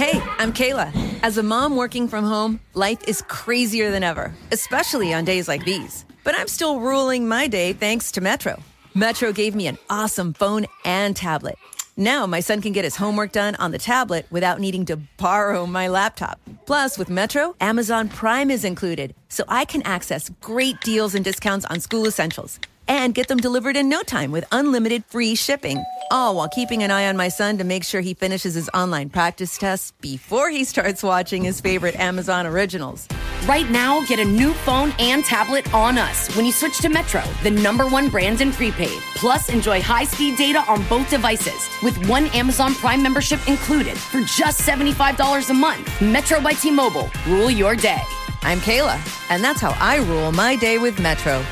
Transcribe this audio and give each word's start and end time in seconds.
Hey, 0.00 0.18
I'm 0.38 0.54
Kayla. 0.54 0.90
As 1.22 1.36
a 1.36 1.42
mom 1.42 1.76
working 1.76 2.08
from 2.08 2.24
home, 2.24 2.58
life 2.72 3.06
is 3.06 3.20
crazier 3.28 3.90
than 3.90 4.02
ever, 4.02 4.32
especially 4.50 5.12
on 5.12 5.26
days 5.26 5.46
like 5.46 5.62
these. 5.66 6.06
But 6.24 6.34
I'm 6.38 6.48
still 6.48 6.80
ruling 6.80 7.28
my 7.28 7.48
day 7.48 7.74
thanks 7.74 8.10
to 8.12 8.22
Metro. 8.22 8.62
Metro 8.94 9.30
gave 9.30 9.54
me 9.54 9.66
an 9.66 9.76
awesome 9.90 10.32
phone 10.32 10.64
and 10.86 11.14
tablet. 11.14 11.58
Now 11.98 12.24
my 12.24 12.40
son 12.40 12.62
can 12.62 12.72
get 12.72 12.84
his 12.84 12.96
homework 12.96 13.32
done 13.32 13.56
on 13.56 13.72
the 13.72 13.78
tablet 13.78 14.24
without 14.30 14.58
needing 14.58 14.86
to 14.86 14.96
borrow 15.18 15.66
my 15.66 15.88
laptop. 15.88 16.40
Plus, 16.64 16.96
with 16.96 17.10
Metro, 17.10 17.54
Amazon 17.60 18.08
Prime 18.08 18.50
is 18.50 18.64
included, 18.64 19.14
so 19.28 19.44
I 19.48 19.66
can 19.66 19.82
access 19.82 20.30
great 20.40 20.80
deals 20.80 21.14
and 21.14 21.22
discounts 21.22 21.66
on 21.66 21.78
school 21.78 22.06
essentials 22.06 22.58
and 22.90 23.14
get 23.14 23.28
them 23.28 23.38
delivered 23.38 23.76
in 23.76 23.88
no 23.88 24.02
time 24.02 24.32
with 24.32 24.44
unlimited 24.50 25.04
free 25.06 25.36
shipping. 25.36 25.82
All 26.10 26.34
while 26.34 26.48
keeping 26.48 26.82
an 26.82 26.90
eye 26.90 27.06
on 27.08 27.16
my 27.16 27.28
son 27.28 27.56
to 27.58 27.64
make 27.64 27.84
sure 27.84 28.00
he 28.00 28.14
finishes 28.14 28.54
his 28.54 28.68
online 28.74 29.10
practice 29.10 29.56
tests 29.56 29.92
before 30.00 30.50
he 30.50 30.64
starts 30.64 31.00
watching 31.00 31.44
his 31.44 31.60
favorite 31.60 31.94
Amazon 31.94 32.48
originals. 32.48 33.06
Right 33.46 33.70
now, 33.70 34.04
get 34.06 34.18
a 34.18 34.24
new 34.24 34.52
phone 34.52 34.92
and 34.98 35.24
tablet 35.24 35.72
on 35.72 35.98
us 35.98 36.34
when 36.34 36.44
you 36.44 36.50
switch 36.50 36.78
to 36.78 36.88
Metro, 36.88 37.22
the 37.44 37.50
number 37.52 37.86
one 37.86 38.08
brand 38.08 38.40
in 38.40 38.50
prepaid. 38.50 39.00
Plus, 39.14 39.50
enjoy 39.50 39.80
high 39.80 40.04
speed 40.04 40.36
data 40.36 40.64
on 40.66 40.82
both 40.88 41.08
devices 41.08 41.68
with 41.84 42.08
one 42.08 42.26
Amazon 42.34 42.74
Prime 42.74 43.04
membership 43.04 43.38
included 43.48 43.96
for 43.96 44.20
just 44.22 44.62
$75 44.62 45.48
a 45.48 45.54
month. 45.54 46.02
Metro 46.02 46.40
by 46.40 46.54
T 46.54 46.72
Mobile. 46.72 47.08
Rule 47.28 47.52
your 47.52 47.76
day. 47.76 48.02
I'm 48.42 48.58
Kayla, 48.58 48.98
and 49.30 49.44
that's 49.44 49.60
how 49.60 49.76
I 49.78 49.98
rule 49.98 50.32
my 50.32 50.56
day 50.56 50.78
with 50.78 50.98
Metro. 50.98 51.44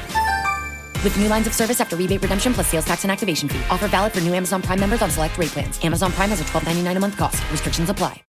With 1.04 1.16
new 1.18 1.28
lines 1.28 1.46
of 1.46 1.54
service 1.54 1.80
after 1.80 1.96
rebate 1.96 2.22
redemption 2.22 2.52
plus 2.54 2.68
sales 2.68 2.84
tax 2.84 3.04
and 3.04 3.10
activation 3.10 3.48
fee. 3.48 3.60
Offer 3.70 3.88
valid 3.88 4.12
for 4.12 4.20
new 4.20 4.34
Amazon 4.34 4.62
Prime 4.62 4.80
members 4.80 5.02
on 5.02 5.10
select 5.10 5.38
rate 5.38 5.50
plans. 5.50 5.82
Amazon 5.84 6.12
Prime 6.12 6.30
has 6.30 6.40
a 6.40 6.44
$12.99 6.44 6.96
a 6.96 7.00
month 7.00 7.16
cost. 7.16 7.42
Restrictions 7.50 7.90
apply. 7.90 8.22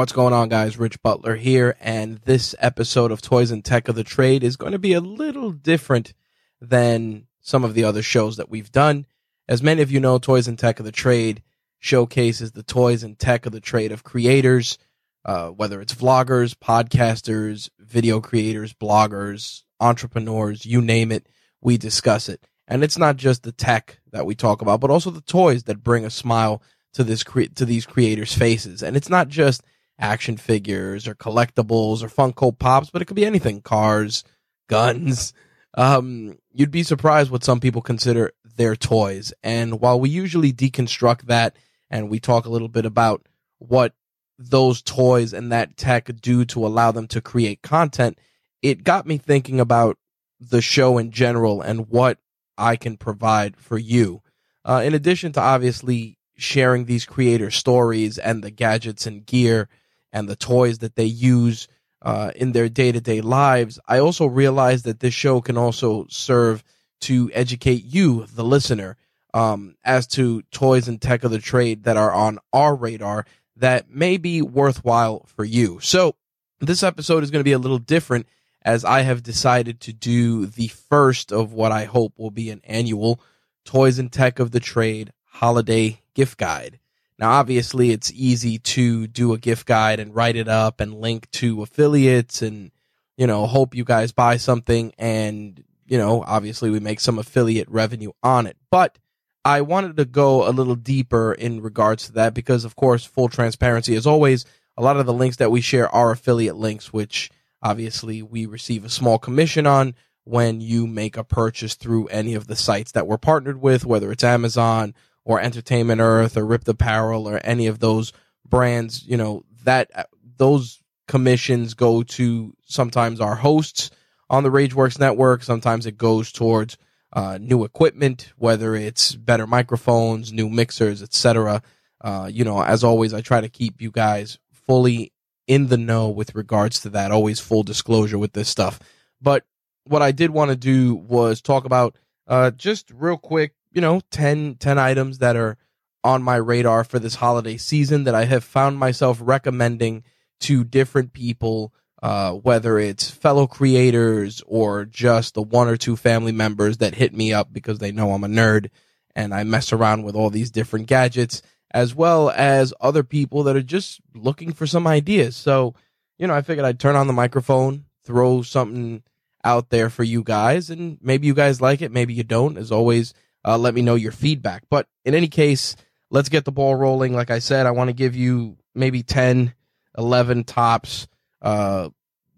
What's 0.00 0.12
going 0.12 0.32
on, 0.32 0.48
guys? 0.48 0.78
Rich 0.78 1.02
Butler 1.02 1.36
here, 1.36 1.76
and 1.78 2.20
this 2.24 2.54
episode 2.58 3.12
of 3.12 3.20
Toys 3.20 3.50
and 3.50 3.62
Tech 3.62 3.86
of 3.86 3.96
the 3.96 4.02
Trade 4.02 4.42
is 4.42 4.56
going 4.56 4.72
to 4.72 4.78
be 4.78 4.94
a 4.94 5.00
little 5.00 5.52
different 5.52 6.14
than 6.58 7.26
some 7.42 7.64
of 7.64 7.74
the 7.74 7.84
other 7.84 8.00
shows 8.00 8.38
that 8.38 8.48
we've 8.48 8.72
done. 8.72 9.04
As 9.46 9.62
many 9.62 9.82
of 9.82 9.92
you 9.92 10.00
know, 10.00 10.16
Toys 10.16 10.48
and 10.48 10.58
Tech 10.58 10.78
of 10.78 10.86
the 10.86 10.90
Trade 10.90 11.42
showcases 11.80 12.52
the 12.52 12.62
toys 12.62 13.02
and 13.02 13.18
tech 13.18 13.44
of 13.44 13.52
the 13.52 13.60
trade 13.60 13.92
of 13.92 14.02
creators, 14.02 14.78
uh, 15.26 15.48
whether 15.48 15.82
it's 15.82 15.94
vloggers, 15.94 16.54
podcasters, 16.54 17.68
video 17.78 18.22
creators, 18.22 18.72
bloggers, 18.72 19.64
entrepreneurs, 19.80 20.64
you 20.64 20.80
name 20.80 21.12
it, 21.12 21.28
we 21.60 21.76
discuss 21.76 22.30
it. 22.30 22.42
And 22.66 22.82
it's 22.82 22.96
not 22.96 23.18
just 23.18 23.42
the 23.42 23.52
tech 23.52 24.00
that 24.12 24.24
we 24.24 24.34
talk 24.34 24.62
about, 24.62 24.80
but 24.80 24.90
also 24.90 25.10
the 25.10 25.20
toys 25.20 25.64
that 25.64 25.84
bring 25.84 26.06
a 26.06 26.10
smile 26.10 26.62
to 26.94 27.04
this 27.04 27.22
cre- 27.22 27.52
to 27.54 27.66
these 27.66 27.84
creators' 27.84 28.32
faces. 28.34 28.82
And 28.82 28.96
it's 28.96 29.10
not 29.10 29.28
just 29.28 29.62
action 30.00 30.36
figures 30.36 31.06
or 31.06 31.14
collectibles 31.14 32.02
or 32.02 32.08
Funko 32.08 32.58
Pops, 32.58 32.90
but 32.90 33.02
it 33.02 33.04
could 33.04 33.16
be 33.16 33.26
anything 33.26 33.60
cars, 33.60 34.24
guns. 34.68 35.32
Um, 35.74 36.38
you'd 36.52 36.70
be 36.70 36.82
surprised 36.82 37.30
what 37.30 37.44
some 37.44 37.60
people 37.60 37.82
consider 37.82 38.32
their 38.56 38.74
toys. 38.74 39.32
And 39.42 39.80
while 39.80 40.00
we 40.00 40.10
usually 40.10 40.52
deconstruct 40.52 41.22
that 41.22 41.56
and 41.90 42.10
we 42.10 42.18
talk 42.18 42.46
a 42.46 42.50
little 42.50 42.68
bit 42.68 42.86
about 42.86 43.26
what 43.58 43.94
those 44.38 44.82
toys 44.82 45.32
and 45.32 45.52
that 45.52 45.76
tech 45.76 46.10
do 46.20 46.44
to 46.46 46.66
allow 46.66 46.90
them 46.90 47.06
to 47.08 47.20
create 47.20 47.62
content, 47.62 48.18
it 48.62 48.84
got 48.84 49.06
me 49.06 49.18
thinking 49.18 49.60
about 49.60 49.98
the 50.40 50.62
show 50.62 50.98
in 50.98 51.10
general 51.10 51.60
and 51.60 51.88
what 51.88 52.18
I 52.56 52.76
can 52.76 52.96
provide 52.96 53.56
for 53.56 53.78
you. 53.78 54.22
Uh, 54.64 54.82
in 54.84 54.94
addition 54.94 55.32
to 55.32 55.40
obviously 55.40 56.18
sharing 56.36 56.86
these 56.86 57.04
creator 57.04 57.50
stories 57.50 58.18
and 58.18 58.42
the 58.42 58.50
gadgets 58.50 59.06
and 59.06 59.26
gear 59.26 59.68
and 60.12 60.28
the 60.28 60.36
toys 60.36 60.78
that 60.78 60.96
they 60.96 61.04
use 61.04 61.68
uh, 62.02 62.32
in 62.34 62.52
their 62.52 62.68
day 62.68 62.92
to 62.92 63.00
day 63.00 63.20
lives, 63.20 63.78
I 63.86 63.98
also 63.98 64.26
realize 64.26 64.84
that 64.84 65.00
this 65.00 65.14
show 65.14 65.40
can 65.40 65.58
also 65.58 66.06
serve 66.08 66.64
to 67.02 67.30
educate 67.32 67.84
you, 67.84 68.26
the 68.26 68.44
listener, 68.44 68.96
um, 69.32 69.76
as 69.84 70.06
to 70.08 70.42
toys 70.50 70.88
and 70.88 71.00
tech 71.00 71.24
of 71.24 71.30
the 71.30 71.38
trade 71.38 71.84
that 71.84 71.96
are 71.96 72.12
on 72.12 72.38
our 72.52 72.74
radar 72.74 73.26
that 73.56 73.90
may 73.90 74.16
be 74.16 74.42
worthwhile 74.42 75.24
for 75.26 75.44
you. 75.44 75.78
So 75.80 76.16
this 76.60 76.82
episode 76.82 77.22
is 77.22 77.30
going 77.30 77.40
to 77.40 77.44
be 77.44 77.52
a 77.52 77.58
little 77.58 77.78
different 77.78 78.26
as 78.62 78.84
I 78.84 79.02
have 79.02 79.22
decided 79.22 79.80
to 79.80 79.92
do 79.92 80.46
the 80.46 80.68
first 80.68 81.32
of 81.32 81.52
what 81.52 81.72
I 81.72 81.84
hope 81.84 82.18
will 82.18 82.30
be 82.30 82.50
an 82.50 82.60
annual 82.64 83.20
toys 83.64 83.98
and 83.98 84.10
tech 84.10 84.38
of 84.38 84.50
the 84.50 84.60
trade 84.60 85.12
holiday 85.24 86.00
gift 86.14 86.38
guide. 86.38 86.79
Now, 87.20 87.32
obviously, 87.32 87.90
it's 87.90 88.10
easy 88.12 88.58
to 88.58 89.06
do 89.06 89.34
a 89.34 89.38
gift 89.38 89.66
guide 89.66 90.00
and 90.00 90.14
write 90.14 90.36
it 90.36 90.48
up 90.48 90.80
and 90.80 91.02
link 91.02 91.30
to 91.32 91.60
affiliates 91.62 92.40
and, 92.40 92.70
you 93.18 93.26
know, 93.26 93.46
hope 93.46 93.74
you 93.74 93.84
guys 93.84 94.10
buy 94.10 94.38
something. 94.38 94.94
And, 94.96 95.62
you 95.86 95.98
know, 95.98 96.24
obviously 96.26 96.70
we 96.70 96.80
make 96.80 96.98
some 96.98 97.18
affiliate 97.18 97.68
revenue 97.68 98.12
on 98.22 98.46
it. 98.46 98.56
But 98.70 98.96
I 99.44 99.60
wanted 99.60 99.98
to 99.98 100.06
go 100.06 100.48
a 100.48 100.50
little 100.50 100.74
deeper 100.74 101.34
in 101.34 101.60
regards 101.60 102.06
to 102.06 102.12
that 102.12 102.32
because, 102.32 102.64
of 102.64 102.74
course, 102.74 103.04
full 103.04 103.28
transparency 103.28 103.94
as 103.96 104.06
always, 104.06 104.46
a 104.78 104.82
lot 104.82 104.96
of 104.96 105.04
the 105.04 105.12
links 105.12 105.36
that 105.36 105.50
we 105.50 105.60
share 105.60 105.94
are 105.94 106.12
affiliate 106.12 106.56
links, 106.56 106.90
which 106.90 107.30
obviously 107.62 108.22
we 108.22 108.46
receive 108.46 108.82
a 108.82 108.88
small 108.88 109.18
commission 109.18 109.66
on 109.66 109.94
when 110.24 110.62
you 110.62 110.86
make 110.86 111.18
a 111.18 111.24
purchase 111.24 111.74
through 111.74 112.06
any 112.06 112.34
of 112.34 112.46
the 112.46 112.56
sites 112.56 112.92
that 112.92 113.06
we're 113.06 113.18
partnered 113.18 113.60
with, 113.60 113.84
whether 113.84 114.10
it's 114.10 114.24
Amazon 114.24 114.94
or 115.30 115.40
Entertainment 115.40 116.00
Earth 116.00 116.36
or 116.36 116.44
Ripped 116.44 116.66
Apparel 116.66 117.28
or 117.28 117.40
any 117.44 117.68
of 117.68 117.78
those 117.78 118.12
brands, 118.44 119.06
you 119.06 119.16
know, 119.16 119.44
that 119.62 120.08
those 120.38 120.82
commissions 121.06 121.74
go 121.74 122.02
to 122.02 122.52
sometimes 122.66 123.20
our 123.20 123.36
hosts 123.36 123.90
on 124.28 124.42
the 124.42 124.50
Rageworks 124.50 124.98
network. 124.98 125.44
Sometimes 125.44 125.86
it 125.86 125.96
goes 125.96 126.32
towards 126.32 126.76
uh, 127.12 127.38
new 127.40 127.62
equipment, 127.62 128.32
whether 128.38 128.74
it's 128.74 129.14
better 129.14 129.46
microphones, 129.46 130.32
new 130.32 130.48
mixers, 130.48 131.00
etc. 131.00 131.62
Uh, 132.00 132.28
you 132.28 132.44
know, 132.44 132.60
as 132.60 132.82
always, 132.82 133.14
I 133.14 133.20
try 133.20 133.40
to 133.40 133.48
keep 133.48 133.80
you 133.80 133.92
guys 133.92 134.36
fully 134.66 135.12
in 135.46 135.68
the 135.68 135.78
know 135.78 136.08
with 136.08 136.34
regards 136.34 136.80
to 136.80 136.88
that. 136.90 137.12
Always 137.12 137.38
full 137.38 137.62
disclosure 137.62 138.18
with 138.18 138.32
this 138.32 138.48
stuff. 138.48 138.80
But 139.22 139.44
what 139.84 140.02
I 140.02 140.10
did 140.10 140.30
want 140.30 140.50
to 140.50 140.56
do 140.56 140.96
was 140.96 141.40
talk 141.40 141.66
about 141.66 141.96
uh, 142.26 142.50
just 142.50 142.90
real 142.90 143.16
quick 143.16 143.54
you 143.72 143.80
know 143.80 144.00
10, 144.10 144.56
10 144.56 144.78
items 144.78 145.18
that 145.18 145.36
are 145.36 145.56
on 146.02 146.22
my 146.22 146.36
radar 146.36 146.84
for 146.84 146.98
this 146.98 147.16
holiday 147.16 147.56
season 147.56 148.04
that 148.04 148.14
I 148.14 148.24
have 148.24 148.44
found 148.44 148.78
myself 148.78 149.18
recommending 149.20 150.04
to 150.40 150.64
different 150.64 151.12
people, 151.12 151.74
uh, 152.02 152.32
whether 152.32 152.78
it's 152.78 153.10
fellow 153.10 153.46
creators 153.46 154.42
or 154.46 154.86
just 154.86 155.34
the 155.34 155.42
one 155.42 155.68
or 155.68 155.76
two 155.76 155.96
family 155.96 156.32
members 156.32 156.78
that 156.78 156.94
hit 156.94 157.14
me 157.14 157.32
up 157.32 157.52
because 157.52 157.78
they 157.78 157.92
know 157.92 158.12
I'm 158.12 158.24
a 158.24 158.28
nerd 158.28 158.70
and 159.14 159.34
I 159.34 159.44
mess 159.44 159.72
around 159.72 160.04
with 160.04 160.14
all 160.14 160.30
these 160.30 160.50
different 160.50 160.86
gadgets, 160.86 161.42
as 161.72 161.94
well 161.94 162.30
as 162.30 162.72
other 162.80 163.02
people 163.02 163.42
that 163.44 163.56
are 163.56 163.62
just 163.62 164.00
looking 164.14 164.52
for 164.52 164.66
some 164.66 164.86
ideas. 164.86 165.36
So, 165.36 165.74
you 166.18 166.26
know, 166.26 166.34
I 166.34 166.42
figured 166.42 166.64
I'd 166.64 166.80
turn 166.80 166.96
on 166.96 167.06
the 167.06 167.12
microphone, 167.12 167.84
throw 168.04 168.42
something 168.42 169.02
out 169.44 169.70
there 169.70 169.90
for 169.90 170.04
you 170.04 170.22
guys, 170.22 170.70
and 170.70 170.98
maybe 171.02 171.26
you 171.26 171.34
guys 171.34 171.60
like 171.60 171.82
it, 171.82 171.92
maybe 171.92 172.14
you 172.14 172.22
don't. 172.22 172.56
As 172.56 172.72
always, 172.72 173.14
uh, 173.44 173.58
let 173.58 173.74
me 173.74 173.82
know 173.82 173.94
your 173.94 174.12
feedback. 174.12 174.64
But 174.70 174.86
in 175.04 175.14
any 175.14 175.28
case, 175.28 175.76
let's 176.10 176.28
get 176.28 176.44
the 176.44 176.52
ball 176.52 176.74
rolling. 176.74 177.14
Like 177.14 177.30
I 177.30 177.38
said, 177.38 177.66
I 177.66 177.70
want 177.70 177.88
to 177.88 177.94
give 177.94 178.16
you 178.16 178.56
maybe 178.74 179.02
10, 179.02 179.54
11 179.96 180.44
tops, 180.44 181.08
uh, 181.42 181.90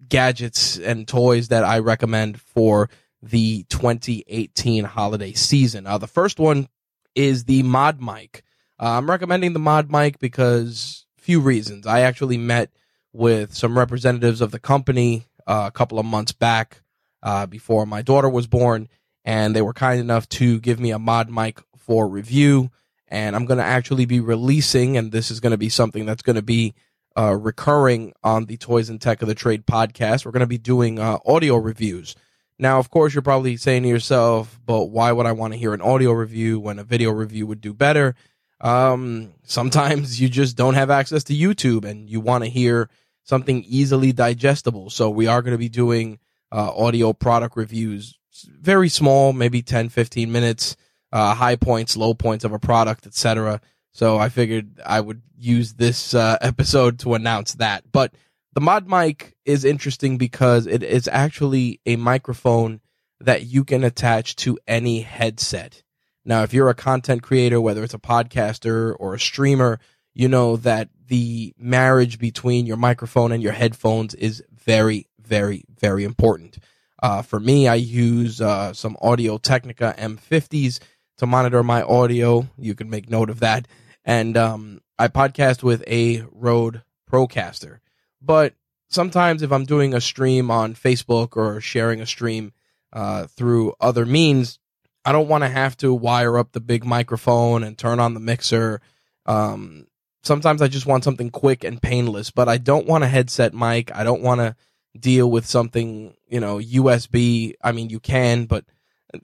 gadgets 0.09 0.79
and 0.79 1.07
toys 1.09 1.49
that 1.49 1.65
I 1.65 1.79
recommend 1.79 2.41
for 2.41 2.91
the 3.23 3.65
2018 3.69 4.85
holiday 4.85 5.33
season. 5.33 5.87
Uh, 5.87 5.99
the 5.99 6.07
first 6.07 6.39
one 6.39 6.69
is 7.15 7.45
the 7.45 7.63
Mod 7.63 8.01
Mic. 8.01 8.43
Uh, 8.81 8.99
I'm 8.99 9.09
recommending 9.09 9.53
the 9.53 9.59
Mod 9.59 9.91
Mic 9.91 10.19
because 10.19 11.07
few 11.17 11.41
reasons. 11.41 11.87
I 11.87 12.01
actually 12.01 12.37
met 12.37 12.71
with 13.13 13.55
some 13.55 13.79
representatives 13.79 14.41
of 14.41 14.51
the 14.51 14.59
company 14.59 15.27
uh, 15.47 15.65
a 15.69 15.71
couple 15.71 15.99
of 15.99 16.07
months 16.07 16.33
back 16.33 16.83
uh, 17.23 17.47
before 17.47 17.87
my 17.87 18.03
daughter 18.03 18.29
was 18.29 18.47
born, 18.47 18.89
and 19.25 19.55
they 19.55 19.63
were 19.63 19.73
kind 19.73 20.01
enough 20.01 20.29
to 20.31 20.61
give 20.61 20.81
me 20.81 20.91
a 20.91 20.99
mod 20.99 21.31
mic 21.31 21.61
for 21.77 22.09
review. 22.09 22.71
And 23.09 23.37
I'm 23.37 23.45
going 23.45 23.59
to 23.59 23.65
actually 23.65 24.07
be 24.07 24.21
releasing, 24.21 24.97
and 24.97 25.13
this 25.13 25.31
is 25.31 25.41
going 25.41 25.51
to 25.51 25.59
be 25.59 25.69
something 25.69 26.07
that's 26.07 26.23
going 26.23 26.37
to 26.37 26.43
be 26.43 26.75
uh, 27.17 27.35
recurring 27.35 28.15
on 28.25 28.47
the 28.47 28.57
Toys 28.57 28.89
and 28.89 29.01
Tech 29.01 29.21
of 29.21 29.29
the 29.29 29.35
Trade 29.35 29.67
podcast. 29.67 30.25
We're 30.25 30.33
going 30.33 30.41
to 30.41 30.47
be 30.47 30.59
doing 30.59 30.99
uh, 30.99 31.19
audio 31.27 31.57
reviews. 31.57 32.17
Now, 32.59 32.79
of 32.79 32.91
course, 32.91 33.13
you're 33.13 33.23
probably 33.23 33.57
saying 33.57 33.83
to 33.83 33.89
yourself, 33.89 34.59
but 34.65 34.87
why 34.87 35.13
would 35.13 35.27
I 35.27 35.33
want 35.33 35.53
to 35.53 35.59
hear 35.59 35.75
an 35.75 35.83
audio 35.83 36.13
review 36.13 36.61
when 36.61 36.79
a 36.79 36.85
video 36.85 37.11
review 37.11 37.47
would 37.47 37.61
do 37.61 37.75
better? 37.75 38.15
Um, 38.61 39.35
sometimes 39.43 40.21
you 40.21 40.29
just 40.29 40.57
don't 40.57 40.75
have 40.75 40.91
access 40.91 41.25
to 41.25 41.35
YouTube 41.35 41.85
and 41.85 42.09
you 42.09 42.21
want 42.21 42.45
to 42.45 42.51
hear 42.51 42.89
something 43.25 43.65
easily 43.67 44.13
digestible. 44.13 44.91
So 44.91 45.11
we 45.11 45.27
are 45.27 45.43
going 45.43 45.53
to 45.53 45.59
be 45.59 45.69
doing 45.69 46.19
uh, 46.51 46.73
audio 46.75 47.13
product 47.13 47.57
reviews, 47.57 48.19
very 48.45 48.89
small, 48.89 49.33
maybe 49.33 49.63
10, 49.63 49.89
15 49.89 50.31
minutes, 50.31 50.77
uh, 51.13 51.35
high 51.35 51.57
points, 51.57 51.97
low 51.97 52.15
points 52.15 52.45
of 52.45 52.53
a 52.53 52.59
product, 52.59 53.07
etc. 53.07 53.61
So 53.93 54.19
I 54.19 54.29
figured 54.29 54.81
I 54.85 55.01
would 55.01 55.23
use 55.39 55.75
this 55.75 56.15
uh, 56.15 56.39
episode 56.43 56.99
to 57.01 57.15
announce 57.15 57.55
that. 57.55 57.85
But 57.91 58.15
the 58.55 58.61
mod 58.61 58.89
mic 58.89 59.35
is 59.45 59.65
interesting 59.65 60.19
because 60.19 60.67
it 60.67 60.83
is 60.83 61.09
actually 61.09 61.81
a 61.87 61.97
microphone 61.97 62.81
that 63.21 63.47
you 63.47 63.65
can 63.65 63.85
attach 63.85 64.37
to 64.37 64.59
any 64.67 65.01
headset. 65.01 65.83
Now, 66.25 66.43
if 66.43 66.53
you're 66.53 66.69
a 66.69 66.75
content 66.75 67.23
creator, 67.23 67.61
whether 67.61 67.83
it's 67.83 67.95
a 67.95 67.99
podcaster 67.99 68.95
or 68.99 69.15
a 69.15 69.21
streamer, 69.21 69.81
you 70.15 70.29
know 70.29 70.57
that 70.57 70.89
the 71.09 71.55
marriage 71.59 72.19
between 72.19 72.67
your 72.67 72.77
microphone 72.77 73.33
and 73.33 73.43
your 73.43 73.53
headphones 73.53 74.15
is 74.15 74.43
very, 74.53 75.09
very, 75.21 75.65
very 75.81 76.05
important. 76.05 76.59
Uh, 77.03 77.21
for 77.21 77.41
me, 77.41 77.67
I 77.67 77.75
use 77.75 78.41
uh, 78.41 78.73
some 78.73 78.97
Audio 79.03 79.37
Technica 79.37 79.95
M50s 79.99 80.79
to 81.19 81.27
monitor 81.27 81.63
my 81.65 81.83
audio. 81.83 82.49
You 82.57 82.75
can 82.77 82.89
make 82.89 83.11
note 83.11 83.29
of 83.29 83.41
that. 83.41 83.67
And 84.05 84.37
um, 84.37 84.81
I 84.99 85.09
podcast 85.09 85.65
with 85.65 85.83
a 85.89 86.25
Rode 86.31 86.83
Procaster. 87.11 87.79
But 88.21 88.55
sometimes 88.89 89.43
if 89.43 89.51
I'm 89.51 89.65
doing 89.65 89.95
a 89.95 90.01
stream 90.01 90.51
on 90.51 90.75
Facebook 90.75 91.37
or 91.37 91.61
sharing 91.61 92.01
a 92.01 92.07
stream 92.07 92.53
uh, 92.93 93.27
through 93.27 93.75
other 93.81 94.07
means, 94.07 94.61
I 95.05 95.11
don't 95.11 95.29
want 95.29 95.43
to 95.43 95.49
have 95.49 95.77
to 95.79 95.93
wire 95.93 96.39
up 96.39 96.53
the 96.53 96.61
big 96.61 96.85
microphone 96.85 97.65
and 97.65 97.77
turn 97.77 97.99
on 97.99 98.15
the 98.15 98.21
mixer. 98.21 98.81
Um, 99.27 99.89
sometimes 100.23 100.63
I 100.63 100.69
just 100.69 100.87
want 100.87 101.03
something 101.03 101.31
quick 101.31 101.65
and 101.65 101.83
painless, 101.83 102.31
but 102.31 102.49
I 102.49 102.59
don't 102.59 102.87
want 102.87 103.03
a 103.03 103.09
headset 103.09 103.55
mic. 103.55 103.95
I 103.95 104.05
don't 104.05 104.23
want 104.23 104.41
to 104.41 104.55
deal 104.99 105.31
with 105.31 105.47
something, 105.47 106.15
you 106.29 106.41
know, 106.41 106.59
USB. 106.59 107.55
I 107.63 107.73
mean, 107.73 107.91
you 107.91 108.01
can, 108.01 108.47
but 108.47 108.65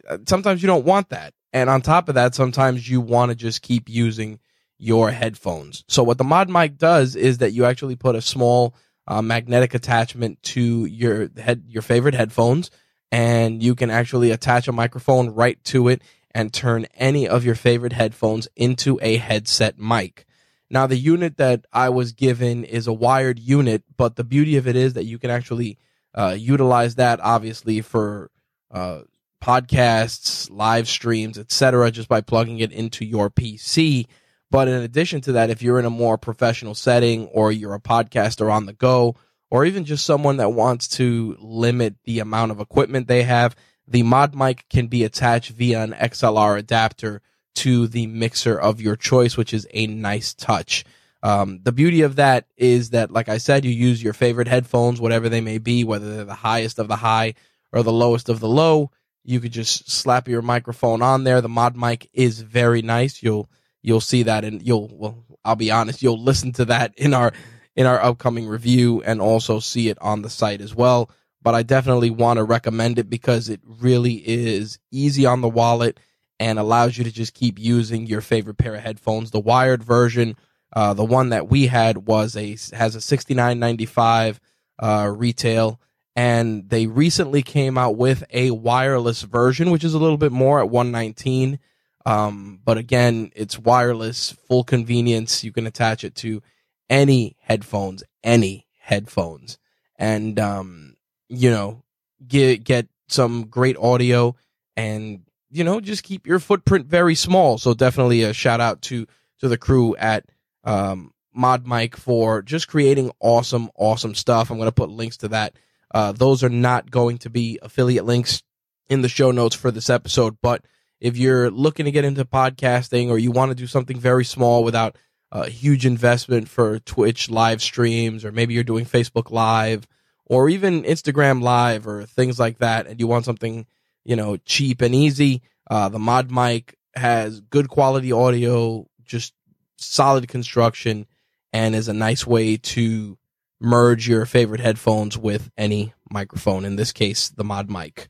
uh, 0.08 0.18
sometimes 0.26 0.62
you 0.62 0.66
don't 0.66 0.84
want 0.84 1.10
that. 1.10 1.34
And 1.52 1.70
on 1.70 1.82
top 1.82 2.08
of 2.08 2.14
that, 2.14 2.34
sometimes 2.34 2.88
you 2.88 3.00
want 3.00 3.30
to 3.30 3.34
just 3.34 3.62
keep 3.62 3.88
using 3.88 4.38
your 4.78 5.10
headphones. 5.10 5.84
So 5.88 6.02
what 6.02 6.18
the 6.18 6.24
mod 6.24 6.48
mic 6.48 6.78
does 6.78 7.16
is 7.16 7.38
that 7.38 7.52
you 7.52 7.64
actually 7.64 7.96
put 7.96 8.14
a 8.14 8.22
small 8.22 8.74
uh, 9.06 9.22
magnetic 9.22 9.74
attachment 9.74 10.42
to 10.42 10.84
your 10.84 11.28
head, 11.36 11.64
your 11.66 11.82
favorite 11.82 12.14
headphones, 12.14 12.70
and 13.10 13.62
you 13.62 13.74
can 13.74 13.90
actually 13.90 14.30
attach 14.30 14.68
a 14.68 14.72
microphone 14.72 15.30
right 15.30 15.62
to 15.64 15.88
it 15.88 16.02
and 16.32 16.52
turn 16.52 16.86
any 16.94 17.26
of 17.26 17.44
your 17.44 17.54
favorite 17.54 17.94
headphones 17.94 18.48
into 18.54 18.98
a 19.02 19.16
headset 19.16 19.78
mic. 19.78 20.26
Now, 20.70 20.86
the 20.86 20.96
unit 20.96 21.38
that 21.38 21.64
I 21.72 21.88
was 21.88 22.12
given 22.12 22.64
is 22.64 22.86
a 22.86 22.92
wired 22.92 23.38
unit, 23.38 23.84
but 23.96 24.16
the 24.16 24.24
beauty 24.24 24.56
of 24.56 24.68
it 24.68 24.76
is 24.76 24.94
that 24.94 25.04
you 25.04 25.18
can 25.18 25.30
actually 25.30 25.78
uh, 26.14 26.36
utilize 26.38 26.96
that 26.96 27.20
obviously 27.20 27.80
for 27.80 28.30
uh, 28.70 29.00
podcasts, 29.42 30.50
live 30.50 30.88
streams, 30.88 31.38
etc., 31.38 31.90
just 31.90 32.08
by 32.08 32.20
plugging 32.20 32.58
it 32.58 32.72
into 32.72 33.04
your 33.04 33.30
PC. 33.30 34.06
But 34.50 34.68
in 34.68 34.82
addition 34.82 35.20
to 35.22 35.32
that, 35.32 35.50
if 35.50 35.62
you're 35.62 35.78
in 35.78 35.84
a 35.84 35.90
more 35.90 36.18
professional 36.18 36.74
setting 36.74 37.26
or 37.26 37.52
you're 37.52 37.74
a 37.74 37.80
podcaster 37.80 38.52
on 38.52 38.66
the 38.66 38.72
go, 38.72 39.16
or 39.50 39.64
even 39.64 39.84
just 39.84 40.04
someone 40.04 40.38
that 40.38 40.52
wants 40.52 40.88
to 40.88 41.36
limit 41.40 41.94
the 42.04 42.18
amount 42.18 42.50
of 42.50 42.60
equipment 42.60 43.08
they 43.08 43.22
have, 43.22 43.56
the 43.86 44.02
mod 44.02 44.34
mic 44.34 44.66
can 44.68 44.86
be 44.86 45.04
attached 45.04 45.50
via 45.50 45.82
an 45.82 45.92
XLR 45.92 46.58
adapter 46.58 47.22
to 47.58 47.88
the 47.88 48.06
mixer 48.06 48.58
of 48.58 48.80
your 48.80 48.96
choice, 48.96 49.36
which 49.36 49.52
is 49.52 49.66
a 49.72 49.86
nice 49.86 50.34
touch. 50.34 50.84
Um, 51.22 51.60
the 51.62 51.72
beauty 51.72 52.02
of 52.02 52.16
that 52.16 52.46
is 52.56 52.90
that, 52.90 53.10
like 53.10 53.28
I 53.28 53.38
said, 53.38 53.64
you 53.64 53.72
use 53.72 54.02
your 54.02 54.12
favorite 54.12 54.48
headphones, 54.48 55.00
whatever 55.00 55.28
they 55.28 55.40
may 55.40 55.58
be, 55.58 55.82
whether 55.82 56.14
they're 56.14 56.24
the 56.24 56.34
highest 56.34 56.78
of 56.78 56.88
the 56.88 56.96
high 56.96 57.34
or 57.72 57.82
the 57.82 57.92
lowest 57.92 58.28
of 58.28 58.40
the 58.40 58.48
low. 58.48 58.90
You 59.24 59.40
could 59.40 59.52
just 59.52 59.90
slap 59.90 60.28
your 60.28 60.42
microphone 60.42 61.02
on 61.02 61.24
there. 61.24 61.40
The 61.40 61.48
mod 61.48 61.76
mic 61.76 62.08
is 62.12 62.40
very 62.40 62.82
nice. 62.82 63.22
You'll 63.22 63.50
you'll 63.82 64.00
see 64.00 64.22
that 64.24 64.44
and 64.44 64.62
you'll 64.62 64.88
well 64.92 65.24
I'll 65.44 65.56
be 65.56 65.70
honest, 65.70 66.02
you'll 66.02 66.22
listen 66.22 66.52
to 66.52 66.66
that 66.66 66.94
in 66.96 67.14
our 67.14 67.32
in 67.74 67.86
our 67.86 68.00
upcoming 68.02 68.46
review 68.46 69.02
and 69.02 69.20
also 69.20 69.60
see 69.60 69.88
it 69.88 69.98
on 70.00 70.22
the 70.22 70.30
site 70.30 70.60
as 70.60 70.74
well. 70.74 71.10
But 71.42 71.54
I 71.54 71.62
definitely 71.62 72.10
want 72.10 72.38
to 72.38 72.44
recommend 72.44 72.98
it 72.98 73.10
because 73.10 73.48
it 73.48 73.60
really 73.64 74.14
is 74.14 74.78
easy 74.90 75.26
on 75.26 75.40
the 75.40 75.48
wallet 75.48 75.98
and 76.40 76.58
allows 76.58 76.96
you 76.96 77.04
to 77.04 77.12
just 77.12 77.34
keep 77.34 77.58
using 77.58 78.06
your 78.06 78.20
favorite 78.20 78.58
pair 78.58 78.74
of 78.74 78.82
headphones. 78.82 79.30
The 79.30 79.40
wired 79.40 79.82
version, 79.82 80.36
uh, 80.72 80.94
the 80.94 81.04
one 81.04 81.30
that 81.30 81.48
we 81.48 81.66
had 81.66 82.06
was 82.06 82.36
a 82.36 82.56
has 82.74 82.94
a 82.94 83.00
sixty 83.00 83.34
nine 83.34 83.58
ninety 83.58 83.86
five 83.86 84.40
uh, 84.78 85.12
retail, 85.14 85.80
and 86.14 86.68
they 86.68 86.86
recently 86.86 87.42
came 87.42 87.76
out 87.76 87.96
with 87.96 88.24
a 88.32 88.50
wireless 88.50 89.22
version, 89.22 89.70
which 89.70 89.84
is 89.84 89.94
a 89.94 89.98
little 89.98 90.18
bit 90.18 90.32
more 90.32 90.60
at 90.60 90.70
one 90.70 90.90
nineteen. 90.90 91.58
Um, 92.06 92.60
but 92.64 92.78
again, 92.78 93.32
it's 93.34 93.58
wireless, 93.58 94.30
full 94.30 94.64
convenience. 94.64 95.44
You 95.44 95.52
can 95.52 95.66
attach 95.66 96.04
it 96.04 96.14
to 96.16 96.42
any 96.88 97.36
headphones, 97.40 98.02
any 98.22 98.66
headphones, 98.76 99.58
and 99.96 100.38
um, 100.38 100.96
you 101.28 101.50
know, 101.50 101.82
get 102.26 102.64
get 102.64 102.86
some 103.08 103.46
great 103.46 103.76
audio, 103.76 104.36
and 104.76 105.22
you 105.50 105.64
know, 105.64 105.80
just 105.80 106.02
keep 106.02 106.26
your 106.26 106.38
footprint 106.38 106.86
very 106.86 107.14
small. 107.14 107.58
So 107.58 107.74
definitely 107.74 108.22
a 108.22 108.32
shout 108.32 108.60
out 108.60 108.82
to 108.82 109.06
to 109.40 109.48
the 109.48 109.58
crew 109.58 109.96
at 109.96 110.24
um, 110.64 111.12
Mod 111.32 111.66
Mic 111.66 111.96
for 111.96 112.42
just 112.42 112.68
creating 112.68 113.12
awesome, 113.20 113.70
awesome 113.76 114.14
stuff. 114.14 114.50
I'm 114.50 114.58
going 114.58 114.68
to 114.68 114.72
put 114.72 114.90
links 114.90 115.18
to 115.18 115.28
that. 115.28 115.54
Uh, 115.94 116.12
those 116.12 116.42
are 116.42 116.48
not 116.48 116.90
going 116.90 117.18
to 117.18 117.30
be 117.30 117.58
affiliate 117.62 118.04
links 118.04 118.42
in 118.88 119.02
the 119.02 119.08
show 119.08 119.30
notes 119.30 119.54
for 119.54 119.70
this 119.70 119.88
episode, 119.88 120.36
but 120.42 120.64
if 121.00 121.16
you're 121.16 121.50
looking 121.50 121.84
to 121.84 121.92
get 121.92 122.04
into 122.04 122.24
podcasting 122.24 123.08
or 123.08 123.18
you 123.18 123.30
want 123.30 123.50
to 123.50 123.54
do 123.54 123.66
something 123.66 123.98
very 123.98 124.24
small 124.24 124.64
without 124.64 124.96
a 125.30 125.48
huge 125.48 125.86
investment 125.86 126.48
for 126.48 126.78
Twitch 126.80 127.30
live 127.30 127.62
streams, 127.62 128.24
or 128.24 128.32
maybe 128.32 128.54
you're 128.54 128.64
doing 128.64 128.84
Facebook 128.84 129.30
Live 129.30 129.86
or 130.24 130.48
even 130.48 130.82
Instagram 130.82 131.42
Live 131.42 131.86
or 131.86 132.04
things 132.04 132.38
like 132.38 132.58
that, 132.58 132.86
and 132.86 132.98
you 132.98 133.06
want 133.06 133.24
something, 133.24 133.66
you 134.08 134.16
know, 134.16 134.38
cheap 134.38 134.80
and 134.80 134.94
easy, 134.94 135.42
uh, 135.70 135.88
the 135.88 135.98
Mod 135.98 136.30
Mic 136.30 136.76
has 136.94 137.40
good 137.40 137.68
quality 137.68 138.10
audio, 138.10 138.88
just 139.04 139.34
solid 139.76 140.26
construction, 140.26 141.06
and 141.52 141.74
is 141.74 141.88
a 141.88 141.92
nice 141.92 142.26
way 142.26 142.56
to 142.56 143.18
merge 143.60 144.08
your 144.08 144.24
favorite 144.24 144.60
headphones 144.60 145.18
with 145.18 145.50
any 145.58 145.92
microphone. 146.10 146.64
In 146.64 146.76
this 146.76 146.90
case, 146.90 147.28
the 147.28 147.44
Mod 147.44 147.70
Mic 147.70 148.08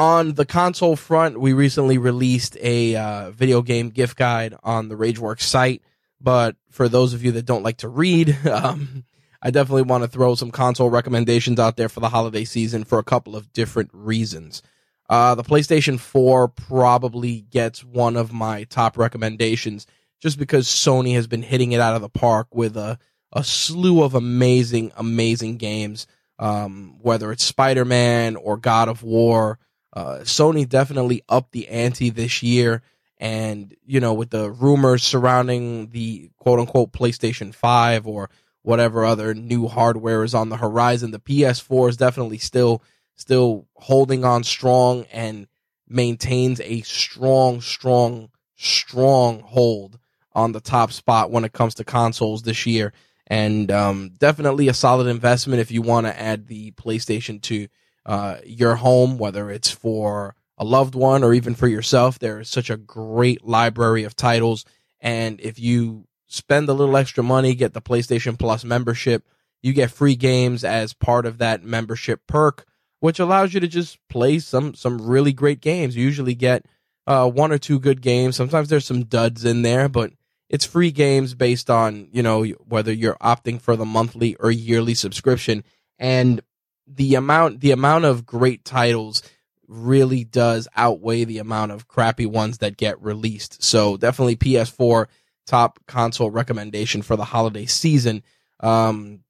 on 0.00 0.32
the 0.32 0.46
console 0.46 0.96
front, 0.96 1.38
we 1.38 1.52
recently 1.52 1.98
released 1.98 2.56
a 2.62 2.96
uh, 2.96 3.30
video 3.32 3.60
game 3.60 3.90
gift 3.90 4.16
guide 4.16 4.54
on 4.62 4.88
the 4.88 4.94
RageWorks 4.94 5.42
site. 5.42 5.82
But 6.18 6.56
for 6.70 6.88
those 6.88 7.12
of 7.12 7.22
you 7.22 7.32
that 7.32 7.44
don't 7.44 7.62
like 7.62 7.78
to 7.78 7.88
read, 7.88 8.34
um, 8.46 9.04
I 9.42 9.50
definitely 9.50 9.82
want 9.82 10.04
to 10.04 10.08
throw 10.08 10.34
some 10.36 10.50
console 10.50 10.88
recommendations 10.88 11.58
out 11.58 11.76
there 11.76 11.90
for 11.90 12.00
the 12.00 12.08
holiday 12.08 12.44
season 12.44 12.84
for 12.84 12.98
a 12.98 13.04
couple 13.04 13.36
of 13.36 13.52
different 13.52 13.90
reasons. 13.92 14.62
Uh, 15.10 15.34
the 15.34 15.42
PlayStation 15.42 16.00
4 16.00 16.48
probably 16.48 17.42
gets 17.42 17.84
one 17.84 18.16
of 18.16 18.32
my 18.32 18.64
top 18.64 18.96
recommendations 18.96 19.86
just 20.22 20.38
because 20.38 20.66
Sony 20.68 21.14
has 21.14 21.26
been 21.26 21.42
hitting 21.42 21.72
it 21.72 21.80
out 21.80 21.96
of 21.96 22.00
the 22.00 22.08
park 22.08 22.54
with 22.54 22.76
a, 22.78 22.98
a 23.32 23.44
slew 23.44 24.02
of 24.02 24.14
amazing, 24.14 24.92
amazing 24.96 25.58
games. 25.58 26.06
Um, 26.38 26.96
whether 27.02 27.30
it's 27.32 27.44
Spider 27.44 27.84
Man 27.84 28.36
or 28.36 28.56
God 28.56 28.88
of 28.88 29.02
War 29.02 29.58
uh, 29.92 30.20
Sony 30.20 30.68
definitely 30.68 31.22
upped 31.28 31.52
the 31.52 31.68
ante 31.68 32.10
this 32.10 32.42
year. 32.42 32.82
And, 33.18 33.74
you 33.84 34.00
know, 34.00 34.14
with 34.14 34.30
the 34.30 34.50
rumors 34.50 35.02
surrounding 35.02 35.90
the 35.90 36.30
quote 36.38 36.60
unquote 36.60 36.92
PlayStation 36.92 37.54
5 37.54 38.06
or 38.06 38.30
whatever 38.62 39.04
other 39.04 39.34
new 39.34 39.68
hardware 39.68 40.24
is 40.24 40.34
on 40.34 40.48
the 40.48 40.56
horizon, 40.56 41.10
the 41.10 41.20
PS4 41.20 41.90
is 41.90 41.96
definitely 41.96 42.38
still, 42.38 42.82
still 43.20 43.66
holding 43.74 44.24
on 44.24 44.42
strong 44.44 45.04
and 45.12 45.46
maintains 45.88 46.60
a 46.62 46.80
strong, 46.82 47.60
strong, 47.60 48.30
strong 48.56 49.40
hold 49.40 49.98
on 50.32 50.52
the 50.52 50.60
top 50.60 50.92
spot 50.92 51.30
when 51.30 51.44
it 51.44 51.52
comes 51.52 51.74
to 51.74 51.84
consoles 51.84 52.42
this 52.42 52.64
year. 52.66 52.92
And 53.26 53.70
um, 53.70 54.12
definitely 54.18 54.68
a 54.68 54.74
solid 54.74 55.06
investment 55.06 55.60
if 55.60 55.70
you 55.70 55.82
want 55.82 56.06
to 56.06 56.20
add 56.20 56.46
the 56.46 56.72
PlayStation 56.72 57.40
to 57.42 57.68
uh, 58.06 58.38
your 58.44 58.76
home, 58.76 59.18
whether 59.18 59.50
it's 59.50 59.70
for 59.70 60.34
a 60.58 60.64
loved 60.64 60.94
one 60.94 61.22
or 61.22 61.32
even 61.32 61.54
for 61.54 61.68
yourself. 61.68 62.18
There 62.18 62.40
is 62.40 62.48
such 62.48 62.70
a 62.70 62.76
great 62.76 63.44
library 63.44 64.04
of 64.04 64.16
titles. 64.16 64.64
And 65.00 65.40
if 65.40 65.58
you 65.58 66.06
spend 66.26 66.68
a 66.68 66.72
little 66.72 66.96
extra 66.96 67.22
money, 67.22 67.54
get 67.54 67.72
the 67.72 67.82
PlayStation 67.82 68.38
Plus 68.38 68.64
membership. 68.64 69.24
You 69.62 69.72
get 69.72 69.90
free 69.90 70.16
games 70.16 70.64
as 70.64 70.92
part 70.92 71.26
of 71.26 71.38
that 71.38 71.62
membership 71.62 72.26
perk, 72.26 72.66
which 73.00 73.18
allows 73.18 73.52
you 73.52 73.60
to 73.60 73.68
just 73.68 73.98
play 74.08 74.38
some 74.38 74.74
some 74.74 75.00
really 75.00 75.32
great 75.32 75.60
games. 75.60 75.96
You 75.96 76.04
usually 76.04 76.34
get 76.34 76.64
uh, 77.06 77.28
one 77.28 77.52
or 77.52 77.58
two 77.58 77.80
good 77.80 78.00
games. 78.00 78.36
Sometimes 78.36 78.68
there's 78.68 78.86
some 78.86 79.04
duds 79.04 79.44
in 79.44 79.62
there, 79.62 79.88
but 79.88 80.12
it's 80.50 80.66
free 80.66 80.90
games 80.90 81.34
based 81.34 81.70
on 81.70 82.08
you 82.12 82.22
know 82.22 82.44
whether 82.66 82.92
you're 82.92 83.16
opting 83.22 83.60
for 83.60 83.76
the 83.76 83.86
monthly 83.86 84.34
or 84.36 84.50
yearly 84.50 84.94
subscription 84.94 85.64
and 85.98 86.42
the 86.86 87.14
amount 87.14 87.60
the 87.60 87.70
amount 87.70 88.04
of 88.04 88.26
great 88.26 88.64
titles 88.64 89.22
really 89.68 90.24
does 90.24 90.66
outweigh 90.76 91.24
the 91.24 91.38
amount 91.38 91.70
of 91.70 91.86
crappy 91.86 92.26
ones 92.26 92.58
that 92.58 92.76
get 92.76 93.00
released 93.00 93.62
so 93.62 93.96
definitely 93.96 94.36
ps4 94.36 95.06
top 95.46 95.78
console 95.86 96.30
recommendation 96.30 97.00
for 97.00 97.16
the 97.16 97.24
holiday 97.24 97.64
season 97.64 98.22
um 98.58 99.20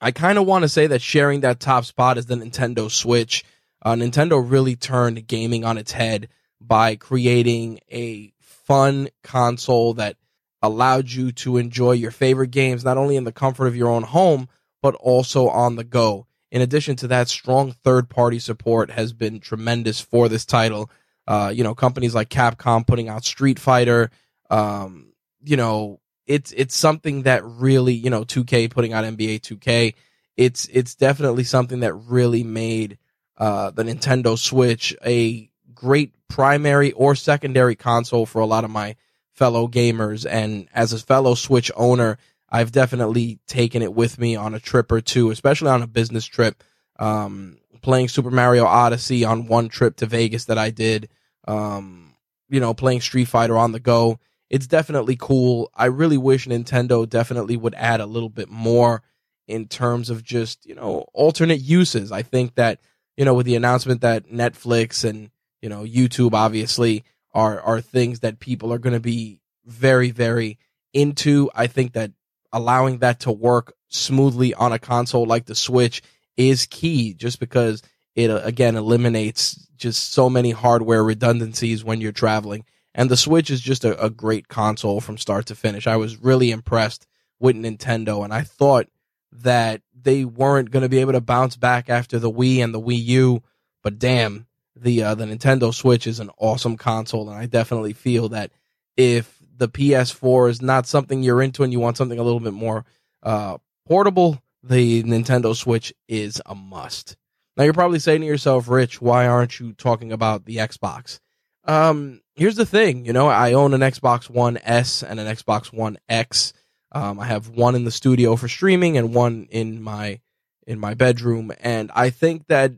i 0.00 0.10
kind 0.10 0.38
of 0.38 0.46
want 0.46 0.62
to 0.62 0.68
say 0.68 0.86
that 0.86 1.02
sharing 1.02 1.40
that 1.40 1.60
top 1.60 1.84
spot 1.84 2.18
is 2.18 2.26
the 2.26 2.34
nintendo 2.34 2.90
switch 2.90 3.44
uh, 3.82 3.94
nintendo 3.94 4.42
really 4.44 4.76
turned 4.76 5.26
gaming 5.26 5.64
on 5.64 5.78
its 5.78 5.92
head 5.92 6.28
by 6.60 6.96
creating 6.96 7.78
a 7.92 8.32
fun 8.40 9.08
console 9.22 9.94
that 9.94 10.16
allowed 10.62 11.08
you 11.08 11.30
to 11.30 11.56
enjoy 11.56 11.92
your 11.92 12.10
favorite 12.10 12.50
games 12.50 12.84
not 12.84 12.96
only 12.96 13.16
in 13.16 13.24
the 13.24 13.32
comfort 13.32 13.66
of 13.66 13.76
your 13.76 13.88
own 13.88 14.02
home 14.02 14.48
but 14.82 14.94
also 14.96 15.48
on 15.48 15.74
the 15.74 15.82
go. 15.82 16.28
In 16.52 16.62
addition 16.62 16.94
to 16.96 17.08
that, 17.08 17.28
strong 17.28 17.72
third 17.72 18.08
party 18.08 18.38
support 18.38 18.90
has 18.90 19.12
been 19.12 19.40
tremendous 19.40 20.00
for 20.00 20.28
this 20.28 20.44
title. 20.44 20.90
Uh, 21.26 21.52
you 21.52 21.64
know, 21.64 21.74
companies 21.74 22.14
like 22.14 22.28
Capcom 22.28 22.86
putting 22.86 23.08
out 23.08 23.24
Street 23.24 23.58
Fighter, 23.58 24.10
um, 24.48 25.12
you 25.42 25.56
know, 25.56 25.98
it's 26.26 26.52
it's 26.52 26.76
something 26.76 27.22
that 27.22 27.44
really, 27.44 27.94
you 27.94 28.10
know, 28.10 28.24
2K 28.24 28.70
putting 28.70 28.92
out 28.92 29.04
NBA 29.04 29.40
2K. 29.40 29.94
It's 30.36 30.68
it's 30.72 30.94
definitely 30.94 31.44
something 31.44 31.80
that 31.80 31.94
really 31.94 32.44
made 32.44 32.98
uh, 33.38 33.70
the 33.70 33.84
Nintendo 33.84 34.38
Switch 34.38 34.94
a 35.04 35.50
great 35.74 36.12
primary 36.28 36.92
or 36.92 37.14
secondary 37.14 37.76
console 37.76 38.26
for 38.26 38.40
a 38.40 38.46
lot 38.46 38.64
of 38.64 38.70
my 38.70 38.96
fellow 39.32 39.68
gamers. 39.68 40.26
And 40.28 40.68
as 40.74 40.92
a 40.92 40.98
fellow 40.98 41.34
Switch 41.34 41.70
owner, 41.76 42.18
I've 42.48 42.72
definitely 42.72 43.38
taken 43.46 43.82
it 43.82 43.94
with 43.94 44.18
me 44.18 44.36
on 44.36 44.54
a 44.54 44.60
trip 44.60 44.90
or 44.90 45.00
two, 45.00 45.30
especially 45.30 45.68
on 45.68 45.82
a 45.82 45.86
business 45.86 46.24
trip. 46.24 46.62
Um, 46.98 47.58
playing 47.82 48.08
Super 48.08 48.30
Mario 48.30 48.64
Odyssey 48.64 49.24
on 49.24 49.46
one 49.46 49.68
trip 49.68 49.96
to 49.96 50.06
Vegas 50.06 50.46
that 50.46 50.58
I 50.58 50.70
did. 50.70 51.08
Um, 51.46 52.14
you 52.48 52.58
know, 52.58 52.74
playing 52.74 53.00
Street 53.00 53.26
Fighter 53.26 53.56
on 53.56 53.72
the 53.72 53.80
go. 53.80 54.18
It's 54.48 54.66
definitely 54.66 55.16
cool. 55.18 55.70
I 55.74 55.86
really 55.86 56.18
wish 56.18 56.46
Nintendo 56.46 57.08
definitely 57.08 57.56
would 57.56 57.74
add 57.74 58.00
a 58.00 58.06
little 58.06 58.28
bit 58.28 58.48
more 58.48 59.02
in 59.48 59.66
terms 59.66 60.10
of 60.10 60.22
just, 60.22 60.66
you 60.66 60.74
know, 60.74 61.06
alternate 61.12 61.60
uses. 61.60 62.12
I 62.12 62.22
think 62.22 62.54
that, 62.54 62.80
you 63.16 63.24
know, 63.24 63.34
with 63.34 63.46
the 63.46 63.56
announcement 63.56 64.00
that 64.02 64.30
Netflix 64.30 65.08
and, 65.08 65.30
you 65.62 65.68
know, 65.68 65.82
YouTube 65.82 66.32
obviously 66.32 67.04
are 67.34 67.60
are 67.60 67.80
things 67.80 68.20
that 68.20 68.40
people 68.40 68.72
are 68.72 68.78
going 68.78 68.94
to 68.94 69.00
be 69.00 69.40
very 69.64 70.10
very 70.10 70.58
into. 70.92 71.50
I 71.54 71.66
think 71.66 71.92
that 71.92 72.12
allowing 72.52 72.98
that 72.98 73.20
to 73.20 73.32
work 73.32 73.74
smoothly 73.88 74.54
on 74.54 74.72
a 74.72 74.78
console 74.78 75.26
like 75.26 75.46
the 75.46 75.54
Switch 75.54 76.02
is 76.36 76.66
key 76.66 77.14
just 77.14 77.40
because 77.40 77.82
it 78.14 78.30
uh, 78.30 78.40
again 78.44 78.76
eliminates 78.76 79.68
just 79.76 80.12
so 80.12 80.30
many 80.30 80.50
hardware 80.50 81.04
redundancies 81.04 81.84
when 81.84 82.00
you're 82.00 82.12
traveling. 82.12 82.64
And 82.96 83.08
the 83.08 83.16
Switch 83.16 83.50
is 83.50 83.60
just 83.60 83.84
a, 83.84 84.02
a 84.02 84.10
great 84.10 84.48
console 84.48 85.00
from 85.00 85.18
start 85.18 85.46
to 85.46 85.54
finish. 85.54 85.86
I 85.86 85.96
was 85.96 86.16
really 86.16 86.50
impressed 86.50 87.06
with 87.38 87.54
Nintendo 87.54 88.24
and 88.24 88.32
I 88.32 88.42
thought 88.42 88.88
that 89.30 89.82
they 89.94 90.24
weren't 90.24 90.70
going 90.70 90.82
to 90.82 90.88
be 90.88 90.98
able 90.98 91.12
to 91.12 91.20
bounce 91.20 91.56
back 91.56 91.90
after 91.90 92.18
the 92.18 92.30
Wii 92.30 92.64
and 92.64 92.74
the 92.74 92.80
Wii 92.80 93.04
U, 93.04 93.42
but 93.82 93.98
damn, 93.98 94.46
the 94.74 95.02
uh, 95.02 95.14
the 95.14 95.24
Nintendo 95.24 95.72
Switch 95.72 96.06
is 96.06 96.20
an 96.20 96.30
awesome 96.38 96.76
console, 96.76 97.28
and 97.28 97.38
I 97.38 97.46
definitely 97.46 97.92
feel 97.92 98.28
that 98.30 98.52
if 98.96 99.38
the 99.56 99.68
PS4 99.68 100.50
is 100.50 100.62
not 100.62 100.86
something 100.86 101.22
you're 101.22 101.42
into 101.42 101.64
and 101.64 101.72
you 101.72 101.80
want 101.80 101.96
something 101.96 102.18
a 102.18 102.22
little 102.22 102.40
bit 102.40 102.52
more 102.52 102.84
uh, 103.22 103.58
portable, 103.86 104.40
the 104.62 105.02
Nintendo 105.02 105.54
Switch 105.56 105.94
is 106.08 106.40
a 106.46 106.54
must. 106.54 107.16
Now 107.56 107.64
you're 107.64 107.72
probably 107.72 107.98
saying 107.98 108.20
to 108.20 108.26
yourself, 108.26 108.68
Rich, 108.68 109.00
why 109.00 109.26
aren't 109.26 109.58
you 109.58 109.72
talking 109.72 110.12
about 110.12 110.44
the 110.44 110.56
Xbox? 110.56 111.20
Um, 111.66 112.20
here's 112.34 112.56
the 112.56 112.66
thing, 112.66 113.04
you 113.04 113.12
know, 113.12 113.26
I 113.26 113.52
own 113.54 113.74
an 113.74 113.80
Xbox 113.80 114.30
One 114.30 114.58
S 114.62 115.02
and 115.02 115.18
an 115.18 115.26
Xbox 115.26 115.72
One 115.72 115.98
X. 116.08 116.52
Um, 116.92 117.18
I 117.18 117.26
have 117.26 117.48
one 117.48 117.74
in 117.74 117.84
the 117.84 117.90
studio 117.90 118.36
for 118.36 118.48
streaming 118.48 118.96
and 118.96 119.14
one 119.14 119.48
in 119.50 119.82
my 119.82 120.20
in 120.66 120.78
my 120.78 120.94
bedroom, 120.94 121.52
and 121.60 121.90
I 121.94 122.10
think 122.10 122.46
that 122.46 122.72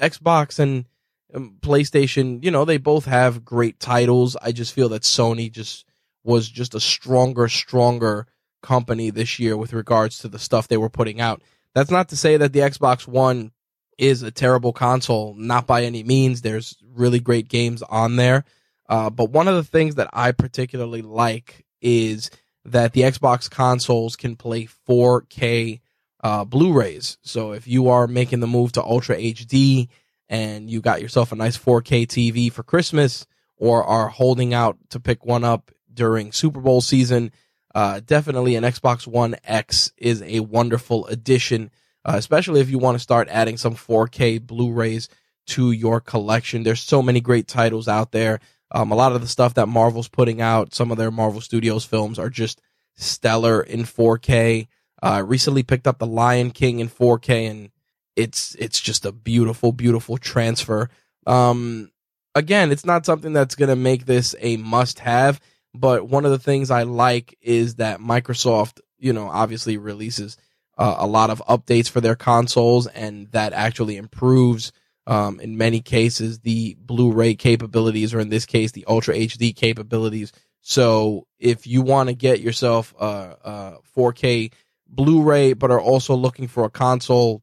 Xbox 0.00 0.58
and 0.58 0.86
um, 1.34 1.56
PlayStation, 1.60 2.42
you 2.44 2.50
know, 2.50 2.64
they 2.64 2.78
both 2.78 3.04
have 3.04 3.44
great 3.44 3.78
titles. 3.78 4.36
I 4.42 4.52
just 4.52 4.72
feel 4.72 4.88
that 4.90 5.02
Sony 5.02 5.50
just 5.50 5.84
was 6.24 6.48
just 6.48 6.74
a 6.74 6.80
stronger, 6.80 7.48
stronger 7.48 8.26
company 8.62 9.10
this 9.10 9.38
year 9.38 9.56
with 9.56 9.72
regards 9.72 10.18
to 10.18 10.28
the 10.28 10.38
stuff 10.38 10.68
they 10.68 10.76
were 10.76 10.90
putting 10.90 11.20
out. 11.20 11.42
That's 11.74 11.90
not 11.90 12.08
to 12.08 12.16
say 12.16 12.36
that 12.36 12.52
the 12.52 12.60
Xbox 12.60 13.06
One 13.06 13.52
is 14.00 14.22
a 14.22 14.30
terrible 14.30 14.72
console, 14.72 15.34
not 15.34 15.66
by 15.66 15.84
any 15.84 16.02
means. 16.02 16.40
There's 16.40 16.76
really 16.94 17.20
great 17.20 17.48
games 17.48 17.82
on 17.82 18.16
there. 18.16 18.44
Uh, 18.88 19.10
but 19.10 19.30
one 19.30 19.46
of 19.46 19.54
the 19.54 19.64
things 19.64 19.96
that 19.96 20.08
I 20.12 20.32
particularly 20.32 21.02
like 21.02 21.64
is 21.80 22.30
that 22.64 22.92
the 22.92 23.02
Xbox 23.02 23.48
consoles 23.50 24.16
can 24.16 24.36
play 24.36 24.68
4K 24.88 25.80
uh, 26.22 26.44
Blu-rays. 26.44 27.18
So 27.22 27.52
if 27.52 27.68
you 27.68 27.88
are 27.88 28.06
making 28.06 28.40
the 28.40 28.46
move 28.46 28.72
to 28.72 28.82
Ultra 28.82 29.16
HD, 29.16 29.88
and 30.30 30.70
you 30.70 30.80
got 30.80 31.02
yourself 31.02 31.32
a 31.32 31.36
nice 31.36 31.58
4K 31.58 32.06
TV 32.06 32.52
for 32.52 32.62
Christmas 32.62 33.26
or 33.56 33.84
are 33.84 34.08
holding 34.08 34.54
out 34.54 34.78
to 34.90 35.00
pick 35.00 35.26
one 35.26 35.44
up 35.44 35.70
during 35.92 36.32
Super 36.32 36.60
Bowl 36.60 36.80
season, 36.80 37.32
uh, 37.74 38.00
definitely 38.00 38.54
an 38.54 38.64
Xbox 38.64 39.06
One 39.06 39.36
X 39.44 39.92
is 39.98 40.22
a 40.22 40.40
wonderful 40.40 41.06
addition, 41.08 41.70
uh, 42.04 42.14
especially 42.16 42.60
if 42.60 42.70
you 42.70 42.78
want 42.78 42.96
to 42.96 43.02
start 43.02 43.28
adding 43.30 43.56
some 43.56 43.74
4K 43.74 44.40
Blu-rays 44.44 45.08
to 45.48 45.72
your 45.72 46.00
collection. 46.00 46.62
There's 46.62 46.80
so 46.80 47.02
many 47.02 47.20
great 47.20 47.48
titles 47.48 47.88
out 47.88 48.12
there. 48.12 48.40
Um, 48.72 48.92
a 48.92 48.94
lot 48.96 49.12
of 49.12 49.20
the 49.20 49.26
stuff 49.26 49.54
that 49.54 49.68
Marvel's 49.68 50.08
putting 50.08 50.40
out, 50.40 50.74
some 50.74 50.90
of 50.90 50.98
their 50.98 51.10
Marvel 51.10 51.40
Studios 51.40 51.84
films 51.84 52.18
are 52.18 52.30
just 52.30 52.60
stellar 52.96 53.62
in 53.62 53.82
4K. 53.82 54.68
Uh, 55.02 55.24
recently 55.26 55.62
picked 55.62 55.86
up 55.86 55.98
The 55.98 56.06
Lion 56.06 56.50
King 56.50 56.78
in 56.78 56.88
4K 56.88 57.50
and 57.50 57.70
it's 58.16 58.54
it's 58.56 58.80
just 58.80 59.06
a 59.06 59.12
beautiful, 59.12 59.72
beautiful 59.72 60.18
transfer. 60.18 60.90
Um, 61.26 61.90
again, 62.34 62.70
it's 62.70 62.84
not 62.84 63.06
something 63.06 63.32
that's 63.32 63.54
gonna 63.54 63.76
make 63.76 64.04
this 64.04 64.34
a 64.40 64.56
must-have, 64.56 65.40
but 65.74 66.08
one 66.08 66.24
of 66.24 66.30
the 66.30 66.38
things 66.38 66.70
I 66.70 66.82
like 66.82 67.38
is 67.40 67.76
that 67.76 68.00
Microsoft, 68.00 68.80
you 68.98 69.12
know, 69.12 69.28
obviously 69.28 69.78
releases 69.78 70.36
uh, 70.80 70.96
a 70.98 71.06
lot 71.06 71.30
of 71.30 71.42
updates 71.48 71.88
for 71.88 72.00
their 72.00 72.16
consoles, 72.16 72.86
and 72.88 73.30
that 73.32 73.52
actually 73.52 73.96
improves. 73.96 74.72
Um, 75.06 75.40
in 75.40 75.56
many 75.56 75.80
cases, 75.80 76.40
the 76.40 76.76
Blu-ray 76.78 77.34
capabilities, 77.34 78.14
or 78.14 78.20
in 78.20 78.28
this 78.28 78.46
case, 78.46 78.72
the 78.72 78.84
Ultra 78.86 79.14
HD 79.14 79.54
capabilities. 79.54 80.32
So, 80.60 81.26
if 81.38 81.66
you 81.66 81.82
want 81.82 82.10
to 82.10 82.14
get 82.14 82.40
yourself 82.40 82.94
a, 83.00 83.36
a 83.42 83.78
4K 83.96 84.52
Blu-ray, 84.88 85.54
but 85.54 85.70
are 85.70 85.80
also 85.80 86.14
looking 86.14 86.48
for 86.48 86.64
a 86.64 86.70
console 86.70 87.42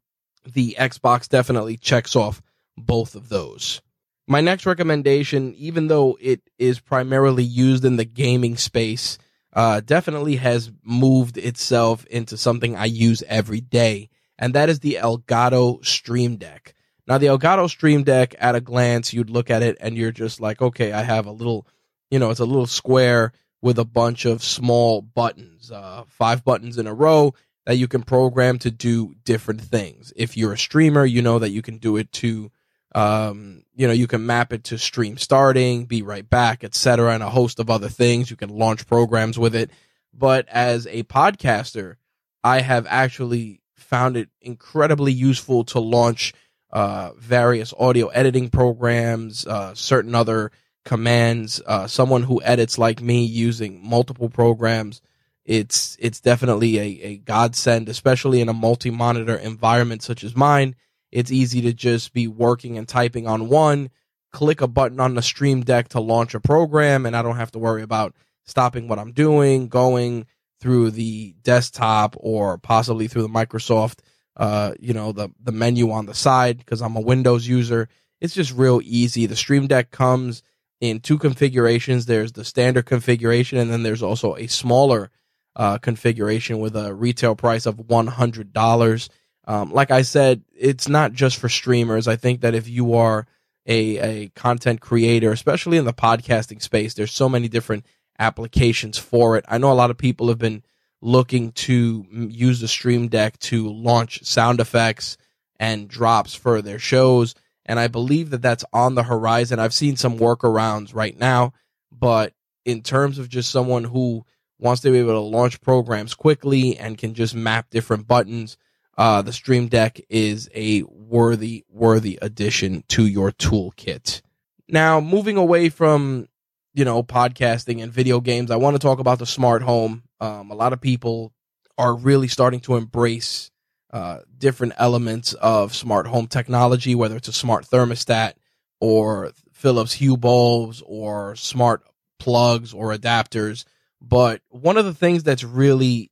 the 0.54 0.76
Xbox 0.80 1.28
definitely 1.28 1.78
checks 1.78 2.16
off 2.16 2.42
both 2.78 3.16
of 3.16 3.30
those. 3.30 3.82
My 4.28 4.42
next 4.42 4.66
recommendation, 4.66 5.54
even 5.56 5.88
though 5.88 6.18
it 6.20 6.42
is 6.58 6.80
primarily 6.80 7.44
used 7.44 7.86
in 7.86 7.96
the 7.96 8.06
gaming 8.06 8.58
space, 8.58 9.18
uh, 9.54 9.82
definitely 9.82 10.36
has 10.38 10.72
moved 10.84 11.38
itself 11.38 12.06
into 12.08 12.38
something 12.38 12.76
I 12.76 12.86
use 12.86 13.24
every 13.28 13.62
day, 13.62 14.10
and 14.38 14.54
that 14.54 14.70
is 14.70 14.80
the 14.80 15.00
Elgato 15.02 15.84
Stream 15.86 16.38
Deck. 16.38 16.76
Now, 17.08 17.18
the 17.18 17.28
Elgato 17.28 17.70
Stream 17.70 18.04
Deck, 18.04 18.36
at 18.38 18.56
a 18.56 18.62
glance, 18.62 19.14
you'd 19.14 19.30
look 19.30 19.50
at 19.50 19.64
it 19.64 19.78
and 19.80 19.98
you're 19.98 20.12
just 20.12 20.42
like, 20.42 20.62
okay, 20.62 20.92
I 20.92 21.04
have 21.04 21.26
a 21.26 21.32
little, 21.32 21.66
you 22.12 22.20
know, 22.20 22.32
it's 22.32 22.42
a 22.42 22.46
little 22.46 22.68
square 22.68 23.32
with 23.62 23.80
a 23.80 23.86
bunch 23.86 24.26
of 24.26 24.44
small 24.44 25.02
buttons, 25.02 25.72
uh, 25.72 26.04
five 26.08 26.44
buttons 26.44 26.78
in 26.78 26.86
a 26.86 26.94
row 26.94 27.34
that 27.66 27.78
you 27.78 27.88
can 27.88 28.04
program 28.04 28.60
to 28.60 28.72
do 28.72 29.16
different 29.24 29.62
things. 29.62 30.12
If 30.16 30.36
you're 30.36 30.54
a 30.54 30.58
streamer, 30.58 31.06
you 31.06 31.22
know 31.22 31.40
that 31.40 31.50
you 31.50 31.62
can 31.62 31.78
do 31.78 31.96
it 31.96 32.12
to, 32.14 32.52
um, 32.96 33.64
you 33.76 33.88
know, 33.88 33.94
you 33.94 34.08
can 34.08 34.26
map 34.26 34.54
it 34.54 34.64
to 34.66 34.78
stream 34.78 35.18
starting, 35.18 35.86
be 35.86 36.02
right 36.02 36.28
back, 36.28 36.64
etc., 36.64 37.14
and 37.14 37.24
a 37.24 37.30
host 37.30 37.60
of 37.60 37.70
other 37.70 37.90
things. 37.90 38.32
You 38.32 38.38
can 38.38 38.50
launch 38.50 38.88
programs 38.88 39.38
with 39.38 39.56
it. 39.56 39.72
But 40.14 40.48
as 40.50 40.88
a 40.88 41.04
podcaster, 41.04 41.96
I 42.44 42.62
have 42.62 42.88
actually 42.90 43.62
found 43.76 44.18
it 44.18 44.30
incredibly 44.42 45.12
useful 45.12 45.64
to 45.66 45.80
launch 45.80 46.34
uh, 46.72 47.12
various 47.18 47.74
audio 47.78 48.08
editing 48.08 48.50
programs, 48.50 49.46
uh, 49.46 49.74
certain 49.76 50.16
other 50.16 50.52
commands. 50.86 51.62
Uh, 51.66 51.88
someone 51.88 52.24
who 52.24 52.42
edits 52.44 52.78
like 52.78 53.02
me 53.02 53.26
using 53.26 53.88
multiple 53.88 54.30
programs 54.30 55.02
it's 55.48 55.96
it's 56.00 56.20
definitely 56.20 56.78
a, 56.78 56.84
a 56.84 57.18
godsend, 57.20 57.88
especially 57.88 58.42
in 58.42 58.50
a 58.50 58.54
multi-monitor 58.54 59.36
environment 59.36 60.04
such 60.04 60.24
as 60.24 60.36
mine. 60.36 60.76
It's 61.12 61.32
easy 61.32 61.62
to 61.62 61.74
just 61.74 62.14
be 62.14 62.28
working 62.28 62.78
and 62.78 62.88
typing 62.88 63.28
on 63.28 63.50
one, 63.50 63.90
click 64.32 64.62
a 64.62 64.68
button 64.68 65.00
on 65.00 65.16
the 65.16 65.22
Stream 65.22 65.62
Deck 65.62 65.90
to 65.90 66.00
launch 66.00 66.36
a 66.36 66.40
program, 66.40 67.06
and 67.06 67.16
I 67.16 67.22
don't 67.22 67.38
have 67.38 67.52
to 67.52 67.60
worry 67.60 67.82
about 67.82 68.14
stopping 68.46 68.88
what 68.88 69.00
I'm 69.00 69.12
doing, 69.12 69.68
going 69.68 70.26
through 70.60 70.92
the 70.92 71.36
desktop 71.44 72.16
or 72.20 72.58
possibly 72.58 73.08
through 73.08 73.22
the 73.22 73.28
Microsoft, 73.30 74.00
uh, 74.36 74.74
you 74.80 74.94
know, 74.94 75.12
the 75.12 75.30
the 75.42 75.52
menu 75.52 75.92
on 75.92 76.06
the 76.06 76.14
side 76.14 76.58
because 76.58 76.82
I'm 76.82 76.96
a 76.96 77.02
Windows 77.02 77.48
user. 77.48 77.90
It's 78.20 78.34
just 78.34 78.54
real 78.54 78.82
easy. 78.84 79.26
The 79.26 79.36
Stream 79.36 79.68
Deck 79.68 79.92
comes 79.92 80.42
in 80.82 81.00
two 81.00 81.18
configurations. 81.18 82.06
There's 82.06 82.32
the 82.32 82.46
standard 82.46 82.86
configuration, 82.86 83.58
and 83.58 83.72
then 83.72 83.84
there's 83.84 84.04
also 84.04 84.36
a 84.36 84.48
smaller 84.48 85.12
uh, 85.56 85.78
configuration 85.80 86.60
with 86.60 86.76
a 86.76 86.94
retail 86.94 87.36
price 87.36 87.66
of 87.66 87.78
$100. 87.78 89.10
Um, 89.48 89.72
like 89.72 89.92
I 89.92 90.02
said, 90.02 90.44
it's 90.56 90.90
not 90.90 91.14
just 91.14 91.38
for 91.38 91.48
streamers. 91.48 92.08
I 92.08 92.18
think 92.18 92.42
that 92.42 92.54
if 92.54 92.68
you 92.68 92.96
are 92.96 93.26
a, 93.66 93.98
a 93.98 94.28
content 94.30 94.82
creator, 94.82 95.32
especially 95.32 95.78
in 95.78 95.86
the 95.86 95.94
podcasting 95.94 96.62
space, 96.62 96.94
there's 96.94 97.14
so 97.14 97.30
many 97.30 97.48
different 97.48 97.86
applications 98.20 98.98
for 98.98 99.38
it. 99.38 99.46
I 99.48 99.58
know 99.58 99.72
a 99.72 99.74
lot 99.74 99.90
of 99.90 99.98
people 99.98 100.28
have 100.28 100.38
been 100.38 100.64
looking 101.02 101.54
to 101.54 102.06
use 102.12 102.60
the 102.60 102.68
Stream 102.68 103.08
Deck 103.08 103.40
to 103.40 103.70
launch 103.70 104.24
sound 104.26 104.60
effects 104.60 105.18
and 105.60 105.88
drops 105.88 106.34
for 106.34 106.62
their 106.62 106.80
shows. 106.80 107.34
And 107.66 107.80
I 107.80 107.88
believe 107.88 108.32
that 108.32 108.42
that's 108.42 108.66
on 108.74 108.96
the 108.96 109.04
horizon. 109.04 109.60
I've 109.60 109.74
seen 109.74 109.96
some 109.96 110.18
workarounds 110.18 110.94
right 110.94 111.18
now, 111.18 111.54
but 111.92 112.34
in 112.66 112.82
terms 112.82 113.18
of 113.18 113.30
just 113.30 113.50
someone 113.50 113.86
who 113.86 114.26
wants 114.60 114.82
to 114.82 114.92
be 114.92 114.98
able 114.98 115.14
to 115.14 115.20
launch 115.20 115.62
programs 115.62 116.16
quickly 116.16 116.78
and 116.78 116.98
can 116.98 117.14
just 117.14 117.36
map 117.36 117.70
different 117.70 118.08
buttons, 118.08 118.58
uh, 118.98 119.22
the 119.22 119.34
Stream 119.34 119.68
Deck 119.68 120.00
is 120.10 120.50
a 120.54 120.82
worthy, 120.84 121.64
worthy 121.70 122.18
addition 122.22 122.84
to 122.90 123.06
your 123.06 123.32
toolkit. 123.32 124.22
Now, 124.68 125.00
moving 125.00 125.38
away 125.38 125.70
from, 125.70 126.28
you 126.74 126.86
know, 126.86 127.04
podcasting 127.04 127.82
and 127.82 127.92
video 127.92 128.20
games, 128.20 128.52
I 128.52 128.58
want 128.58 128.76
to 128.76 128.80
talk 128.80 129.00
about 129.00 129.20
the 129.20 129.26
smart 129.26 129.62
home. 129.62 130.04
Um, 130.20 130.52
a 130.52 130.56
lot 130.56 130.74
of 130.74 130.82
people 130.82 131.34
are 131.78 131.96
really 131.96 132.28
starting 132.28 132.60
to 132.62 132.76
embrace 132.76 133.52
uh, 133.94 134.20
different 134.38 134.74
elements 134.78 135.34
of 135.34 135.76
smart 135.76 136.08
home 136.08 136.28
technology, 136.28 136.96
whether 136.96 137.16
it's 137.16 137.28
a 137.28 137.34
smart 137.34 137.66
thermostat 137.66 138.34
or 138.82 139.32
Philips 139.54 139.94
Hue 139.94 140.18
bulbs 140.18 140.84
or 140.86 141.36
smart 141.36 141.84
plugs 142.20 142.74
or 142.74 142.94
adapters 142.94 143.64
but 144.02 144.42
one 144.50 144.78
of 144.78 144.86
the 144.86 144.94
things 144.94 145.24
that's 145.24 145.44
really 145.44 146.12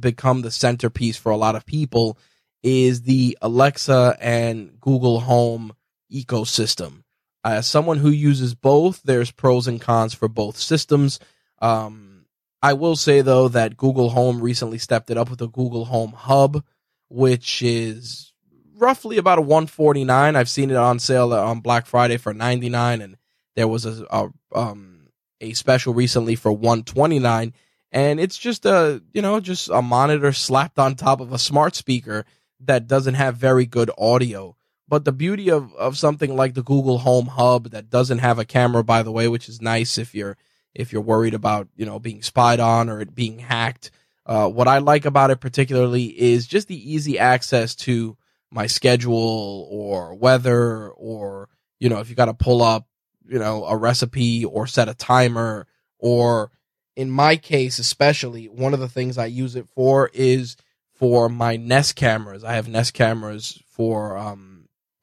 become 0.00 0.42
the 0.42 0.50
centerpiece 0.50 1.16
for 1.16 1.32
a 1.32 1.36
lot 1.36 1.56
of 1.56 1.66
people 1.66 2.18
is 2.62 3.02
the 3.02 3.36
Alexa 3.42 4.16
and 4.20 4.78
Google 4.80 5.20
Home 5.20 5.72
ecosystem. 6.12 7.02
As 7.44 7.66
someone 7.66 7.98
who 7.98 8.10
uses 8.10 8.54
both, 8.54 9.02
there's 9.02 9.32
pros 9.32 9.66
and 9.66 9.80
cons 9.80 10.14
for 10.14 10.28
both 10.28 10.56
systems. 10.56 11.18
Um, 11.60 12.26
I 12.62 12.74
will 12.74 12.94
say 12.94 13.20
though 13.20 13.48
that 13.48 13.76
Google 13.76 14.10
Home 14.10 14.40
recently 14.40 14.78
stepped 14.78 15.10
it 15.10 15.18
up 15.18 15.28
with 15.28 15.42
a 15.42 15.48
Google 15.48 15.86
Home 15.86 16.12
Hub, 16.12 16.64
which 17.08 17.62
is 17.62 18.32
roughly 18.76 19.18
about 19.18 19.38
a 19.38 19.42
149. 19.42 20.36
I've 20.36 20.48
seen 20.48 20.70
it 20.70 20.76
on 20.76 21.00
sale 21.00 21.32
on 21.32 21.60
Black 21.60 21.86
Friday 21.86 22.16
for 22.16 22.32
99, 22.32 23.00
and 23.00 23.16
there 23.56 23.66
was 23.66 23.86
a, 23.86 24.04
a 24.10 24.28
um, 24.54 25.08
a 25.40 25.52
special 25.54 25.92
recently 25.92 26.36
for 26.36 26.52
129 26.52 27.52
and 27.92 28.18
it's 28.18 28.36
just 28.38 28.66
a 28.66 29.02
you 29.12 29.22
know 29.22 29.40
just 29.40 29.68
a 29.68 29.82
monitor 29.82 30.32
slapped 30.32 30.78
on 30.78 30.94
top 30.94 31.20
of 31.20 31.32
a 31.32 31.38
smart 31.38 31.74
speaker 31.74 32.24
that 32.60 32.86
doesn't 32.86 33.14
have 33.14 33.36
very 33.36 33.66
good 33.66 33.90
audio. 33.98 34.56
But 34.88 35.04
the 35.04 35.12
beauty 35.12 35.50
of, 35.50 35.74
of 35.74 35.96
something 35.96 36.36
like 36.36 36.54
the 36.54 36.62
google 36.62 36.98
home 36.98 37.26
hub 37.26 37.70
that 37.70 37.88
doesn't 37.88 38.18
have 38.18 38.38
a 38.38 38.44
camera 38.44 38.84
by 38.84 39.02
the 39.02 39.12
way 39.12 39.28
which 39.28 39.48
is 39.48 39.62
nice 39.62 39.96
if 39.96 40.14
you're 40.14 40.36
if 40.74 40.92
you're 40.92 41.02
worried 41.02 41.34
about 41.34 41.68
you 41.76 41.86
know 41.86 41.98
being 41.98 42.22
spied 42.22 42.60
on 42.60 42.88
or 42.90 43.00
it 43.00 43.14
being 43.14 43.38
hacked 43.38 43.90
uh, 44.26 44.48
what 44.48 44.68
i 44.68 44.78
like 44.78 45.06
about 45.06 45.30
it 45.30 45.40
particularly 45.40 46.04
is 46.04 46.46
just 46.46 46.68
the 46.68 46.92
easy 46.92 47.18
access 47.18 47.74
to 47.74 48.16
my 48.50 48.66
schedule 48.66 49.66
or 49.70 50.14
weather 50.14 50.90
or 50.90 51.48
you 51.78 51.88
know 51.88 52.00
if 52.00 52.10
you 52.10 52.14
got 52.14 52.26
to 52.26 52.34
pull 52.34 52.62
up 52.62 52.86
you 53.32 53.38
know, 53.38 53.64
a 53.64 53.76
recipe 53.76 54.44
or 54.44 54.66
set 54.66 54.88
a 54.88 54.94
timer 54.94 55.66
or 55.98 56.50
in 56.96 57.10
my 57.10 57.36
case 57.36 57.78
especially, 57.78 58.46
one 58.46 58.74
of 58.74 58.80
the 58.80 58.88
things 58.88 59.18
I 59.18 59.26
use 59.26 59.56
it 59.56 59.68
for 59.68 60.10
is 60.12 60.56
for 60.92 61.28
my 61.28 61.56
Nest 61.56 61.96
cameras. 61.96 62.44
I 62.44 62.54
have 62.54 62.68
Nest 62.68 62.94
cameras 62.94 63.62
for 63.66 64.16
um, 64.16 64.52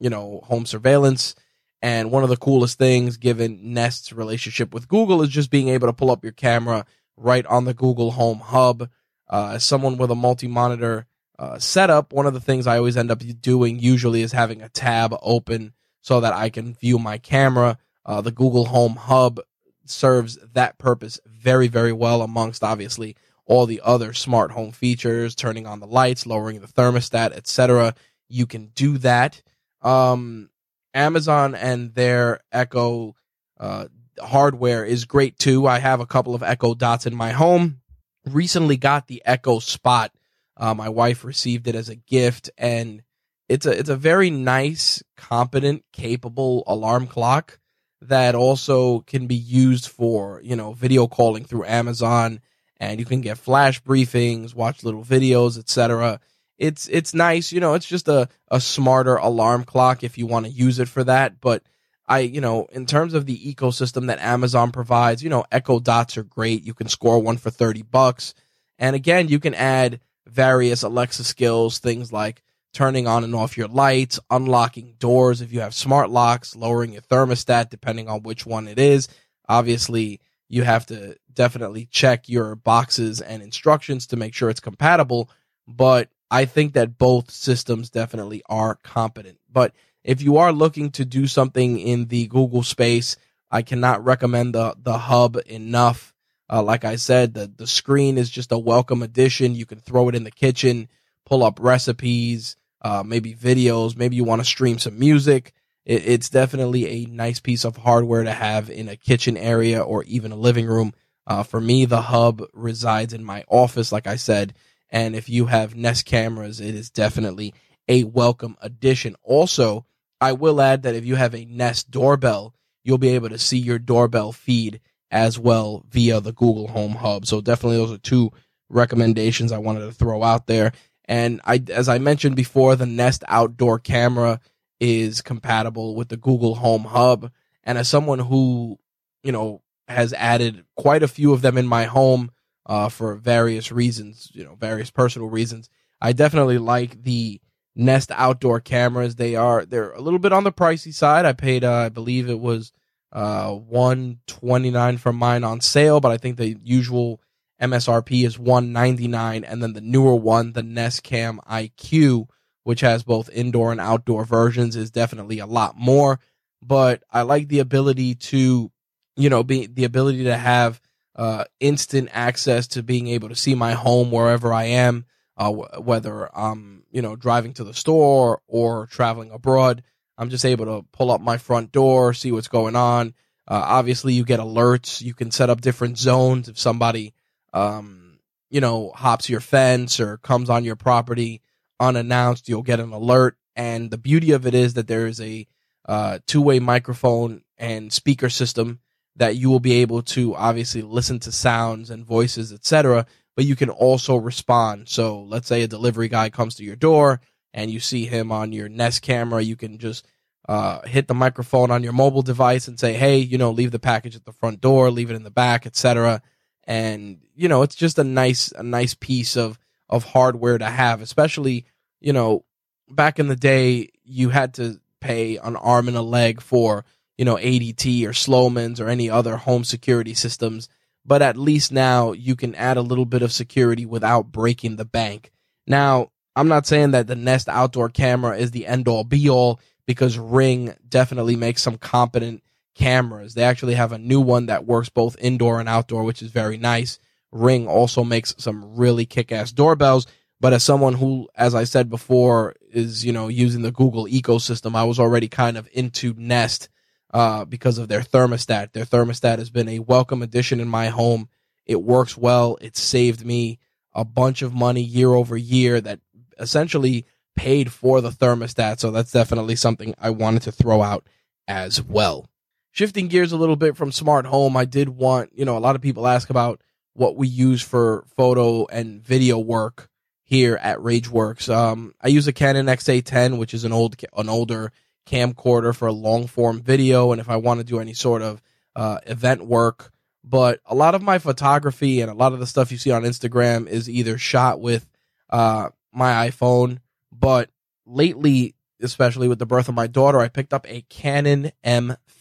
you 0.00 0.10
know, 0.10 0.40
home 0.44 0.66
surveillance. 0.66 1.36
And 1.82 2.10
one 2.10 2.22
of 2.22 2.28
the 2.28 2.36
coolest 2.36 2.78
things, 2.78 3.16
given 3.16 3.72
Nest's 3.72 4.12
relationship 4.12 4.74
with 4.74 4.88
Google, 4.88 5.22
is 5.22 5.28
just 5.30 5.50
being 5.50 5.68
able 5.68 5.86
to 5.86 5.92
pull 5.92 6.10
up 6.10 6.24
your 6.24 6.32
camera 6.32 6.84
right 7.16 7.46
on 7.46 7.64
the 7.64 7.74
Google 7.74 8.12
Home 8.12 8.40
Hub. 8.40 8.90
Uh, 9.28 9.52
as 9.54 9.64
someone 9.64 9.96
with 9.96 10.10
a 10.10 10.16
multi-monitor 10.16 11.06
uh, 11.38 11.58
setup, 11.58 12.12
one 12.12 12.26
of 12.26 12.34
the 12.34 12.40
things 12.40 12.66
I 12.66 12.76
always 12.76 12.96
end 12.96 13.10
up 13.10 13.22
doing 13.40 13.78
usually 13.78 14.22
is 14.22 14.32
having 14.32 14.60
a 14.60 14.68
tab 14.68 15.14
open 15.22 15.72
so 16.02 16.20
that 16.20 16.34
I 16.34 16.50
can 16.50 16.74
view 16.74 16.98
my 16.98 17.16
camera. 17.16 17.78
Uh, 18.04 18.20
the 18.20 18.32
Google 18.32 18.66
Home 18.66 18.96
Hub 18.96 19.40
serves 19.86 20.38
that 20.52 20.78
purpose 20.78 21.18
very, 21.40 21.68
very 21.68 21.92
well 21.92 22.22
amongst 22.22 22.62
obviously 22.62 23.16
all 23.46 23.66
the 23.66 23.80
other 23.84 24.12
smart 24.12 24.52
home 24.52 24.72
features, 24.72 25.34
turning 25.34 25.66
on 25.66 25.80
the 25.80 25.86
lights, 25.86 26.26
lowering 26.26 26.60
the 26.60 26.66
thermostat, 26.66 27.32
etc. 27.32 27.94
You 28.28 28.46
can 28.46 28.66
do 28.74 28.98
that. 28.98 29.42
Um, 29.82 30.50
Amazon 30.94 31.54
and 31.54 31.94
their 31.94 32.40
Echo 32.52 33.16
uh, 33.58 33.86
hardware 34.20 34.84
is 34.84 35.04
great 35.04 35.38
too. 35.38 35.66
I 35.66 35.78
have 35.78 36.00
a 36.00 36.06
couple 36.06 36.34
of 36.34 36.42
Echo 36.42 36.74
Dots 36.74 37.06
in 37.06 37.14
my 37.14 37.30
home. 37.30 37.80
Recently 38.26 38.76
got 38.76 39.06
the 39.06 39.22
Echo 39.24 39.58
Spot. 39.58 40.12
Uh, 40.56 40.74
my 40.74 40.88
wife 40.88 41.24
received 41.24 41.68
it 41.68 41.74
as 41.74 41.88
a 41.88 41.96
gift, 41.96 42.50
and 42.58 43.02
it's 43.48 43.64
a 43.64 43.70
it's 43.70 43.88
a 43.88 43.96
very 43.96 44.30
nice, 44.30 45.02
competent, 45.16 45.84
capable 45.92 46.64
alarm 46.66 47.06
clock 47.06 47.59
that 48.02 48.34
also 48.34 49.00
can 49.00 49.26
be 49.26 49.36
used 49.36 49.88
for, 49.88 50.40
you 50.42 50.56
know, 50.56 50.72
video 50.72 51.06
calling 51.06 51.44
through 51.44 51.66
Amazon 51.66 52.40
and 52.78 52.98
you 52.98 53.04
can 53.04 53.20
get 53.20 53.38
flash 53.38 53.82
briefings, 53.82 54.54
watch 54.54 54.82
little 54.82 55.04
videos, 55.04 55.58
etc. 55.58 56.18
It's 56.58 56.88
it's 56.88 57.14
nice, 57.14 57.52
you 57.52 57.60
know, 57.60 57.74
it's 57.74 57.86
just 57.86 58.08
a, 58.08 58.28
a 58.48 58.60
smarter 58.60 59.16
alarm 59.16 59.64
clock 59.64 60.02
if 60.02 60.16
you 60.16 60.26
want 60.26 60.46
to 60.46 60.52
use 60.52 60.78
it 60.78 60.88
for 60.88 61.04
that. 61.04 61.40
But 61.40 61.62
I, 62.08 62.20
you 62.20 62.40
know, 62.40 62.66
in 62.72 62.86
terms 62.86 63.14
of 63.14 63.26
the 63.26 63.38
ecosystem 63.38 64.06
that 64.06 64.18
Amazon 64.18 64.72
provides, 64.72 65.22
you 65.22 65.30
know, 65.30 65.44
Echo 65.52 65.78
Dots 65.78 66.16
are 66.16 66.22
great. 66.22 66.64
You 66.64 66.74
can 66.74 66.88
score 66.88 67.20
one 67.20 67.36
for 67.36 67.50
30 67.50 67.82
bucks. 67.82 68.34
And 68.78 68.96
again, 68.96 69.28
you 69.28 69.38
can 69.38 69.54
add 69.54 70.00
various 70.26 70.82
Alexa 70.82 71.24
skills, 71.24 71.78
things 71.78 72.12
like 72.12 72.42
turning 72.72 73.06
on 73.06 73.24
and 73.24 73.34
off 73.34 73.56
your 73.56 73.68
lights, 73.68 74.20
unlocking 74.30 74.94
doors 74.98 75.40
if 75.40 75.52
you 75.52 75.60
have 75.60 75.74
smart 75.74 76.10
locks, 76.10 76.54
lowering 76.54 76.92
your 76.92 77.02
thermostat 77.02 77.70
depending 77.70 78.08
on 78.08 78.22
which 78.22 78.46
one 78.46 78.68
it 78.68 78.78
is. 78.78 79.08
Obviously, 79.48 80.20
you 80.48 80.62
have 80.62 80.86
to 80.86 81.16
definitely 81.32 81.86
check 81.90 82.28
your 82.28 82.54
boxes 82.54 83.20
and 83.20 83.42
instructions 83.42 84.06
to 84.08 84.16
make 84.16 84.34
sure 84.34 84.50
it's 84.50 84.60
compatible, 84.60 85.30
but 85.66 86.08
I 86.30 86.44
think 86.44 86.74
that 86.74 86.98
both 86.98 87.30
systems 87.30 87.90
definitely 87.90 88.42
are 88.48 88.76
competent. 88.76 89.38
But 89.50 89.74
if 90.04 90.22
you 90.22 90.38
are 90.38 90.52
looking 90.52 90.90
to 90.92 91.04
do 91.04 91.26
something 91.26 91.78
in 91.78 92.06
the 92.06 92.26
Google 92.28 92.62
space, 92.62 93.16
I 93.50 93.62
cannot 93.62 94.04
recommend 94.04 94.54
the 94.54 94.74
the 94.80 94.96
hub 94.96 95.36
enough. 95.46 96.14
Uh, 96.48 96.62
like 96.62 96.84
I 96.84 96.96
said, 96.96 97.34
the 97.34 97.50
the 97.54 97.66
screen 97.66 98.16
is 98.16 98.30
just 98.30 98.52
a 98.52 98.58
welcome 98.58 99.02
addition. 99.02 99.54
You 99.54 99.66
can 99.66 99.80
throw 99.80 100.08
it 100.08 100.14
in 100.14 100.24
the 100.24 100.30
kitchen, 100.30 100.88
pull 101.26 101.42
up 101.42 101.58
recipes, 101.60 102.56
uh, 102.82 103.02
maybe 103.04 103.34
videos, 103.34 103.96
maybe 103.96 104.16
you 104.16 104.24
want 104.24 104.40
to 104.40 104.46
stream 104.46 104.78
some 104.78 104.98
music. 104.98 105.52
It, 105.84 106.06
it's 106.06 106.30
definitely 106.30 106.86
a 106.86 107.06
nice 107.06 107.40
piece 107.40 107.64
of 107.64 107.76
hardware 107.76 108.24
to 108.24 108.32
have 108.32 108.70
in 108.70 108.88
a 108.88 108.96
kitchen 108.96 109.36
area 109.36 109.80
or 109.80 110.04
even 110.04 110.32
a 110.32 110.36
living 110.36 110.66
room. 110.66 110.92
Uh, 111.26 111.42
for 111.42 111.60
me, 111.60 111.84
the 111.84 112.02
hub 112.02 112.42
resides 112.52 113.12
in 113.12 113.24
my 113.24 113.44
office, 113.48 113.92
like 113.92 114.06
I 114.06 114.16
said. 114.16 114.54
And 114.90 115.14
if 115.14 115.28
you 115.28 115.46
have 115.46 115.76
Nest 115.76 116.04
cameras, 116.04 116.60
it 116.60 116.74
is 116.74 116.90
definitely 116.90 117.54
a 117.88 118.04
welcome 118.04 118.56
addition. 118.60 119.16
Also, 119.22 119.86
I 120.20 120.32
will 120.32 120.60
add 120.60 120.82
that 120.82 120.94
if 120.94 121.04
you 121.04 121.14
have 121.14 121.34
a 121.34 121.44
Nest 121.44 121.90
doorbell, 121.90 122.54
you'll 122.84 122.98
be 122.98 123.10
able 123.10 123.28
to 123.28 123.38
see 123.38 123.58
your 123.58 123.78
doorbell 123.78 124.32
feed 124.32 124.80
as 125.10 125.38
well 125.38 125.84
via 125.90 126.20
the 126.20 126.32
Google 126.32 126.68
Home 126.68 126.92
Hub. 126.92 127.26
So 127.26 127.40
definitely 127.40 127.78
those 127.78 127.92
are 127.92 127.98
two 127.98 128.30
recommendations 128.68 129.52
I 129.52 129.58
wanted 129.58 129.80
to 129.80 129.92
throw 129.92 130.22
out 130.22 130.46
there. 130.46 130.72
And 131.10 131.40
I, 131.44 131.62
as 131.70 131.88
I 131.88 131.98
mentioned 131.98 132.36
before, 132.36 132.76
the 132.76 132.86
Nest 132.86 133.24
outdoor 133.28 133.78
camera 133.78 134.40
is 134.78 135.20
compatible 135.20 135.94
with 135.96 136.08
the 136.08 136.16
Google 136.16 136.54
Home 136.54 136.84
Hub. 136.84 137.30
And 137.64 137.76
as 137.76 137.88
someone 137.88 138.20
who, 138.20 138.78
you 139.22 139.32
know, 139.32 139.62
has 139.88 140.12
added 140.12 140.64
quite 140.76 141.02
a 141.02 141.08
few 141.08 141.32
of 141.32 141.42
them 141.42 141.58
in 141.58 141.66
my 141.66 141.84
home, 141.84 142.30
uh, 142.66 142.88
for 142.88 143.16
various 143.16 143.72
reasons, 143.72 144.30
you 144.32 144.44
know, 144.44 144.54
various 144.54 144.90
personal 144.90 145.28
reasons. 145.28 145.68
I 146.00 146.12
definitely 146.12 146.58
like 146.58 147.02
the 147.02 147.40
Nest 147.74 148.12
outdoor 148.12 148.60
cameras. 148.60 149.16
They 149.16 149.34
are 149.34 149.64
they're 149.64 149.92
a 149.92 150.00
little 150.00 150.20
bit 150.20 150.32
on 150.32 150.44
the 150.44 150.52
pricey 150.52 150.94
side. 150.94 151.24
I 151.24 151.32
paid, 151.32 151.64
uh, 151.64 151.72
I 151.72 151.88
believe 151.88 152.28
it 152.28 152.38
was 152.38 152.72
uh, 153.12 153.50
one 153.50 154.20
twenty 154.28 154.70
nine 154.70 154.98
for 154.98 155.12
mine 155.12 155.42
on 155.42 155.60
sale, 155.60 155.98
but 156.00 156.12
I 156.12 156.16
think 156.16 156.36
the 156.36 156.56
usual 156.62 157.20
MSRP 157.60 158.24
is 158.24 158.38
one 158.38 158.72
ninety 158.72 159.08
nine, 159.08 159.44
and 159.44 159.62
then 159.62 159.72
the 159.72 159.80
newer 159.80 160.14
one, 160.14 160.52
the 160.52 160.62
Nest 160.62 161.02
Cam 161.02 161.40
IQ, 161.48 162.28
which 162.64 162.80
has 162.80 163.02
both 163.02 163.30
indoor 163.30 163.72
and 163.72 163.80
outdoor 163.80 164.24
versions, 164.24 164.76
is 164.76 164.90
definitely 164.90 165.38
a 165.38 165.46
lot 165.46 165.76
more. 165.76 166.20
But 166.62 167.02
I 167.10 167.22
like 167.22 167.48
the 167.48 167.60
ability 167.60 168.14
to, 168.16 168.70
you 169.16 169.30
know, 169.30 169.42
be 169.42 169.66
the 169.66 169.84
ability 169.84 170.24
to 170.24 170.36
have 170.36 170.80
uh, 171.16 171.44
instant 171.58 172.08
access 172.12 172.66
to 172.68 172.82
being 172.82 173.08
able 173.08 173.28
to 173.28 173.36
see 173.36 173.54
my 173.54 173.72
home 173.72 174.10
wherever 174.10 174.52
I 174.52 174.64
am, 174.64 175.04
uh, 175.36 175.50
whether 175.50 176.34
I'm, 176.36 176.84
you 176.90 177.02
know, 177.02 177.16
driving 177.16 177.52
to 177.54 177.64
the 177.64 177.74
store 177.74 178.40
or 178.46 178.86
traveling 178.86 179.30
abroad. 179.30 179.82
I'm 180.16 180.30
just 180.30 180.44
able 180.44 180.66
to 180.66 180.86
pull 180.92 181.10
up 181.10 181.20
my 181.20 181.38
front 181.38 181.72
door, 181.72 182.12
see 182.12 182.30
what's 182.32 182.48
going 182.48 182.76
on. 182.76 183.14
Uh, 183.48 183.62
obviously, 183.66 184.12
you 184.12 184.24
get 184.24 184.38
alerts. 184.38 185.00
You 185.00 185.14
can 185.14 185.30
set 185.30 185.50
up 185.50 185.60
different 185.60 185.98
zones 185.98 186.48
if 186.48 186.58
somebody, 186.58 187.14
um, 187.52 188.18
you 188.50 188.60
know, 188.60 188.92
hops 188.94 189.28
your 189.28 189.40
fence 189.40 190.00
or 190.00 190.18
comes 190.18 190.50
on 190.50 190.64
your 190.64 190.76
property 190.76 191.42
unannounced. 191.78 192.48
You'll 192.48 192.62
get 192.62 192.80
an 192.80 192.92
alert. 192.92 193.36
And 193.56 193.90
the 193.90 193.98
beauty 193.98 194.32
of 194.32 194.46
it 194.46 194.54
is 194.54 194.74
that 194.74 194.88
there 194.88 195.06
is 195.06 195.20
a 195.20 195.46
uh, 195.86 196.18
two-way 196.26 196.60
microphone 196.60 197.42
and 197.58 197.92
speaker 197.92 198.28
system 198.28 198.80
that 199.16 199.36
you 199.36 199.50
will 199.50 199.60
be 199.60 199.74
able 199.74 200.02
to 200.02 200.34
obviously 200.34 200.82
listen 200.82 201.18
to 201.20 201.32
sounds 201.32 201.90
and 201.90 202.04
voices, 202.04 202.52
etc. 202.52 203.06
But 203.36 203.44
you 203.44 203.56
can 203.56 203.70
also 203.70 204.16
respond. 204.16 204.88
So 204.88 205.22
let's 205.22 205.48
say 205.48 205.62
a 205.62 205.68
delivery 205.68 206.08
guy 206.08 206.30
comes 206.30 206.54
to 206.56 206.64
your 206.64 206.76
door 206.76 207.20
and 207.52 207.70
you 207.70 207.80
see 207.80 208.06
him 208.06 208.30
on 208.30 208.52
your 208.52 208.68
Nest 208.68 209.02
camera, 209.02 209.42
you 209.42 209.56
can 209.56 209.78
just 209.78 210.06
uh, 210.48 210.80
hit 210.86 211.08
the 211.08 211.14
microphone 211.14 211.70
on 211.70 211.82
your 211.82 211.92
mobile 211.92 212.22
device 212.22 212.66
and 212.68 212.78
say, 212.78 212.94
"Hey, 212.94 213.18
you 213.18 213.38
know, 213.38 213.50
leave 213.50 213.70
the 213.72 213.78
package 213.78 214.16
at 214.16 214.24
the 214.24 214.32
front 214.32 214.60
door, 214.60 214.90
leave 214.90 215.10
it 215.10 215.16
in 215.16 215.22
the 215.22 215.30
back, 215.30 215.66
etc." 215.66 216.22
And 216.70 217.18
you 217.34 217.48
know, 217.48 217.62
it's 217.62 217.74
just 217.74 217.98
a 217.98 218.04
nice, 218.04 218.52
a 218.52 218.62
nice 218.62 218.94
piece 218.94 219.36
of 219.36 219.58
of 219.88 220.04
hardware 220.04 220.56
to 220.56 220.66
have, 220.66 221.02
especially 221.02 221.66
you 222.00 222.12
know, 222.12 222.44
back 222.88 223.18
in 223.18 223.26
the 223.26 223.36
day, 223.36 223.90
you 224.04 224.30
had 224.30 224.54
to 224.54 224.80
pay 225.00 225.36
an 225.36 225.56
arm 225.56 225.88
and 225.88 225.96
a 225.96 226.02
leg 226.02 226.40
for 226.40 226.84
you 227.20 227.26
know, 227.26 227.36
ADT 227.36 228.08
or 228.08 228.14
Slomin's 228.14 228.80
or 228.80 228.88
any 228.88 229.10
other 229.10 229.36
home 229.36 229.62
security 229.62 230.14
systems. 230.14 230.70
But 231.04 231.20
at 231.20 231.36
least 231.36 231.70
now 231.70 232.12
you 232.12 232.34
can 232.34 232.54
add 232.54 232.78
a 232.78 232.82
little 232.82 233.04
bit 233.04 233.20
of 233.20 233.30
security 233.30 233.84
without 233.84 234.32
breaking 234.32 234.76
the 234.76 234.86
bank. 234.86 235.30
Now, 235.66 236.12
I'm 236.34 236.48
not 236.48 236.66
saying 236.66 236.92
that 236.92 237.08
the 237.08 237.16
Nest 237.16 237.46
outdoor 237.50 237.90
camera 237.90 238.38
is 238.38 238.52
the 238.52 238.66
end 238.66 238.88
all 238.88 239.04
be 239.04 239.28
all 239.28 239.60
because 239.86 240.16
Ring 240.16 240.74
definitely 240.88 241.36
makes 241.36 241.60
some 241.60 241.76
competent 241.76 242.42
cameras. 242.74 243.34
They 243.34 243.42
actually 243.42 243.74
have 243.74 243.92
a 243.92 243.98
new 243.98 244.20
one 244.20 244.46
that 244.46 244.66
works 244.66 244.88
both 244.88 245.16
indoor 245.18 245.60
and 245.60 245.68
outdoor, 245.68 246.04
which 246.04 246.22
is 246.22 246.30
very 246.30 246.56
nice. 246.56 246.98
Ring 247.32 247.68
also 247.68 248.04
makes 248.04 248.34
some 248.38 248.76
really 248.76 249.06
kick 249.06 249.32
ass 249.32 249.52
doorbells. 249.52 250.06
But 250.40 250.54
as 250.54 250.64
someone 250.64 250.94
who, 250.94 251.28
as 251.34 251.54
I 251.54 251.64
said 251.64 251.90
before, 251.90 252.56
is, 252.72 253.04
you 253.04 253.12
know, 253.12 253.28
using 253.28 253.62
the 253.62 253.70
Google 253.70 254.06
ecosystem, 254.06 254.74
I 254.74 254.84
was 254.84 254.98
already 254.98 255.28
kind 255.28 255.58
of 255.58 255.68
into 255.72 256.14
Nest 256.16 256.70
uh, 257.12 257.44
because 257.44 257.76
of 257.76 257.88
their 257.88 258.00
thermostat. 258.00 258.72
Their 258.72 258.86
thermostat 258.86 259.38
has 259.38 259.50
been 259.50 259.68
a 259.68 259.80
welcome 259.80 260.22
addition 260.22 260.58
in 260.58 260.68
my 260.68 260.88
home. 260.88 261.28
It 261.66 261.82
works 261.82 262.16
well. 262.16 262.56
It 262.62 262.76
saved 262.76 263.24
me 263.24 263.58
a 263.92 264.04
bunch 264.04 264.40
of 264.40 264.54
money 264.54 264.82
year 264.82 265.12
over 265.12 265.36
year 265.36 265.80
that 265.80 266.00
essentially 266.38 267.04
paid 267.36 267.70
for 267.70 268.00
the 268.00 268.10
thermostat. 268.10 268.80
So 268.80 268.90
that's 268.90 269.12
definitely 269.12 269.56
something 269.56 269.94
I 269.98 270.10
wanted 270.10 270.42
to 270.42 270.52
throw 270.52 270.80
out 270.82 271.06
as 271.46 271.82
well. 271.82 272.29
Shifting 272.72 273.08
gears 273.08 273.32
a 273.32 273.36
little 273.36 273.56
bit 273.56 273.76
from 273.76 273.92
smart 273.92 274.26
home, 274.26 274.56
I 274.56 274.64
did 274.64 274.88
want, 274.88 275.30
you 275.34 275.44
know, 275.44 275.56
a 275.56 275.60
lot 275.60 275.76
of 275.76 275.82
people 275.82 276.06
ask 276.06 276.30
about 276.30 276.60
what 276.94 277.16
we 277.16 277.26
use 277.26 277.62
for 277.62 278.04
photo 278.16 278.66
and 278.66 279.02
video 279.02 279.38
work 279.38 279.88
here 280.22 280.56
at 280.62 280.78
RageWorks. 280.78 281.52
Um, 281.52 281.94
I 282.00 282.08
use 282.08 282.28
a 282.28 282.32
Canon 282.32 282.66
XA10, 282.66 283.38
which 283.38 283.54
is 283.54 283.64
an 283.64 283.72
old, 283.72 283.96
an 284.16 284.28
older 284.28 284.70
camcorder 285.06 285.74
for 285.74 285.88
a 285.88 285.92
long 285.92 286.26
form 286.26 286.62
video 286.62 287.10
and 287.10 287.20
if 287.20 287.28
I 287.28 287.36
want 287.36 287.58
to 287.58 287.64
do 287.64 287.80
any 287.80 287.94
sort 287.94 288.22
of 288.22 288.40
uh, 288.76 288.98
event 289.06 289.44
work. 289.44 289.90
But 290.22 290.60
a 290.66 290.74
lot 290.74 290.94
of 290.94 291.02
my 291.02 291.18
photography 291.18 292.00
and 292.00 292.10
a 292.10 292.14
lot 292.14 292.32
of 292.32 292.38
the 292.38 292.46
stuff 292.46 292.70
you 292.70 292.78
see 292.78 292.92
on 292.92 293.02
Instagram 293.02 293.66
is 293.66 293.88
either 293.88 294.18
shot 294.18 294.60
with 294.60 294.88
uh, 295.30 295.70
my 295.92 296.28
iPhone, 296.28 296.78
but 297.10 297.50
lately, 297.86 298.54
especially 298.80 299.28
with 299.28 299.38
the 299.38 299.46
birth 299.46 299.68
of 299.68 299.74
my 299.74 299.86
daughter, 299.86 300.20
I 300.20 300.28
picked 300.28 300.52
up 300.52 300.66
a 300.68 300.82
Canon 300.82 301.52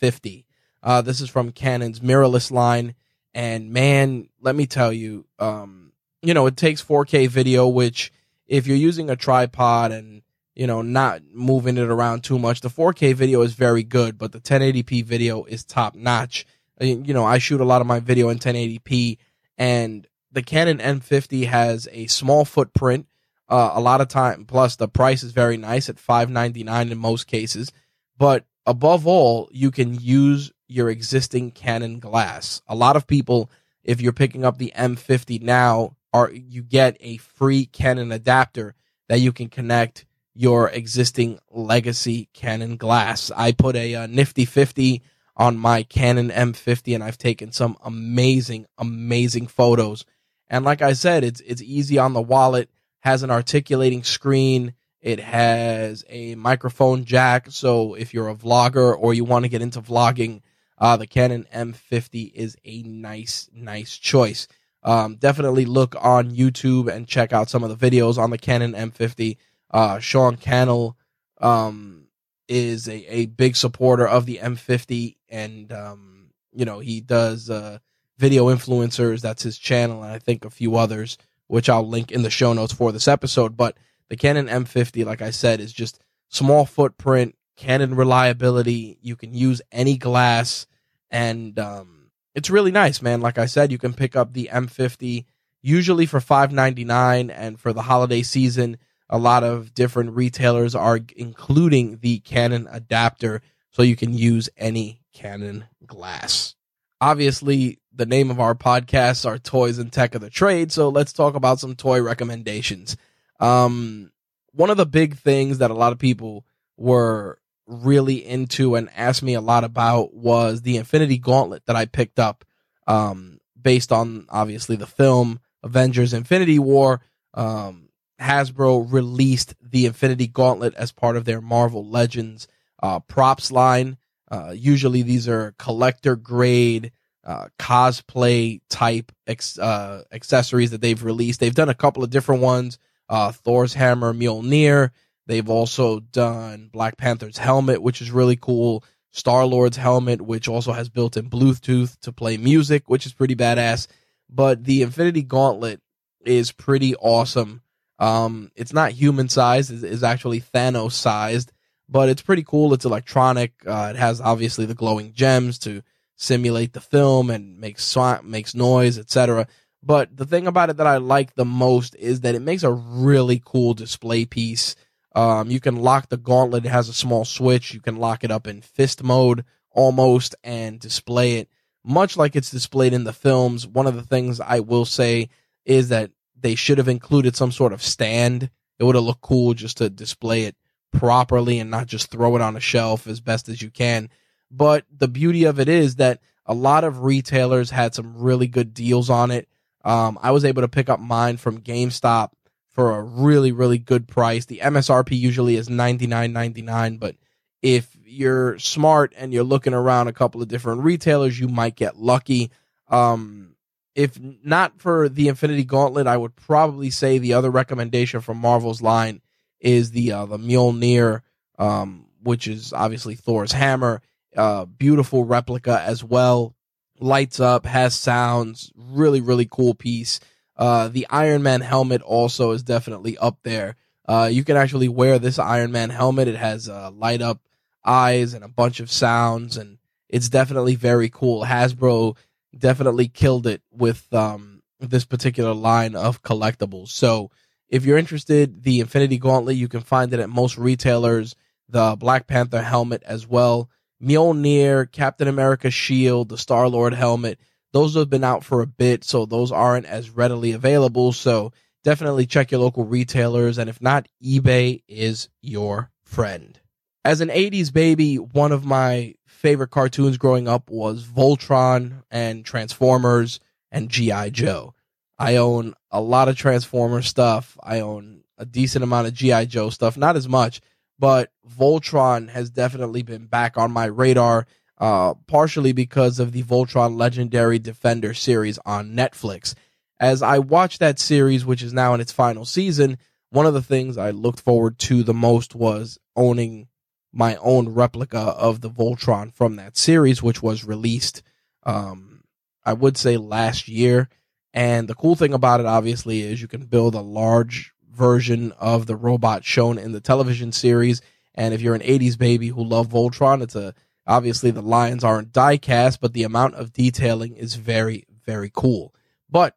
M50. 0.01 0.45
Uh, 0.81 1.01
this 1.01 1.21
is 1.21 1.29
from 1.29 1.51
Canon's 1.51 1.99
mirrorless 1.99 2.51
line, 2.51 2.95
and 3.33 3.71
man, 3.71 4.29
let 4.41 4.55
me 4.55 4.65
tell 4.65 4.93
you, 4.93 5.25
um, 5.39 5.91
you 6.21 6.33
know, 6.33 6.47
it 6.47 6.57
takes 6.57 6.83
4K 6.83 7.27
video, 7.27 7.67
which 7.67 8.11
if 8.47 8.65
you're 8.65 8.77
using 8.77 9.09
a 9.09 9.15
tripod 9.15 9.91
and 9.91 10.21
you 10.59 10.67
know, 10.67 10.81
not 10.81 11.21
moving 11.33 11.77
it 11.77 11.87
around 11.87 12.21
too 12.21 12.37
much. 12.37 12.59
The 12.59 12.69
4K 12.69 13.13
video 13.13 13.43
is 13.43 13.53
very 13.53 13.81
good, 13.81 14.17
but 14.17 14.33
the 14.33 14.41
1080p 14.41 15.05
video 15.05 15.45
is 15.45 15.63
top 15.63 15.95
notch. 15.95 16.45
You 16.81 17.13
know, 17.13 17.23
I 17.23 17.37
shoot 17.37 17.61
a 17.61 17.65
lot 17.65 17.79
of 17.79 17.87
my 17.87 18.01
video 18.01 18.27
in 18.27 18.39
1080p, 18.39 19.17
and 19.57 20.05
the 20.33 20.43
Canon 20.43 20.79
M50 20.79 21.47
has 21.47 21.87
a 21.93 22.07
small 22.07 22.43
footprint. 22.43 23.07
Uh, 23.47 23.71
a 23.73 23.79
lot 23.79 24.01
of 24.01 24.09
time, 24.09 24.43
plus 24.43 24.75
the 24.75 24.89
price 24.89 25.23
is 25.23 25.31
very 25.31 25.55
nice 25.55 25.87
at 25.87 25.95
5.99 25.95 26.91
in 26.91 26.97
most 26.97 27.25
cases. 27.25 27.71
But 28.17 28.43
above 28.69 29.07
all, 29.07 29.49
you 29.51 29.71
can 29.71 29.99
use 29.99 30.51
your 30.67 30.91
existing 30.91 31.49
Canon 31.49 31.99
glass. 31.99 32.61
A 32.67 32.75
lot 32.75 32.95
of 32.95 33.07
people, 33.07 33.49
if 33.83 33.99
you're 33.99 34.13
picking 34.13 34.45
up 34.45 34.59
the 34.59 34.71
M50 34.77 35.41
now, 35.41 35.95
are 36.13 36.31
you 36.31 36.61
get 36.61 36.95
a 36.99 37.17
free 37.17 37.65
Canon 37.65 38.11
adapter 38.11 38.75
that 39.07 39.21
you 39.21 39.31
can 39.31 39.49
connect 39.49 40.05
your 40.35 40.69
existing 40.69 41.39
legacy 41.49 42.29
Canon 42.31 42.77
glass. 42.77 43.31
I 43.35 43.53
put 43.53 43.75
a, 43.75 43.93
a 43.93 44.03
uh, 44.03 44.07
nifty 44.07 44.45
50 44.45 45.01
on 45.35 45.57
my 45.57 45.81
Canon 45.81 46.29
M50 46.29 46.93
and 46.93 47.03
I've 47.03 47.17
taken 47.17 47.51
some 47.51 47.75
amazing, 47.83 48.67
amazing 48.77 49.47
photos. 49.47 50.05
And 50.47 50.63
like 50.63 50.83
I 50.83 50.93
said, 50.93 51.23
it's, 51.23 51.41
it's 51.41 51.63
easy 51.63 51.97
on 51.97 52.13
the 52.13 52.21
wallet, 52.21 52.69
has 52.99 53.23
an 53.23 53.31
articulating 53.31 54.03
screen. 54.03 54.75
It 55.01 55.19
has 55.19 56.03
a 56.09 56.35
microphone 56.35 57.05
jack. 57.05 57.47
So 57.51 57.93
if 57.93 58.13
you're 58.13 58.29
a 58.29 58.35
vlogger 58.35 58.95
or 58.97 59.13
you 59.13 59.23
want 59.23 59.45
to 59.45 59.49
get 59.49 59.61
into 59.61 59.81
vlogging, 59.81 60.41
uh, 60.77 60.97
the 60.97 61.07
Canon 61.07 61.45
M50 61.53 62.33
is 62.33 62.57
a 62.65 62.81
nice, 62.83 63.49
nice 63.53 63.97
choice. 63.97 64.47
Um, 64.83 65.15
definitely 65.15 65.65
look 65.65 65.95
on 65.99 66.31
YouTube 66.31 66.93
and 66.93 67.07
check 67.07 67.33
out 67.33 67.49
some 67.49 67.63
of 67.63 67.77
the 67.77 67.89
videos 67.89 68.17
on 68.17 68.29
the 68.29 68.37
Canon 68.37 68.73
M50 68.73 69.37
uh, 69.71 69.99
Sean 69.99 70.35
Cannell 70.35 70.97
um, 71.39 72.07
is 72.47 72.87
a, 72.87 73.13
a 73.13 73.25
big 73.27 73.55
supporter 73.55 74.07
of 74.07 74.25
the 74.25 74.39
M50, 74.41 75.17
and 75.29 75.71
um, 75.71 76.31
you 76.53 76.65
know 76.65 76.79
he 76.79 77.01
does 77.01 77.49
uh, 77.49 77.79
video 78.17 78.47
influencers. 78.47 79.21
That's 79.21 79.43
his 79.43 79.57
channel, 79.57 80.03
and 80.03 80.11
I 80.11 80.19
think 80.19 80.45
a 80.45 80.49
few 80.49 80.75
others, 80.75 81.17
which 81.47 81.69
I'll 81.69 81.87
link 81.87 82.11
in 82.11 82.23
the 82.23 82.29
show 82.29 82.53
notes 82.53 82.73
for 82.73 82.91
this 82.91 83.07
episode. 83.07 83.55
But 83.55 83.77
the 84.09 84.17
Canon 84.17 84.47
M50, 84.47 85.05
like 85.05 85.21
I 85.21 85.31
said, 85.31 85.59
is 85.59 85.73
just 85.73 85.99
small 86.29 86.65
footprint, 86.65 87.35
Canon 87.55 87.95
reliability. 87.95 88.97
You 89.01 89.15
can 89.15 89.33
use 89.33 89.61
any 89.71 89.97
glass, 89.97 90.67
and 91.09 91.57
um, 91.59 92.11
it's 92.35 92.49
really 92.49 92.71
nice, 92.71 93.01
man. 93.01 93.21
Like 93.21 93.37
I 93.37 93.45
said, 93.45 93.71
you 93.71 93.77
can 93.77 93.93
pick 93.93 94.15
up 94.15 94.33
the 94.33 94.49
M50 94.51 95.25
usually 95.61 96.05
for 96.05 96.19
five 96.19 96.51
ninety 96.51 96.83
nine, 96.83 97.29
and 97.29 97.59
for 97.59 97.73
the 97.73 97.83
holiday 97.83 98.21
season 98.21 98.77
a 99.09 99.17
lot 99.17 99.43
of 99.43 99.73
different 99.73 100.11
retailers 100.11 100.75
are 100.75 100.99
including 101.15 101.97
the 102.01 102.19
Canon 102.19 102.67
adapter 102.71 103.41
so 103.71 103.81
you 103.81 103.95
can 103.95 104.13
use 104.13 104.49
any 104.57 105.01
Canon 105.13 105.65
glass. 105.85 106.55
Obviously, 107.01 107.79
the 107.93 108.05
name 108.05 108.29
of 108.29 108.39
our 108.39 108.53
podcasts 108.53 109.25
are 109.25 109.39
Toys 109.39 109.79
and 109.79 109.91
Tech 109.91 110.15
of 110.15 110.21
the 110.21 110.29
Trade, 110.29 110.71
so 110.71 110.89
let's 110.89 111.13
talk 111.13 111.35
about 111.35 111.59
some 111.59 111.75
toy 111.75 112.01
recommendations. 112.01 112.97
Um, 113.39 114.11
one 114.51 114.69
of 114.69 114.77
the 114.77 114.85
big 114.85 115.17
things 115.17 115.59
that 115.59 115.71
a 115.71 115.75
lot 115.75 115.91
of 115.91 115.99
people 115.99 116.45
were 116.77 117.39
really 117.67 118.25
into 118.25 118.75
and 118.75 118.89
asked 118.95 119.23
me 119.23 119.35
a 119.35 119.41
lot 119.41 119.63
about 119.63 120.13
was 120.13 120.61
the 120.61 120.77
Infinity 120.77 121.17
Gauntlet 121.17 121.65
that 121.67 121.75
I 121.75 121.85
picked 121.85 122.19
up, 122.19 122.43
um, 122.87 123.39
based 123.61 123.91
on 123.91 124.25
obviously 124.29 124.75
the 124.75 124.87
film 124.87 125.39
Avengers 125.63 126.13
Infinity 126.13 126.59
War. 126.59 127.01
Um, 127.33 127.89
Hasbro 128.19 128.91
released 128.91 129.55
the 129.61 129.85
Infinity 129.85 130.27
Gauntlet 130.27 130.73
as 130.75 130.91
part 130.91 131.15
of 131.15 131.25
their 131.25 131.41
Marvel 131.41 131.87
Legends 131.87 132.47
uh, 132.81 132.99
props 132.99 133.51
line. 133.51 133.97
Uh, 134.29 134.53
usually 134.55 135.01
these 135.01 135.27
are 135.27 135.53
collector 135.57 136.15
grade 136.15 136.91
uh, 137.23 137.47
cosplay 137.57 138.61
type 138.69 139.11
ex, 139.27 139.57
uh, 139.59 140.03
accessories 140.11 140.71
that 140.71 140.81
they've 140.81 141.03
released. 141.03 141.39
They've 141.39 141.53
done 141.53 141.69
a 141.69 141.75
couple 141.75 142.03
of 142.03 142.09
different 142.09 142.41
ones. 142.41 142.79
Uh, 143.09 143.31
Thor's 143.31 143.73
hammer, 143.73 144.13
Mjolnir. 144.13 144.91
They've 145.25 145.49
also 145.49 145.99
done 145.99 146.69
Black 146.71 146.97
Panther's 146.97 147.37
helmet, 147.37 147.81
which 147.81 148.01
is 148.01 148.11
really 148.11 148.35
cool. 148.35 148.83
Star 149.11 149.45
Lord's 149.45 149.77
helmet, 149.77 150.21
which 150.21 150.47
also 150.47 150.71
has 150.71 150.89
built-in 150.89 151.29
Bluetooth 151.29 151.99
to 152.01 152.11
play 152.11 152.37
music, 152.37 152.83
which 152.87 153.05
is 153.05 153.13
pretty 153.13 153.35
badass. 153.35 153.87
But 154.29 154.63
the 154.63 154.83
Infinity 154.83 155.23
Gauntlet 155.23 155.81
is 156.25 156.51
pretty 156.51 156.95
awesome. 156.95 157.61
Um, 157.97 158.51
it's 158.55 158.73
not 158.73 158.91
human 158.91 159.29
sized; 159.29 159.83
it's, 159.83 160.03
actually 160.03 160.41
Thanos 160.41 160.93
sized, 160.93 161.51
but 161.89 162.09
it's 162.09 162.21
pretty 162.21 162.43
cool. 162.43 162.73
It's 162.73 162.85
electronic. 162.85 163.53
Uh, 163.65 163.91
it 163.93 163.97
has 163.97 164.21
obviously 164.21 164.65
the 164.65 164.75
glowing 164.75 165.13
gems 165.13 165.59
to 165.59 165.81
simulate 166.15 166.73
the 166.73 166.81
film 166.81 167.29
and 167.29 167.59
makes 167.59 167.97
makes 168.23 168.55
noise, 168.55 168.97
etc. 168.97 169.47
But 169.81 170.15
the 170.15 170.25
thing 170.25 170.47
about 170.47 170.69
it 170.69 170.77
that 170.77 170.87
I 170.87 170.97
like 170.97 171.35
the 171.35 171.45
most 171.45 171.95
is 171.95 172.21
that 172.21 172.35
it 172.35 172.41
makes 172.41 172.63
a 172.63 172.71
really 172.71 173.41
cool 173.43 173.73
display 173.73 174.25
piece. 174.25 174.75
Um, 175.15 175.49
you 175.49 175.59
can 175.59 175.77
lock 175.77 176.09
the 176.09 176.17
gauntlet. 176.17 176.65
It 176.65 176.69
has 176.69 176.89
a 176.89 176.93
small 176.93 177.25
switch. 177.25 177.73
You 177.73 177.79
can 177.79 177.95
lock 177.95 178.23
it 178.23 178.31
up 178.31 178.45
in 178.45 178.61
fist 178.61 179.03
mode 179.03 179.45
almost 179.71 180.35
and 180.43 180.79
display 180.79 181.37
it 181.37 181.49
much 181.83 182.17
like 182.17 182.35
it's 182.35 182.51
displayed 182.51 182.93
in 182.93 183.03
the 183.03 183.13
films. 183.13 183.67
One 183.67 183.87
of 183.87 183.95
the 183.95 184.03
things 184.03 184.39
I 184.39 184.59
will 184.59 184.85
say 184.85 185.29
is 185.65 185.89
that 185.89 186.11
they 186.39 186.55
should 186.55 186.77
have 186.77 186.87
included 186.87 187.35
some 187.35 187.51
sort 187.51 187.73
of 187.73 187.83
stand. 187.83 188.49
It 188.77 188.83
would 188.83 188.95
have 188.95 189.03
looked 189.03 189.21
cool 189.21 189.53
just 189.53 189.77
to 189.77 189.89
display 189.89 190.43
it 190.43 190.55
properly 190.91 191.59
and 191.59 191.69
not 191.69 191.87
just 191.87 192.11
throw 192.11 192.35
it 192.35 192.41
on 192.41 192.55
a 192.55 192.61
shelf 192.61 193.07
as 193.07 193.21
best 193.21 193.49
as 193.49 193.61
you 193.61 193.69
can. 193.69 194.09
But 194.51 194.85
the 194.95 195.07
beauty 195.07 195.43
of 195.45 195.59
it 195.59 195.69
is 195.69 195.95
that 195.95 196.21
a 196.45 196.53
lot 196.53 196.83
of 196.83 197.03
retailers 197.03 197.69
had 197.69 197.93
some 197.93 198.17
really 198.17 198.47
good 198.47 198.73
deals 198.73 199.09
on 199.09 199.31
it. 199.31 199.47
Um, 199.83 200.19
I 200.21 200.31
was 200.31 200.45
able 200.45 200.61
to 200.61 200.67
pick 200.67 200.89
up 200.89 200.99
mine 200.99 201.37
from 201.37 201.61
GameStop 201.61 202.31
for 202.69 202.97
a 202.97 203.01
really, 203.01 203.51
really 203.51 203.77
good 203.77 204.07
price. 204.07 204.45
The 204.45 204.59
MSRP 204.59 205.17
usually 205.17 205.55
is 205.55 205.69
ninety 205.69 206.07
nine 206.07 206.33
ninety 206.33 206.61
nine, 206.61 206.97
but 206.97 207.15
if 207.61 207.95
you're 208.05 208.57
smart 208.59 209.13
and 209.17 209.33
you're 209.33 209.43
looking 209.43 209.73
around 209.73 210.07
a 210.07 210.13
couple 210.13 210.41
of 210.41 210.47
different 210.47 210.81
retailers, 210.81 211.39
you 211.39 211.47
might 211.47 211.75
get 211.75 211.97
lucky. 211.97 212.51
Um, 212.87 213.55
if 213.95 214.17
not 214.19 214.79
for 214.79 215.09
the 215.09 215.27
Infinity 215.27 215.63
Gauntlet, 215.65 216.07
I 216.07 216.17
would 216.17 216.35
probably 216.35 216.89
say 216.89 217.17
the 217.17 217.33
other 217.33 217.49
recommendation 217.49 218.21
from 218.21 218.37
Marvel's 218.37 218.81
line 218.81 219.21
is 219.59 219.91
the 219.91 220.13
uh, 220.13 220.25
the 220.25 220.37
Mjolnir, 220.37 221.21
um, 221.57 222.05
which 222.23 222.47
is 222.47 222.71
obviously 222.73 223.15
Thor's 223.15 223.51
hammer. 223.51 224.01
Uh, 224.35 224.65
beautiful 224.65 225.25
replica 225.25 225.81
as 225.81 226.03
well. 226.03 226.55
Lights 226.99 227.39
up, 227.39 227.65
has 227.65 227.95
sounds, 227.95 228.71
really, 228.75 229.21
really 229.21 229.47
cool 229.49 229.73
piece. 229.73 230.19
Uh, 230.57 230.89
the 230.89 231.07
Iron 231.09 231.41
Man 231.41 231.61
helmet 231.61 232.01
also 232.01 232.51
is 232.51 232.63
definitely 232.63 233.17
up 233.17 233.39
there. 233.43 233.77
Uh, 234.05 234.29
you 234.31 234.43
can 234.43 234.57
actually 234.57 234.89
wear 234.89 235.17
this 235.17 235.39
Iron 235.39 235.71
Man 235.71 235.89
helmet. 235.89 236.27
It 236.27 236.35
has 236.35 236.67
uh, 236.67 236.91
light 236.91 237.21
up 237.21 237.39
eyes 237.85 238.33
and 238.33 238.43
a 238.43 238.49
bunch 238.49 238.81
of 238.81 238.91
sounds, 238.91 239.55
and 239.55 239.77
it's 240.09 240.27
definitely 240.27 240.75
very 240.75 241.09
cool. 241.09 241.45
Hasbro 241.45 242.17
definitely 242.57 243.07
killed 243.07 243.47
it 243.47 243.61
with 243.71 244.11
um, 244.13 244.61
this 244.79 245.05
particular 245.05 245.53
line 245.53 245.95
of 245.95 246.23
collectibles. 246.23 246.89
So 246.89 247.31
if 247.69 247.85
you're 247.85 247.97
interested, 247.97 248.63
the 248.63 248.79
Infinity 248.79 249.19
Gauntlet, 249.19 249.55
you 249.55 249.67
can 249.67 249.81
find 249.81 250.13
it 250.13 250.19
at 250.19 250.29
most 250.29 250.57
retailers. 250.57 251.35
The 251.69 251.95
Black 251.97 252.25
Panther 252.25 252.63
helmet 252.63 253.03
as 253.05 253.27
well. 253.27 253.69
Mjolnir, 254.03 254.91
Captain 254.91 255.27
America 255.27 255.69
shield, 255.69 256.29
the 256.29 256.37
Star 256.37 256.67
Lord 256.67 256.93
helmet. 256.93 257.39
Those 257.71 257.95
have 257.95 258.09
been 258.09 258.23
out 258.23 258.43
for 258.43 258.61
a 258.61 258.67
bit, 258.67 259.03
so 259.03 259.25
those 259.25 259.51
aren't 259.51 259.85
as 259.85 260.09
readily 260.09 260.53
available. 260.53 261.11
So 261.13 261.51
definitely 261.83 262.25
check 262.25 262.51
your 262.51 262.61
local 262.61 262.85
retailers. 262.85 263.57
And 263.57 263.69
if 263.69 263.81
not, 263.81 264.07
eBay 264.23 264.83
is 264.87 265.29
your 265.41 265.91
friend. 266.03 266.59
As 267.05 267.21
an 267.21 267.29
80s 267.29 267.71
baby, 267.71 268.15
one 268.15 268.51
of 268.51 268.65
my 268.65 269.15
favorite 269.27 269.71
cartoons 269.71 270.17
growing 270.17 270.47
up 270.47 270.69
was 270.69 271.05
Voltron 271.05 272.03
and 272.11 272.43
Transformers 272.43 273.39
and 273.71 273.89
G.I. 273.89 274.31
Joe. 274.31 274.73
I 275.17 275.35
own 275.37 275.75
a 275.91 276.01
lot 276.01 276.27
of 276.27 276.35
Transformer 276.35 277.01
stuff. 277.01 277.57
I 277.61 277.79
own 277.79 278.23
a 278.37 278.45
decent 278.45 278.83
amount 278.83 279.07
of 279.07 279.13
G.I. 279.13 279.45
Joe 279.45 279.69
stuff, 279.69 279.97
not 279.97 280.15
as 280.15 280.27
much, 280.27 280.61
but 280.99 281.31
Voltron 281.49 282.29
has 282.29 282.49
definitely 282.49 283.01
been 283.01 283.25
back 283.25 283.57
on 283.57 283.71
my 283.71 283.85
radar, 283.85 284.45
uh, 284.77 285.13
partially 285.27 285.71
because 285.71 286.19
of 286.19 286.33
the 286.33 286.43
Voltron 286.43 286.97
Legendary 286.97 287.57
Defender 287.57 288.13
series 288.13 288.59
on 288.65 288.91
Netflix. 288.91 289.55
As 289.99 290.21
I 290.21 290.39
watched 290.39 290.79
that 290.79 290.99
series, 290.99 291.45
which 291.45 291.63
is 291.63 291.73
now 291.73 291.93
in 291.93 292.01
its 292.01 292.11
final 292.11 292.45
season, 292.45 292.97
one 293.31 293.45
of 293.45 293.53
the 293.53 293.61
things 293.61 293.97
I 293.97 294.11
looked 294.11 294.41
forward 294.41 294.77
to 294.79 295.03
the 295.03 295.13
most 295.13 295.55
was 295.55 295.97
owning 296.15 296.67
my 297.11 297.35
own 297.37 297.69
replica 297.69 298.19
of 298.19 298.61
the 298.61 298.69
Voltron 298.69 299.33
from 299.33 299.55
that 299.55 299.77
series, 299.77 300.21
which 300.21 300.43
was 300.43 300.63
released, 300.63 301.23
um, 301.63 302.23
I 302.63 302.73
would 302.73 302.97
say 302.97 303.17
last 303.17 303.67
year. 303.67 304.09
And 304.53 304.87
the 304.87 304.95
cool 304.95 305.15
thing 305.15 305.33
about 305.33 305.59
it, 305.59 305.65
obviously, 305.65 306.21
is 306.21 306.41
you 306.41 306.47
can 306.47 306.65
build 306.65 306.95
a 306.95 307.01
large 307.01 307.73
version 307.99 308.53
of 308.53 308.87
the 308.87 308.95
robot 308.95 309.43
shown 309.43 309.77
in 309.77 309.91
the 309.91 309.99
television 309.99 310.51
series. 310.53 311.01
And 311.35 311.53
if 311.53 311.61
you're 311.61 311.75
an 311.75 311.81
80s 311.81 312.17
baby 312.17 312.47
who 312.47 312.63
love 312.63 312.87
Voltron, 312.87 313.43
it's 313.43 313.55
a 313.55 313.75
obviously 314.07 314.49
the 314.49 314.61
lions 314.61 315.03
aren't 315.03 315.33
die 315.33 315.57
cast, 315.57 316.01
but 316.01 316.13
the 316.13 316.23
amount 316.23 316.55
of 316.55 316.73
detailing 316.73 317.35
is 317.35 317.55
very, 317.55 318.05
very 318.25 318.49
cool. 318.51 318.95
But 319.29 319.55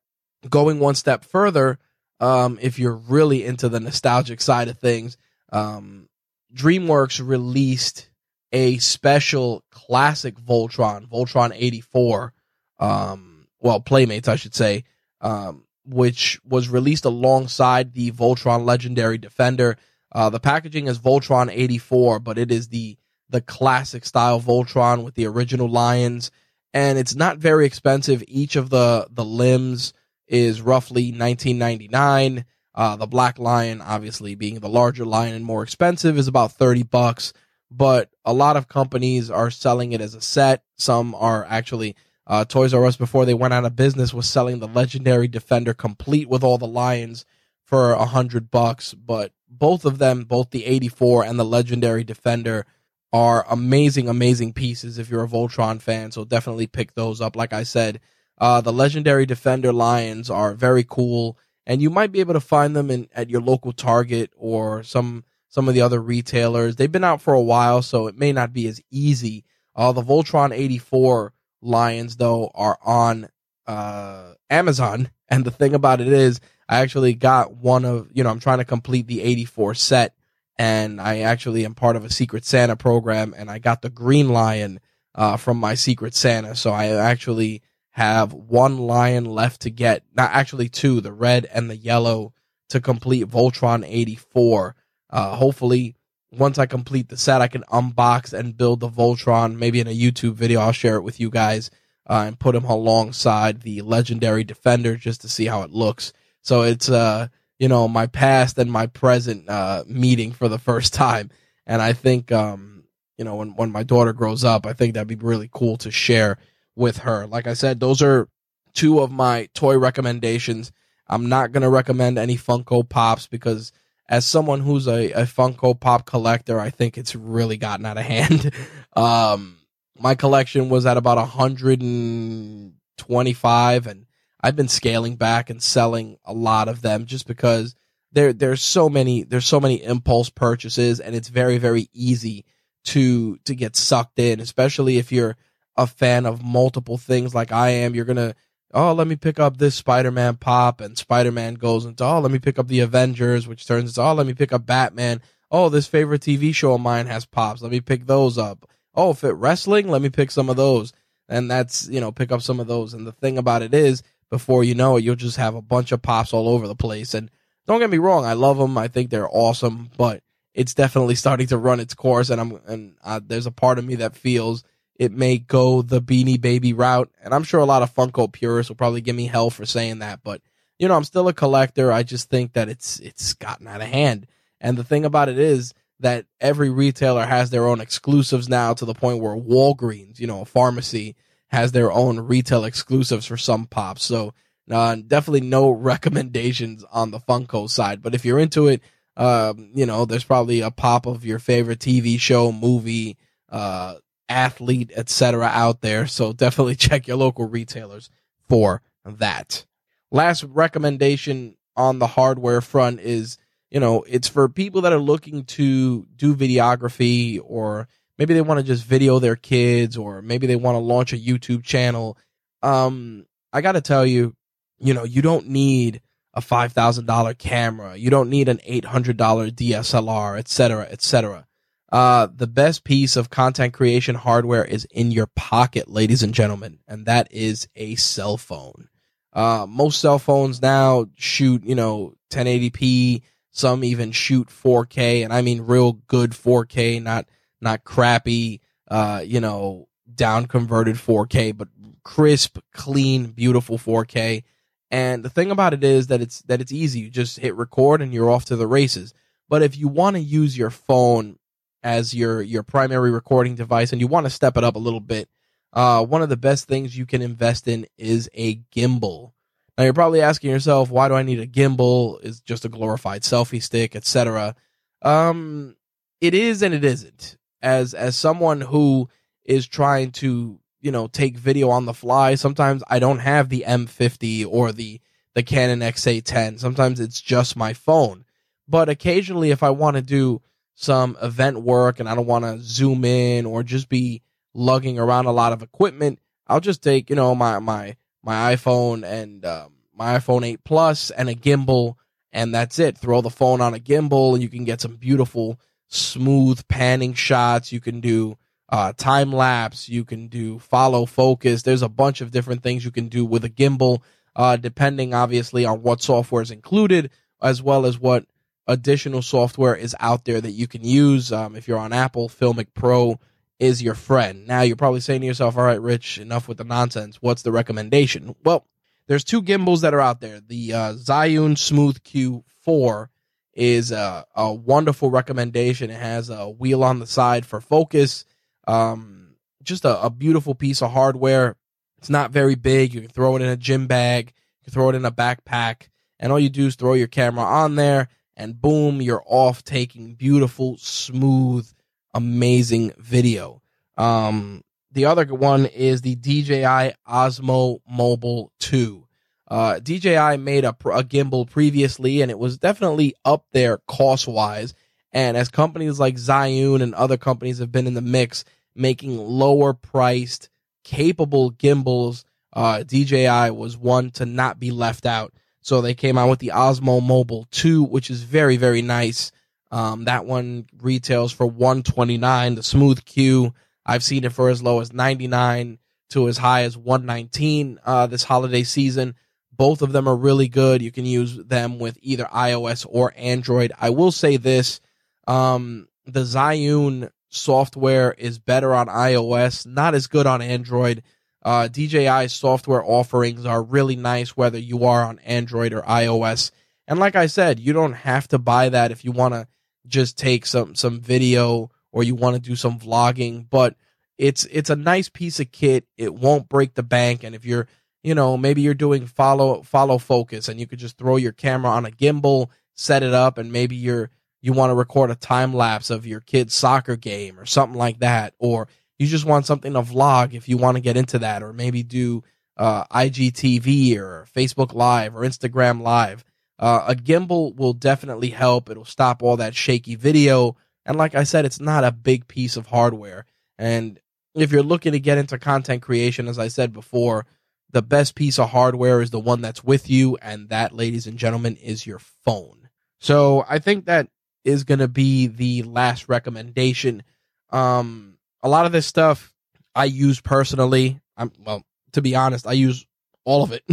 going 0.50 0.80
one 0.80 0.96
step 0.96 1.24
further, 1.24 1.78
um, 2.20 2.58
if 2.60 2.78
you're 2.78 2.96
really 2.96 3.44
into 3.44 3.68
the 3.68 3.80
nostalgic 3.80 4.40
side 4.40 4.68
of 4.68 4.78
things, 4.78 5.16
um, 5.52 6.08
DreamWorks 6.52 7.26
released 7.26 8.10
a 8.52 8.76
special 8.78 9.64
classic 9.70 10.34
Voltron, 10.38 11.08
Voltron 11.08 11.52
84, 11.54 12.34
um, 12.78 13.46
well, 13.60 13.80
Playmates, 13.80 14.28
I 14.28 14.36
should 14.36 14.54
say, 14.54 14.84
um, 15.20 15.64
which 15.84 16.40
was 16.44 16.68
released 16.68 17.04
alongside 17.04 17.92
the 17.92 18.12
Voltron 18.12 18.64
Legendary 18.64 19.18
Defender. 19.18 19.76
Uh, 20.10 20.30
the 20.30 20.40
packaging 20.40 20.88
is 20.88 20.98
Voltron 20.98 21.50
84, 21.50 22.20
but 22.20 22.38
it 22.38 22.50
is 22.50 22.68
the 22.68 22.96
the 23.28 23.40
classic 23.40 24.04
style 24.04 24.40
Voltron 24.40 25.04
with 25.04 25.14
the 25.14 25.26
original 25.26 25.68
lions, 25.68 26.30
and 26.74 26.98
it's 26.98 27.14
not 27.14 27.38
very 27.38 27.64
expensive. 27.64 28.22
Each 28.28 28.56
of 28.56 28.70
the 28.70 29.06
the 29.10 29.24
limbs 29.24 29.94
is 30.26 30.60
roughly 30.62 31.12
19.99. 31.12 32.44
Uh, 32.74 32.96
the 32.96 33.06
black 33.06 33.38
lion, 33.38 33.82
obviously 33.82 34.34
being 34.34 34.60
the 34.60 34.68
larger 34.68 35.04
lion 35.04 35.34
and 35.34 35.44
more 35.44 35.62
expensive, 35.62 36.16
is 36.16 36.28
about 36.28 36.52
30 36.52 36.84
bucks. 36.84 37.32
But 37.70 38.10
a 38.24 38.32
lot 38.32 38.56
of 38.56 38.68
companies 38.68 39.30
are 39.30 39.50
selling 39.50 39.92
it 39.92 40.00
as 40.00 40.14
a 40.14 40.20
set. 40.20 40.62
Some 40.76 41.14
are 41.14 41.44
actually 41.48 41.96
uh, 42.32 42.46
Toys 42.46 42.72
R 42.72 42.86
Us 42.86 42.96
before 42.96 43.26
they 43.26 43.34
went 43.34 43.52
out 43.52 43.66
of 43.66 43.76
business 43.76 44.14
was 44.14 44.26
selling 44.26 44.58
the 44.58 44.66
legendary 44.66 45.28
Defender 45.28 45.74
complete 45.74 46.30
with 46.30 46.42
all 46.42 46.56
the 46.56 46.66
lions 46.66 47.26
for 47.62 47.92
a 47.92 48.06
hundred 48.06 48.50
bucks. 48.50 48.94
But 48.94 49.32
both 49.50 49.84
of 49.84 49.98
them, 49.98 50.24
both 50.24 50.48
the 50.48 50.64
84 50.64 51.26
and 51.26 51.38
the 51.38 51.44
legendary 51.44 52.04
Defender, 52.04 52.64
are 53.12 53.44
amazing, 53.50 54.08
amazing 54.08 54.54
pieces 54.54 54.96
if 54.96 55.10
you're 55.10 55.24
a 55.24 55.28
Voltron 55.28 55.78
fan. 55.82 56.10
So 56.10 56.24
definitely 56.24 56.66
pick 56.66 56.94
those 56.94 57.20
up. 57.20 57.36
Like 57.36 57.52
I 57.52 57.64
said, 57.64 58.00
uh, 58.38 58.62
the 58.62 58.72
legendary 58.72 59.26
Defender 59.26 59.70
lions 59.70 60.30
are 60.30 60.54
very 60.54 60.84
cool 60.88 61.36
and 61.66 61.82
you 61.82 61.90
might 61.90 62.12
be 62.12 62.20
able 62.20 62.32
to 62.32 62.40
find 62.40 62.74
them 62.74 62.90
in 62.90 63.10
at 63.14 63.28
your 63.28 63.42
local 63.42 63.72
Target 63.72 64.30
or 64.38 64.82
some 64.82 65.24
some 65.50 65.68
of 65.68 65.74
the 65.74 65.82
other 65.82 66.00
retailers. 66.00 66.76
They've 66.76 66.90
been 66.90 67.04
out 67.04 67.20
for 67.20 67.34
a 67.34 67.42
while, 67.42 67.82
so 67.82 68.06
it 68.06 68.16
may 68.16 68.32
not 68.32 68.54
be 68.54 68.66
as 68.68 68.80
easy. 68.90 69.44
Uh, 69.76 69.92
the 69.92 70.00
Voltron 70.00 70.50
84 70.50 71.34
Lions 71.62 72.16
though 72.16 72.50
are 72.54 72.78
on 72.84 73.28
uh, 73.66 74.34
Amazon, 74.50 75.10
and 75.28 75.44
the 75.44 75.50
thing 75.50 75.74
about 75.74 76.00
it 76.00 76.08
is, 76.08 76.40
I 76.68 76.80
actually 76.80 77.14
got 77.14 77.54
one 77.54 77.84
of 77.84 78.10
you 78.12 78.24
know 78.24 78.30
I'm 78.30 78.40
trying 78.40 78.58
to 78.58 78.64
complete 78.64 79.06
the 79.06 79.22
84 79.22 79.74
set, 79.74 80.14
and 80.58 81.00
I 81.00 81.20
actually 81.20 81.64
am 81.64 81.74
part 81.74 81.96
of 81.96 82.04
a 82.04 82.10
Secret 82.10 82.44
Santa 82.44 82.76
program, 82.76 83.34
and 83.36 83.50
I 83.50 83.58
got 83.58 83.82
the 83.82 83.90
Green 83.90 84.28
Lion 84.28 84.80
uh, 85.14 85.36
from 85.36 85.58
my 85.58 85.74
Secret 85.74 86.14
Santa, 86.14 86.54
so 86.54 86.70
I 86.72 86.88
actually 86.88 87.62
have 87.92 88.32
one 88.32 88.78
lion 88.78 89.24
left 89.26 89.62
to 89.62 89.70
get, 89.70 90.02
not 90.14 90.30
actually 90.32 90.68
two, 90.68 91.00
the 91.00 91.12
red 91.12 91.46
and 91.52 91.68
the 91.68 91.76
yellow 91.76 92.32
to 92.70 92.80
complete 92.80 93.26
Voltron 93.26 93.84
84. 93.86 94.74
Uh, 95.10 95.36
hopefully, 95.36 95.94
once 96.32 96.58
I 96.58 96.66
complete 96.66 97.08
the 97.08 97.16
set, 97.16 97.42
I 97.42 97.48
can 97.48 97.62
unbox 97.64 98.32
and 98.32 98.56
build 98.56 98.80
the 98.80 98.88
Voltron. 98.88 99.56
Maybe 99.56 99.80
in 99.80 99.86
a 99.86 99.96
YouTube 99.96 100.34
video, 100.34 100.60
I'll 100.60 100.72
share 100.72 100.96
it 100.96 101.02
with 101.02 101.20
you 101.20 101.28
guys 101.28 101.70
uh, 102.08 102.24
and 102.26 102.38
put 102.38 102.54
him 102.54 102.64
alongside 102.64 103.60
the 103.60 103.82
legendary 103.82 104.42
Defender 104.42 104.96
just 104.96 105.20
to 105.22 105.28
see 105.28 105.46
how 105.46 105.62
it 105.62 105.70
looks. 105.70 106.12
So 106.40 106.62
it's, 106.62 106.88
uh, 106.88 107.28
you 107.58 107.68
know, 107.68 107.86
my 107.86 108.06
past 108.06 108.58
and 108.58 108.72
my 108.72 108.86
present 108.86 109.48
uh, 109.48 109.84
meeting 109.86 110.32
for 110.32 110.48
the 110.48 110.58
first 110.70 110.94
time. 110.94 111.30
And 111.66 111.82
I 111.82 111.92
think, 111.92 112.32
um, 112.32 112.84
you 113.18 113.24
know, 113.24 113.36
when, 113.36 113.54
when 113.54 113.70
my 113.70 113.82
daughter 113.82 114.12
grows 114.12 114.42
up, 114.42 114.66
I 114.66 114.72
think 114.72 114.94
that'd 114.94 115.06
be 115.06 115.14
really 115.14 115.50
cool 115.52 115.76
to 115.78 115.90
share 115.90 116.38
with 116.74 116.98
her. 116.98 117.26
Like 117.26 117.46
I 117.46 117.54
said, 117.54 117.78
those 117.78 118.00
are 118.00 118.28
two 118.72 119.00
of 119.00 119.12
my 119.12 119.48
toy 119.54 119.76
recommendations. 119.76 120.72
I'm 121.06 121.28
not 121.28 121.52
to 121.52 121.68
recommend 121.68 122.18
any 122.18 122.36
Funko 122.36 122.88
Pops 122.88 123.26
because 123.26 123.70
as 124.08 124.26
someone 124.26 124.60
who's 124.60 124.88
a, 124.88 125.12
a 125.12 125.22
Funko 125.22 125.78
Pop 125.78 126.06
collector, 126.06 126.58
I 126.60 126.70
think 126.70 126.98
it's 126.98 127.14
really 127.14 127.56
gotten 127.56 127.86
out 127.86 127.98
of 127.98 128.04
hand. 128.04 128.52
um, 128.96 129.58
my 129.98 130.14
collection 130.14 130.68
was 130.68 130.84
at 130.86 130.96
about 130.96 131.18
125 131.18 133.86
and 133.86 134.06
I've 134.40 134.56
been 134.56 134.68
scaling 134.68 135.16
back 135.16 135.50
and 135.50 135.62
selling 135.62 136.16
a 136.24 136.32
lot 136.32 136.68
of 136.68 136.80
them 136.82 137.06
just 137.06 137.28
because 137.28 137.76
there 138.10 138.32
there's 138.32 138.62
so 138.62 138.88
many 138.88 139.22
there's 139.22 139.46
so 139.46 139.60
many 139.60 139.80
impulse 139.82 140.30
purchases 140.30 140.98
and 141.00 141.14
it's 141.14 141.28
very 141.28 141.58
very 141.58 141.88
easy 141.92 142.44
to 142.84 143.36
to 143.44 143.54
get 143.54 143.76
sucked 143.76 144.18
in, 144.18 144.40
especially 144.40 144.98
if 144.98 145.12
you're 145.12 145.36
a 145.76 145.86
fan 145.86 146.26
of 146.26 146.42
multiple 146.42 146.98
things 146.98 147.34
like 147.34 147.52
I 147.52 147.70
am. 147.70 147.94
You're 147.94 148.04
gonna 148.04 148.34
oh 148.72 148.92
let 148.92 149.06
me 149.06 149.16
pick 149.16 149.38
up 149.38 149.56
this 149.56 149.74
Spider-Man 149.74 150.36
pop 150.36 150.80
and 150.80 150.96
Spider-Man 150.96 151.54
goes 151.54 151.84
into 151.84 152.04
oh 152.04 152.20
let 152.20 152.32
me 152.32 152.38
pick 152.38 152.58
up 152.58 152.68
the 152.68 152.80
Avengers, 152.80 153.46
which 153.46 153.66
turns 153.66 153.90
into 153.90 154.02
oh 154.02 154.14
let 154.14 154.26
me 154.26 154.34
pick 154.34 154.52
up 154.52 154.66
Batman. 154.66 155.20
Oh, 155.50 155.68
this 155.68 155.86
favorite 155.86 156.22
TV 156.22 156.54
show 156.54 156.72
of 156.74 156.80
mine 156.80 157.06
has 157.06 157.26
pops. 157.26 157.60
Let 157.60 157.70
me 157.70 157.82
pick 157.82 158.06
those 158.06 158.38
up. 158.38 158.66
Oh, 158.94 159.10
if 159.10 159.18
fit 159.18 159.34
wrestling, 159.34 159.88
let 159.88 160.00
me 160.00 160.08
pick 160.08 160.30
some 160.30 160.48
of 160.48 160.56
those. 160.56 160.94
And 161.28 161.50
that's, 161.50 161.88
you 161.88 162.00
know, 162.00 162.10
pick 162.10 162.32
up 162.32 162.40
some 162.40 162.58
of 162.58 162.66
those. 162.66 162.94
And 162.94 163.06
the 163.06 163.12
thing 163.12 163.36
about 163.36 163.62
it 163.62 163.74
is, 163.74 164.02
before 164.30 164.64
you 164.64 164.74
know 164.74 164.96
it, 164.96 165.04
you'll 165.04 165.14
just 165.14 165.36
have 165.36 165.54
a 165.54 165.60
bunch 165.60 165.92
of 165.92 166.00
pops 166.00 166.32
all 166.32 166.48
over 166.48 166.66
the 166.66 166.74
place. 166.74 167.12
And 167.12 167.30
don't 167.66 167.80
get 167.80 167.90
me 167.90 167.98
wrong, 167.98 168.24
I 168.24 168.32
love 168.32 168.56
them. 168.56 168.78
I 168.78 168.88
think 168.88 169.10
they're 169.10 169.28
awesome, 169.30 169.90
but 169.98 170.22
it's 170.54 170.72
definitely 170.72 171.14
starting 171.16 171.46
to 171.48 171.58
run 171.58 171.80
its 171.80 171.92
course. 171.92 172.30
And 172.30 172.40
I'm, 172.40 172.58
and 172.66 172.94
uh, 173.04 173.20
there's 173.24 173.46
a 173.46 173.50
part 173.52 173.78
of 173.78 173.84
me 173.84 173.96
that 173.96 174.16
feels 174.16 174.64
it 175.02 175.10
may 175.10 175.36
go 175.36 175.82
the 175.82 176.00
Beanie 176.00 176.40
Baby 176.40 176.72
route. 176.72 177.10
And 177.20 177.34
I'm 177.34 177.42
sure 177.42 177.58
a 177.58 177.64
lot 177.64 177.82
of 177.82 177.92
Funko 177.92 178.32
purists 178.32 178.70
will 178.70 178.76
probably 178.76 179.00
give 179.00 179.16
me 179.16 179.26
hell 179.26 179.50
for 179.50 179.66
saying 179.66 179.98
that, 179.98 180.20
but 180.22 180.40
you 180.78 180.86
know, 180.86 180.94
I'm 180.94 181.02
still 181.02 181.26
a 181.26 181.32
collector. 181.32 181.90
I 181.90 182.04
just 182.04 182.30
think 182.30 182.52
that 182.52 182.68
it's, 182.68 183.00
it's 183.00 183.34
gotten 183.34 183.66
out 183.66 183.80
of 183.80 183.88
hand. 183.88 184.28
And 184.60 184.78
the 184.78 184.84
thing 184.84 185.04
about 185.04 185.28
it 185.28 185.40
is 185.40 185.74
that 185.98 186.26
every 186.40 186.70
retailer 186.70 187.26
has 187.26 187.50
their 187.50 187.66
own 187.66 187.80
exclusives 187.80 188.48
now 188.48 188.74
to 188.74 188.84
the 188.84 188.94
point 188.94 189.18
where 189.18 189.34
Walgreens, 189.34 190.20
you 190.20 190.28
know, 190.28 190.42
a 190.42 190.44
pharmacy 190.44 191.16
has 191.48 191.72
their 191.72 191.90
own 191.90 192.20
retail 192.20 192.64
exclusives 192.64 193.26
for 193.26 193.36
some 193.36 193.66
pops. 193.66 194.04
So 194.04 194.34
uh, 194.70 194.96
definitely 195.04 195.40
no 195.40 195.70
recommendations 195.72 196.84
on 196.92 197.10
the 197.10 197.18
Funko 197.18 197.68
side. 197.68 198.02
But 198.02 198.14
if 198.14 198.24
you're 198.24 198.38
into 198.38 198.68
it, 198.68 198.82
um, 199.16 199.72
you 199.74 199.84
know, 199.84 200.04
there's 200.04 200.22
probably 200.22 200.60
a 200.60 200.70
pop 200.70 201.06
of 201.06 201.24
your 201.24 201.40
favorite 201.40 201.80
TV 201.80 202.20
show, 202.20 202.52
movie, 202.52 203.18
uh, 203.48 203.96
athlete, 204.32 204.90
etc. 204.96 205.44
out 205.44 205.82
there. 205.82 206.06
So 206.06 206.32
definitely 206.32 206.74
check 206.88 207.06
your 207.06 207.16
local 207.16 207.46
retailers 207.46 208.10
for 208.48 208.82
that. 209.04 209.64
Last 210.10 210.44
recommendation 210.44 211.56
on 211.76 211.98
the 211.98 212.06
hardware 212.06 212.60
front 212.60 213.00
is, 213.00 213.38
you 213.70 213.80
know, 213.80 214.04
it's 214.06 214.28
for 214.28 214.48
people 214.48 214.82
that 214.82 214.92
are 214.92 214.98
looking 214.98 215.44
to 215.44 216.06
do 216.16 216.34
videography 216.34 217.40
or 217.42 217.88
maybe 218.18 218.34
they 218.34 218.42
want 218.42 218.58
to 218.58 218.64
just 218.64 218.84
video 218.84 219.18
their 219.18 219.36
kids 219.36 219.96
or 219.96 220.22
maybe 220.22 220.46
they 220.46 220.56
want 220.56 220.76
to 220.76 220.80
launch 220.80 221.12
a 221.12 221.18
YouTube 221.18 221.62
channel. 221.62 222.18
Um, 222.62 223.26
I 223.52 223.60
got 223.60 223.72
to 223.72 223.80
tell 223.80 224.04
you, 224.04 224.34
you 224.78 224.94
know, 224.94 225.04
you 225.04 225.22
don't 225.22 225.48
need 225.48 226.00
a 226.34 226.40
$5,000 226.40 227.38
camera. 227.38 227.96
You 227.96 228.10
don't 228.10 228.30
need 228.30 228.48
an 228.48 228.58
$800 228.58 229.14
DSLR, 229.52 230.38
etc., 230.38 230.46
cetera, 230.46 230.88
et 230.90 231.02
cetera. 231.02 231.46
Uh, 231.92 232.26
the 232.34 232.46
best 232.46 232.84
piece 232.84 233.16
of 233.16 233.28
content 233.28 233.74
creation 233.74 234.14
hardware 234.14 234.64
is 234.64 234.86
in 234.86 235.10
your 235.10 235.26
pocket, 235.26 235.90
ladies 235.90 236.22
and 236.22 236.32
gentlemen, 236.32 236.78
and 236.88 237.04
that 237.04 237.28
is 237.30 237.68
a 237.76 237.94
cell 237.96 238.38
phone. 238.38 238.88
Uh, 239.34 239.66
most 239.68 240.00
cell 240.00 240.18
phones 240.18 240.62
now 240.62 241.04
shoot, 241.16 241.62
you 241.64 241.74
know, 241.74 242.14
1080p. 242.30 243.22
Some 243.50 243.84
even 243.84 244.10
shoot 244.10 244.48
4K, 244.48 245.22
and 245.22 245.34
I 245.34 245.42
mean 245.42 245.60
real 245.60 245.92
good 245.92 246.30
4K, 246.30 247.02
not 247.02 247.26
not 247.60 247.84
crappy, 247.84 248.62
uh, 248.88 249.22
you 249.22 249.40
know, 249.40 249.88
down 250.14 250.46
converted 250.46 250.96
4K, 250.96 251.54
but 251.54 251.68
crisp, 252.02 252.58
clean, 252.72 253.26
beautiful 253.26 253.76
4K. 253.76 254.44
And 254.90 255.22
the 255.22 255.30
thing 255.30 255.50
about 255.50 255.74
it 255.74 255.84
is 255.84 256.06
that 256.06 256.22
it's 256.22 256.40
that 256.42 256.62
it's 256.62 256.72
easy. 256.72 257.00
You 257.00 257.10
just 257.10 257.38
hit 257.38 257.54
record 257.54 258.00
and 258.00 258.14
you're 258.14 258.30
off 258.30 258.46
to 258.46 258.56
the 258.56 258.66
races. 258.66 259.12
But 259.50 259.60
if 259.60 259.76
you 259.76 259.88
want 259.88 260.16
to 260.16 260.20
use 260.20 260.56
your 260.56 260.70
phone 260.70 261.38
as 261.82 262.14
your 262.14 262.42
your 262.42 262.62
primary 262.62 263.10
recording 263.10 263.54
device 263.54 263.92
and 263.92 264.00
you 264.00 264.06
want 264.06 264.26
to 264.26 264.30
step 264.30 264.56
it 264.56 264.64
up 264.64 264.76
a 264.76 264.80
little 264.80 265.00
bit, 265.00 265.28
uh, 265.72 266.04
one 266.04 266.22
of 266.22 266.28
the 266.28 266.36
best 266.36 266.68
things 266.68 266.96
you 266.96 267.06
can 267.06 267.22
invest 267.22 267.66
in 267.68 267.86
is 267.96 268.28
a 268.34 268.56
gimbal. 268.74 269.32
Now 269.76 269.84
you're 269.84 269.94
probably 269.94 270.20
asking 270.20 270.50
yourself, 270.50 270.90
why 270.90 271.08
do 271.08 271.14
I 271.14 271.22
need 271.22 271.40
a 271.40 271.46
gimbal? 271.46 272.22
Is 272.22 272.40
just 272.40 272.64
a 272.64 272.68
glorified 272.68 273.22
selfie 273.22 273.62
stick, 273.62 273.96
etc. 273.96 274.54
Um, 275.00 275.76
it 276.20 276.34
is 276.34 276.62
and 276.62 276.74
it 276.74 276.84
isn't. 276.84 277.36
As 277.60 277.94
as 277.94 278.16
someone 278.16 278.60
who 278.60 279.08
is 279.44 279.66
trying 279.66 280.12
to 280.12 280.60
you 280.80 280.90
know 280.90 281.06
take 281.06 281.36
video 281.36 281.70
on 281.70 281.86
the 281.86 281.94
fly, 281.94 282.34
sometimes 282.34 282.82
I 282.88 282.98
don't 282.98 283.20
have 283.20 283.48
the 283.48 283.64
M50 283.66 284.46
or 284.48 284.72
the 284.72 285.00
the 285.34 285.42
Canon 285.42 285.80
XA10. 285.80 286.58
Sometimes 286.58 287.00
it's 287.00 287.20
just 287.20 287.56
my 287.56 287.72
phone. 287.72 288.24
But 288.68 288.88
occasionally, 288.88 289.50
if 289.50 289.62
I 289.62 289.70
want 289.70 289.96
to 289.96 290.02
do 290.02 290.42
some 290.74 291.16
event 291.22 291.62
work 291.62 292.00
and 292.00 292.08
I 292.08 292.14
don't 292.14 292.26
want 292.26 292.44
to 292.44 292.58
zoom 292.60 293.04
in 293.04 293.46
or 293.46 293.62
just 293.62 293.88
be 293.88 294.22
lugging 294.54 294.98
around 294.98 295.26
a 295.26 295.32
lot 295.32 295.52
of 295.52 295.62
equipment, 295.62 296.18
I'll 296.46 296.60
just 296.60 296.82
take 296.82 297.10
you 297.10 297.16
know 297.16 297.34
my 297.34 297.58
my 297.58 297.96
my 298.22 298.54
iPhone 298.54 299.04
and 299.04 299.44
um, 299.44 299.72
my 299.94 300.18
iPhone 300.18 300.46
8 300.46 300.64
Plus 300.64 301.10
and 301.10 301.28
a 301.28 301.34
gimbal, 301.34 301.94
and 302.32 302.54
that's 302.54 302.78
it. 302.78 302.98
Throw 302.98 303.20
the 303.20 303.30
phone 303.30 303.60
on 303.60 303.74
a 303.74 303.78
gimbal, 303.78 304.34
and 304.34 304.42
you 304.42 304.48
can 304.48 304.64
get 304.64 304.80
some 304.80 304.96
beautiful, 304.96 305.60
smooth 305.88 306.66
panning 306.68 307.14
shots. 307.14 307.72
You 307.72 307.80
can 307.80 308.00
do 308.00 308.36
uh, 308.68 308.92
time 308.96 309.32
lapse. 309.32 309.88
You 309.88 310.04
can 310.04 310.28
do 310.28 310.58
follow 310.58 311.04
focus. 311.06 311.62
There's 311.62 311.82
a 311.82 311.88
bunch 311.88 312.20
of 312.20 312.30
different 312.30 312.62
things 312.62 312.84
you 312.84 312.90
can 312.90 313.08
do 313.08 313.24
with 313.24 313.44
a 313.44 313.50
gimbal, 313.50 314.02
uh, 314.34 314.56
depending 314.56 315.14
obviously 315.14 315.64
on 315.64 315.82
what 315.82 316.02
software 316.02 316.42
is 316.42 316.50
included, 316.50 317.10
as 317.40 317.62
well 317.62 317.86
as 317.86 317.98
what 317.98 318.24
additional 318.66 319.22
software 319.22 319.74
is 319.74 319.96
out 320.00 320.24
there 320.24 320.40
that 320.40 320.52
you 320.52 320.66
can 320.66 320.84
use. 320.84 321.32
Um, 321.32 321.56
if 321.56 321.66
you're 321.66 321.78
on 321.78 321.92
Apple, 321.92 322.28
Filmic 322.28 322.68
Pro 322.74 323.18
is 323.58 323.82
your 323.82 323.94
friend. 323.94 324.46
Now 324.46 324.62
you're 324.62 324.76
probably 324.76 325.00
saying 325.00 325.20
to 325.20 325.26
yourself, 325.26 325.56
all 325.56 325.64
right, 325.64 325.80
Rich, 325.80 326.18
enough 326.18 326.48
with 326.48 326.58
the 326.58 326.64
nonsense. 326.64 327.18
What's 327.20 327.42
the 327.42 327.52
recommendation? 327.52 328.34
Well, 328.44 328.66
there's 329.06 329.24
two 329.24 329.42
gimbals 329.42 329.82
that 329.82 329.94
are 329.94 330.00
out 330.00 330.20
there. 330.20 330.40
The 330.40 330.72
uh, 330.72 330.92
Zhiyun 330.94 331.58
Smooth 331.58 332.02
Q4 332.02 333.08
is 333.54 333.92
a, 333.92 334.24
a 334.34 334.52
wonderful 334.52 335.10
recommendation. 335.10 335.90
It 335.90 336.00
has 336.00 336.30
a 336.30 336.48
wheel 336.48 336.82
on 336.82 336.98
the 336.98 337.06
side 337.06 337.44
for 337.44 337.60
focus. 337.60 338.24
Um, 338.66 339.36
just 339.62 339.84
a, 339.84 340.02
a 340.02 340.10
beautiful 340.10 340.54
piece 340.54 340.82
of 340.82 340.92
hardware. 340.92 341.56
It's 341.98 342.10
not 342.10 342.30
very 342.30 342.54
big. 342.54 342.94
You 342.94 343.00
can 343.00 343.10
throw 343.10 343.36
it 343.36 343.42
in 343.42 343.48
a 343.48 343.56
gym 343.56 343.86
bag. 343.86 344.32
You 344.60 344.64
can 344.64 344.72
throw 344.72 344.88
it 344.88 344.96
in 344.96 345.04
a 345.04 345.12
backpack. 345.12 345.88
And 346.18 346.32
all 346.32 346.40
you 346.40 346.48
do 346.48 346.66
is 346.66 346.76
throw 346.76 346.94
your 346.94 347.08
camera 347.08 347.44
on 347.44 347.74
there 347.74 348.08
and 348.36 348.60
boom, 348.60 349.02
you're 349.02 349.22
off 349.26 349.62
taking 349.64 350.14
beautiful, 350.14 350.76
smooth, 350.78 351.70
amazing 352.14 352.92
video. 352.98 353.62
Um, 353.96 354.62
the 354.92 355.06
other 355.06 355.24
one 355.26 355.66
is 355.66 356.02
the 356.02 356.14
DJI 356.16 356.94
Osmo 357.08 357.80
Mobile 357.88 358.52
2. 358.60 359.06
Uh, 359.48 359.78
DJI 359.80 360.38
made 360.38 360.64
a, 360.64 360.70
a 360.70 361.04
gimbal 361.04 361.48
previously 361.48 362.22
and 362.22 362.30
it 362.30 362.38
was 362.38 362.58
definitely 362.58 363.14
up 363.24 363.46
there 363.52 363.78
cost 363.86 364.26
wise. 364.26 364.74
And 365.12 365.36
as 365.36 365.48
companies 365.50 366.00
like 366.00 366.16
Zhiyun 366.16 366.82
and 366.82 366.94
other 366.94 367.18
companies 367.18 367.58
have 367.58 367.70
been 367.70 367.86
in 367.86 367.94
the 367.94 368.00
mix, 368.00 368.44
making 368.74 369.18
lower 369.18 369.74
priced, 369.74 370.48
capable 370.84 371.50
gimbals, 371.50 372.24
uh, 372.54 372.82
DJI 372.82 373.50
was 373.50 373.76
one 373.76 374.10
to 374.12 374.26
not 374.26 374.58
be 374.58 374.70
left 374.70 375.04
out. 375.06 375.34
So 375.62 375.80
they 375.80 375.94
came 375.94 376.18
out 376.18 376.28
with 376.28 376.40
the 376.40 376.52
Osmo 376.54 377.02
Mobile 377.02 377.46
2, 377.52 377.84
which 377.84 378.10
is 378.10 378.22
very, 378.22 378.56
very 378.56 378.82
nice. 378.82 379.32
Um, 379.70 380.04
that 380.04 380.26
one 380.26 380.66
retails 380.80 381.32
for 381.32 381.46
129. 381.46 382.56
The 382.56 382.62
Smooth 382.62 383.04
Q, 383.04 383.54
I've 383.86 384.02
seen 384.02 384.24
it 384.24 384.32
for 384.32 384.50
as 384.50 384.62
low 384.62 384.80
as 384.80 384.92
99 384.92 385.78
to 386.10 386.28
as 386.28 386.38
high 386.38 386.64
as 386.64 386.76
119 386.76 387.78
uh, 387.84 388.06
this 388.06 388.24
holiday 388.24 388.64
season. 388.64 389.14
Both 389.50 389.82
of 389.82 389.92
them 389.92 390.08
are 390.08 390.16
really 390.16 390.48
good. 390.48 390.82
You 390.82 390.90
can 390.90 391.06
use 391.06 391.36
them 391.36 391.78
with 391.78 391.98
either 392.02 392.24
iOS 392.24 392.86
or 392.88 393.14
Android. 393.16 393.72
I 393.80 393.90
will 393.90 394.12
say 394.12 394.36
this 394.36 394.80
um, 395.26 395.88
the 396.04 396.22
Zhiyun 396.22 397.10
software 397.28 398.12
is 398.12 398.38
better 398.38 398.74
on 398.74 398.88
iOS, 398.88 399.66
not 399.66 399.94
as 399.94 400.06
good 400.06 400.26
on 400.26 400.42
Android. 400.42 401.02
Uh, 401.44 401.68
DJI 401.68 402.28
software 402.28 402.84
offerings 402.84 403.44
are 403.44 403.62
really 403.62 403.96
nice, 403.96 404.36
whether 404.36 404.58
you 404.58 404.84
are 404.84 405.04
on 405.04 405.18
Android 405.20 405.72
or 405.72 405.82
iOS. 405.82 406.50
And 406.86 406.98
like 406.98 407.16
I 407.16 407.26
said, 407.26 407.58
you 407.58 407.72
don't 407.72 407.94
have 407.94 408.28
to 408.28 408.38
buy 408.38 408.68
that 408.68 408.92
if 408.92 409.04
you 409.04 409.12
want 409.12 409.34
to 409.34 409.48
just 409.86 410.16
take 410.16 410.46
some 410.46 410.74
some 410.74 411.00
video 411.00 411.70
or 411.90 412.02
you 412.02 412.14
want 412.14 412.36
to 412.36 412.40
do 412.40 412.54
some 412.54 412.78
vlogging. 412.78 413.46
But 413.48 413.76
it's 414.18 414.44
it's 414.46 414.70
a 414.70 414.76
nice 414.76 415.08
piece 415.08 415.40
of 415.40 415.50
kit. 415.50 415.86
It 415.96 416.14
won't 416.14 416.48
break 416.48 416.74
the 416.74 416.82
bank, 416.82 417.24
and 417.24 417.34
if 417.34 417.44
you're 417.44 417.66
you 418.02 418.14
know 418.14 418.36
maybe 418.36 418.62
you're 418.62 418.74
doing 418.74 419.06
follow 419.06 419.62
follow 419.62 419.98
focus, 419.98 420.48
and 420.48 420.60
you 420.60 420.66
could 420.66 420.78
just 420.78 420.96
throw 420.96 421.16
your 421.16 421.32
camera 421.32 421.72
on 421.72 421.86
a 421.86 421.90
gimbal, 421.90 422.48
set 422.74 423.02
it 423.02 423.14
up, 423.14 423.38
and 423.38 423.52
maybe 423.52 423.74
you're 423.74 424.10
you 424.40 424.52
want 424.52 424.70
to 424.70 424.74
record 424.74 425.10
a 425.10 425.14
time 425.14 425.54
lapse 425.54 425.90
of 425.90 426.06
your 426.06 426.20
kid's 426.20 426.54
soccer 426.54 426.96
game 426.96 427.38
or 427.38 427.46
something 427.46 427.78
like 427.78 428.00
that, 428.00 428.34
or 428.38 428.68
you 429.02 429.08
just 429.08 429.24
want 429.24 429.46
something 429.46 429.72
to 429.72 429.82
vlog 429.82 430.32
if 430.32 430.48
you 430.48 430.56
want 430.56 430.76
to 430.76 430.80
get 430.80 430.96
into 430.96 431.18
that, 431.18 431.42
or 431.42 431.52
maybe 431.52 431.82
do 431.82 432.22
uh, 432.56 432.84
IGTV 432.84 433.96
or 433.96 434.28
Facebook 434.34 434.72
Live 434.72 435.16
or 435.16 435.22
Instagram 435.22 435.82
Live. 435.82 436.24
Uh, 436.56 436.84
a 436.86 436.94
gimbal 436.94 437.56
will 437.56 437.72
definitely 437.72 438.30
help. 438.30 438.70
It'll 438.70 438.84
stop 438.84 439.20
all 439.20 439.36
that 439.38 439.56
shaky 439.56 439.96
video. 439.96 440.56
And 440.86 440.96
like 440.96 441.16
I 441.16 441.24
said, 441.24 441.44
it's 441.44 441.58
not 441.58 441.82
a 441.82 441.90
big 441.90 442.28
piece 442.28 442.56
of 442.56 442.68
hardware. 442.68 443.26
And 443.58 443.98
if 444.36 444.52
you're 444.52 444.62
looking 444.62 444.92
to 444.92 445.00
get 445.00 445.18
into 445.18 445.36
content 445.36 445.82
creation, 445.82 446.28
as 446.28 446.38
I 446.38 446.46
said 446.46 446.72
before, 446.72 447.26
the 447.72 447.82
best 447.82 448.14
piece 448.14 448.38
of 448.38 448.50
hardware 448.50 449.02
is 449.02 449.10
the 449.10 449.18
one 449.18 449.40
that's 449.40 449.64
with 449.64 449.90
you. 449.90 450.16
And 450.22 450.50
that, 450.50 450.72
ladies 450.72 451.08
and 451.08 451.18
gentlemen, 451.18 451.56
is 451.56 451.84
your 451.84 451.98
phone. 451.98 452.68
So 453.00 453.44
I 453.48 453.58
think 453.58 453.86
that 453.86 454.08
is 454.44 454.62
going 454.62 454.78
to 454.78 454.88
be 454.88 455.26
the 455.26 455.64
last 455.64 456.08
recommendation. 456.08 457.02
Um, 457.50 458.18
a 458.42 458.48
lot 458.48 458.66
of 458.66 458.72
this 458.72 458.86
stuff 458.86 459.32
I 459.74 459.84
use 459.84 460.20
personally. 460.20 461.00
I'm 461.16 461.32
well, 461.38 461.62
to 461.92 462.02
be 462.02 462.14
honest, 462.14 462.46
I 462.46 462.52
use 462.52 462.86
all 463.24 463.44
of 463.44 463.52
it, 463.52 463.64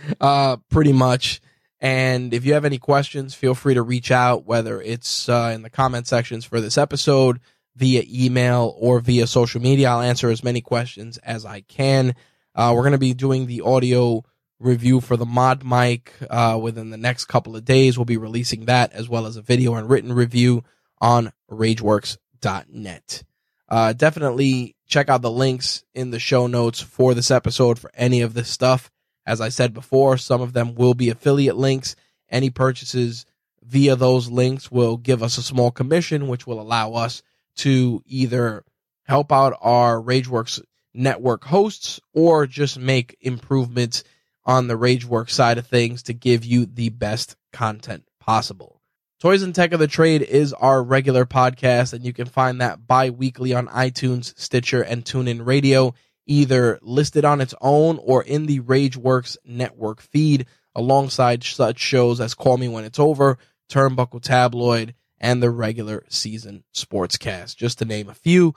uh, 0.20 0.56
pretty 0.70 0.92
much. 0.92 1.40
And 1.80 2.32
if 2.32 2.44
you 2.44 2.54
have 2.54 2.64
any 2.64 2.78
questions, 2.78 3.34
feel 3.34 3.54
free 3.54 3.74
to 3.74 3.82
reach 3.82 4.10
out, 4.10 4.46
whether 4.46 4.80
it's 4.80 5.28
uh, 5.28 5.52
in 5.54 5.62
the 5.62 5.70
comment 5.70 6.06
sections 6.06 6.44
for 6.44 6.60
this 6.60 6.78
episode, 6.78 7.38
via 7.76 8.02
email, 8.08 8.74
or 8.78 9.00
via 9.00 9.26
social 9.26 9.60
media. 9.60 9.90
I'll 9.90 10.00
answer 10.00 10.30
as 10.30 10.42
many 10.42 10.62
questions 10.62 11.18
as 11.18 11.44
I 11.44 11.60
can. 11.60 12.14
Uh, 12.54 12.72
we're 12.74 12.82
going 12.82 12.92
to 12.92 12.98
be 12.98 13.12
doing 13.12 13.46
the 13.46 13.60
audio 13.60 14.24
review 14.58 15.02
for 15.02 15.18
the 15.18 15.26
mod 15.26 15.62
mic 15.62 16.14
uh, 16.30 16.58
within 16.60 16.88
the 16.88 16.96
next 16.96 17.26
couple 17.26 17.54
of 17.54 17.66
days. 17.66 17.98
We'll 17.98 18.06
be 18.06 18.16
releasing 18.16 18.64
that 18.64 18.92
as 18.94 19.08
well 19.08 19.26
as 19.26 19.36
a 19.36 19.42
video 19.42 19.74
and 19.74 19.88
written 19.88 20.14
review 20.14 20.64
on 20.98 21.32
rageworks.net. 21.50 23.22
Uh, 23.68 23.92
definitely 23.92 24.76
check 24.86 25.08
out 25.08 25.22
the 25.22 25.30
links 25.30 25.84
in 25.94 26.10
the 26.10 26.20
show 26.20 26.46
notes 26.46 26.80
for 26.80 27.14
this 27.14 27.30
episode 27.30 27.78
for 27.78 27.90
any 27.94 28.20
of 28.20 28.34
this 28.34 28.48
stuff. 28.48 28.90
As 29.26 29.40
I 29.40 29.48
said 29.48 29.74
before, 29.74 30.16
some 30.16 30.40
of 30.40 30.52
them 30.52 30.74
will 30.76 30.94
be 30.94 31.10
affiliate 31.10 31.56
links. 31.56 31.96
Any 32.28 32.50
purchases 32.50 33.26
via 33.62 33.96
those 33.96 34.30
links 34.30 34.70
will 34.70 34.96
give 34.96 35.22
us 35.22 35.38
a 35.38 35.42
small 35.42 35.72
commission, 35.72 36.28
which 36.28 36.46
will 36.46 36.60
allow 36.60 36.92
us 36.92 37.22
to 37.56 38.02
either 38.06 38.64
help 39.02 39.32
out 39.32 39.58
our 39.60 40.00
RageWorks 40.00 40.62
network 40.94 41.44
hosts 41.44 42.00
or 42.12 42.46
just 42.46 42.78
make 42.78 43.16
improvements 43.20 44.04
on 44.44 44.68
the 44.68 44.78
RageWorks 44.78 45.30
side 45.30 45.58
of 45.58 45.66
things 45.66 46.04
to 46.04 46.12
give 46.12 46.44
you 46.44 46.66
the 46.66 46.90
best 46.90 47.36
content 47.52 48.04
possible. 48.20 48.75
Toys 49.18 49.40
and 49.40 49.54
Tech 49.54 49.72
of 49.72 49.80
the 49.80 49.86
Trade 49.86 50.20
is 50.20 50.52
our 50.52 50.82
regular 50.82 51.24
podcast, 51.24 51.94
and 51.94 52.04
you 52.04 52.12
can 52.12 52.26
find 52.26 52.60
that 52.60 52.86
bi 52.86 53.08
weekly 53.08 53.54
on 53.54 53.66
iTunes, 53.68 54.38
Stitcher, 54.38 54.82
and 54.82 55.06
TuneIn 55.06 55.46
Radio, 55.46 55.94
either 56.26 56.78
listed 56.82 57.24
on 57.24 57.40
its 57.40 57.54
own 57.62 57.98
or 58.02 58.22
in 58.22 58.44
the 58.44 58.60
Rageworks 58.60 59.38
network 59.42 60.02
feed, 60.02 60.44
alongside 60.74 61.42
such 61.42 61.78
shows 61.78 62.20
as 62.20 62.34
Call 62.34 62.58
Me 62.58 62.68
When 62.68 62.84
It's 62.84 62.98
Over, 62.98 63.38
Turnbuckle 63.70 64.20
Tabloid, 64.20 64.94
and 65.18 65.42
the 65.42 65.50
regular 65.50 66.04
season 66.10 66.64
sportscast, 66.74 67.56
just 67.56 67.78
to 67.78 67.86
name 67.86 68.10
a 68.10 68.14
few. 68.14 68.52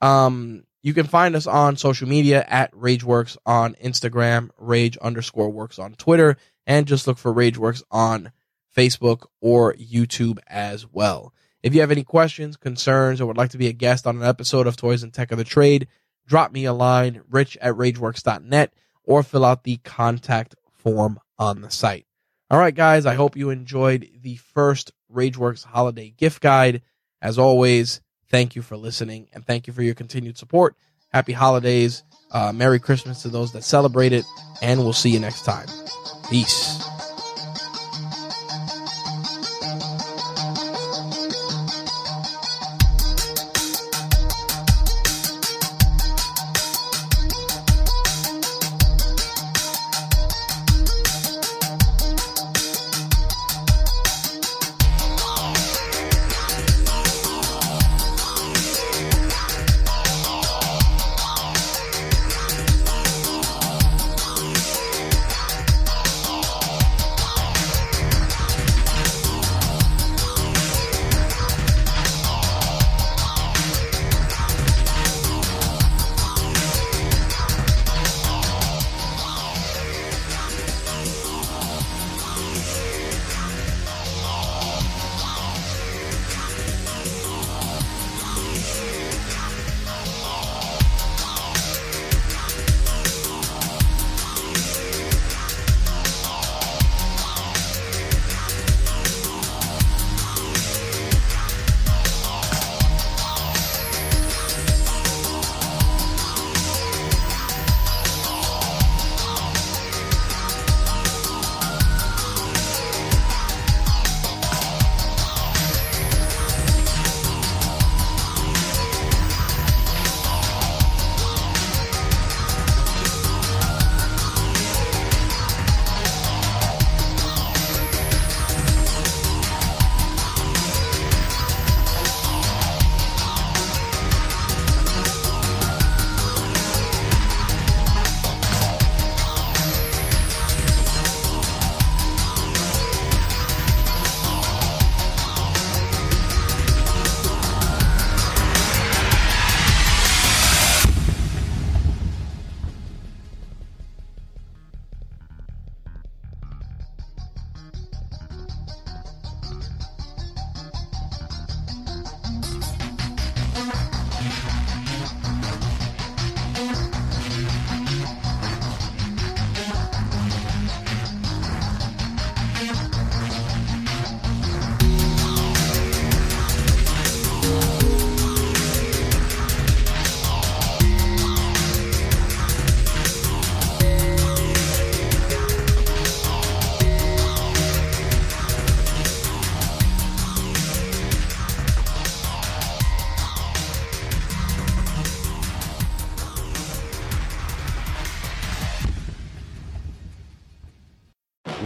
Um, 0.00 0.62
you 0.84 0.94
can 0.94 1.06
find 1.08 1.34
us 1.34 1.48
on 1.48 1.76
social 1.76 2.06
media 2.06 2.44
at 2.46 2.70
Rageworks 2.70 3.36
on 3.44 3.74
Instagram, 3.82 4.50
Rage 4.58 4.96
underscore 4.98 5.50
works 5.50 5.80
on 5.80 5.94
Twitter, 5.94 6.36
and 6.68 6.86
just 6.86 7.08
look 7.08 7.18
for 7.18 7.34
Rageworks 7.34 7.82
on 7.90 8.30
Facebook, 8.76 9.26
or 9.40 9.74
YouTube 9.74 10.38
as 10.46 10.86
well. 10.90 11.32
If 11.62 11.74
you 11.74 11.80
have 11.80 11.90
any 11.90 12.04
questions, 12.04 12.56
concerns, 12.56 13.20
or 13.20 13.26
would 13.26 13.38
like 13.38 13.50
to 13.50 13.58
be 13.58 13.68
a 13.68 13.72
guest 13.72 14.06
on 14.06 14.16
an 14.16 14.22
episode 14.22 14.66
of 14.66 14.76
Toys 14.76 15.02
and 15.02 15.12
Tech 15.12 15.32
of 15.32 15.38
the 15.38 15.44
Trade, 15.44 15.88
drop 16.26 16.52
me 16.52 16.64
a 16.64 16.72
line, 16.72 17.22
rich 17.30 17.56
at 17.60 17.74
rageworks.net, 17.74 18.72
or 19.04 19.22
fill 19.22 19.44
out 19.44 19.64
the 19.64 19.78
contact 19.78 20.54
form 20.72 21.18
on 21.38 21.62
the 21.62 21.70
site. 21.70 22.06
All 22.50 22.58
right, 22.58 22.74
guys, 22.74 23.06
I 23.06 23.14
hope 23.14 23.36
you 23.36 23.50
enjoyed 23.50 24.08
the 24.22 24.36
first 24.36 24.92
Rageworks 25.12 25.64
holiday 25.64 26.10
gift 26.16 26.42
guide. 26.42 26.82
As 27.22 27.38
always, 27.38 28.00
thank 28.28 28.54
you 28.54 28.62
for 28.62 28.76
listening 28.76 29.28
and 29.32 29.46
thank 29.46 29.66
you 29.66 29.72
for 29.72 29.82
your 29.82 29.94
continued 29.94 30.36
support. 30.36 30.76
Happy 31.08 31.32
holidays. 31.32 32.02
Uh, 32.30 32.52
Merry 32.52 32.80
Christmas 32.80 33.22
to 33.22 33.28
those 33.28 33.52
that 33.52 33.62
celebrate 33.64 34.12
it, 34.12 34.24
and 34.60 34.80
we'll 34.80 34.92
see 34.92 35.10
you 35.10 35.20
next 35.20 35.44
time. 35.44 35.68
Peace. 36.28 36.93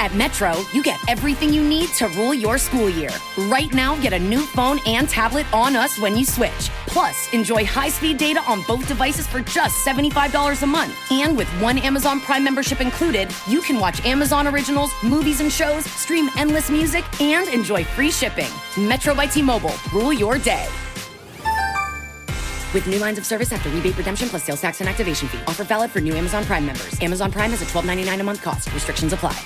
At 0.00 0.14
Metro, 0.14 0.64
you 0.72 0.82
get 0.82 0.98
everything 1.08 1.52
you 1.52 1.62
need 1.62 1.90
to 1.98 2.08
rule 2.08 2.32
your 2.32 2.56
school 2.56 2.88
year. 2.88 3.10
Right 3.36 3.70
now, 3.74 4.00
get 4.00 4.14
a 4.14 4.18
new 4.18 4.40
phone 4.40 4.78
and 4.86 5.06
tablet 5.06 5.44
on 5.52 5.76
us 5.76 5.98
when 5.98 6.16
you 6.16 6.24
switch. 6.24 6.70
Plus, 6.86 7.30
enjoy 7.34 7.66
high 7.66 7.90
speed 7.90 8.16
data 8.16 8.40
on 8.48 8.62
both 8.62 8.88
devices 8.88 9.26
for 9.26 9.40
just 9.40 9.86
$75 9.86 10.62
a 10.62 10.66
month. 10.66 10.96
And 11.12 11.36
with 11.36 11.48
one 11.60 11.76
Amazon 11.76 12.18
Prime 12.18 12.42
membership 12.42 12.80
included, 12.80 13.28
you 13.46 13.60
can 13.60 13.78
watch 13.78 14.02
Amazon 14.06 14.46
originals, 14.46 14.90
movies 15.02 15.42
and 15.42 15.52
shows, 15.52 15.84
stream 15.84 16.30
endless 16.38 16.70
music, 16.70 17.04
and 17.20 17.46
enjoy 17.50 17.84
free 17.84 18.10
shipping. 18.10 18.48
Metro 18.78 19.14
by 19.14 19.26
T 19.26 19.42
Mobile, 19.42 19.74
rule 19.92 20.14
your 20.14 20.38
day. 20.38 20.66
With 22.72 22.86
new 22.86 23.00
lines 23.00 23.18
of 23.18 23.26
service 23.26 23.52
after 23.52 23.68
rebate 23.68 23.98
redemption 23.98 24.30
plus 24.30 24.44
sales 24.44 24.62
tax 24.62 24.80
and 24.80 24.88
activation 24.88 25.28
fee. 25.28 25.40
Offer 25.46 25.64
valid 25.64 25.90
for 25.90 26.00
new 26.00 26.14
Amazon 26.14 26.46
Prime 26.46 26.64
members. 26.64 26.98
Amazon 27.02 27.30
Prime 27.30 27.50
has 27.50 27.60
a 27.60 27.66
$12.99 27.66 28.18
a 28.18 28.22
month 28.22 28.40
cost. 28.40 28.72
Restrictions 28.72 29.12
apply. 29.12 29.38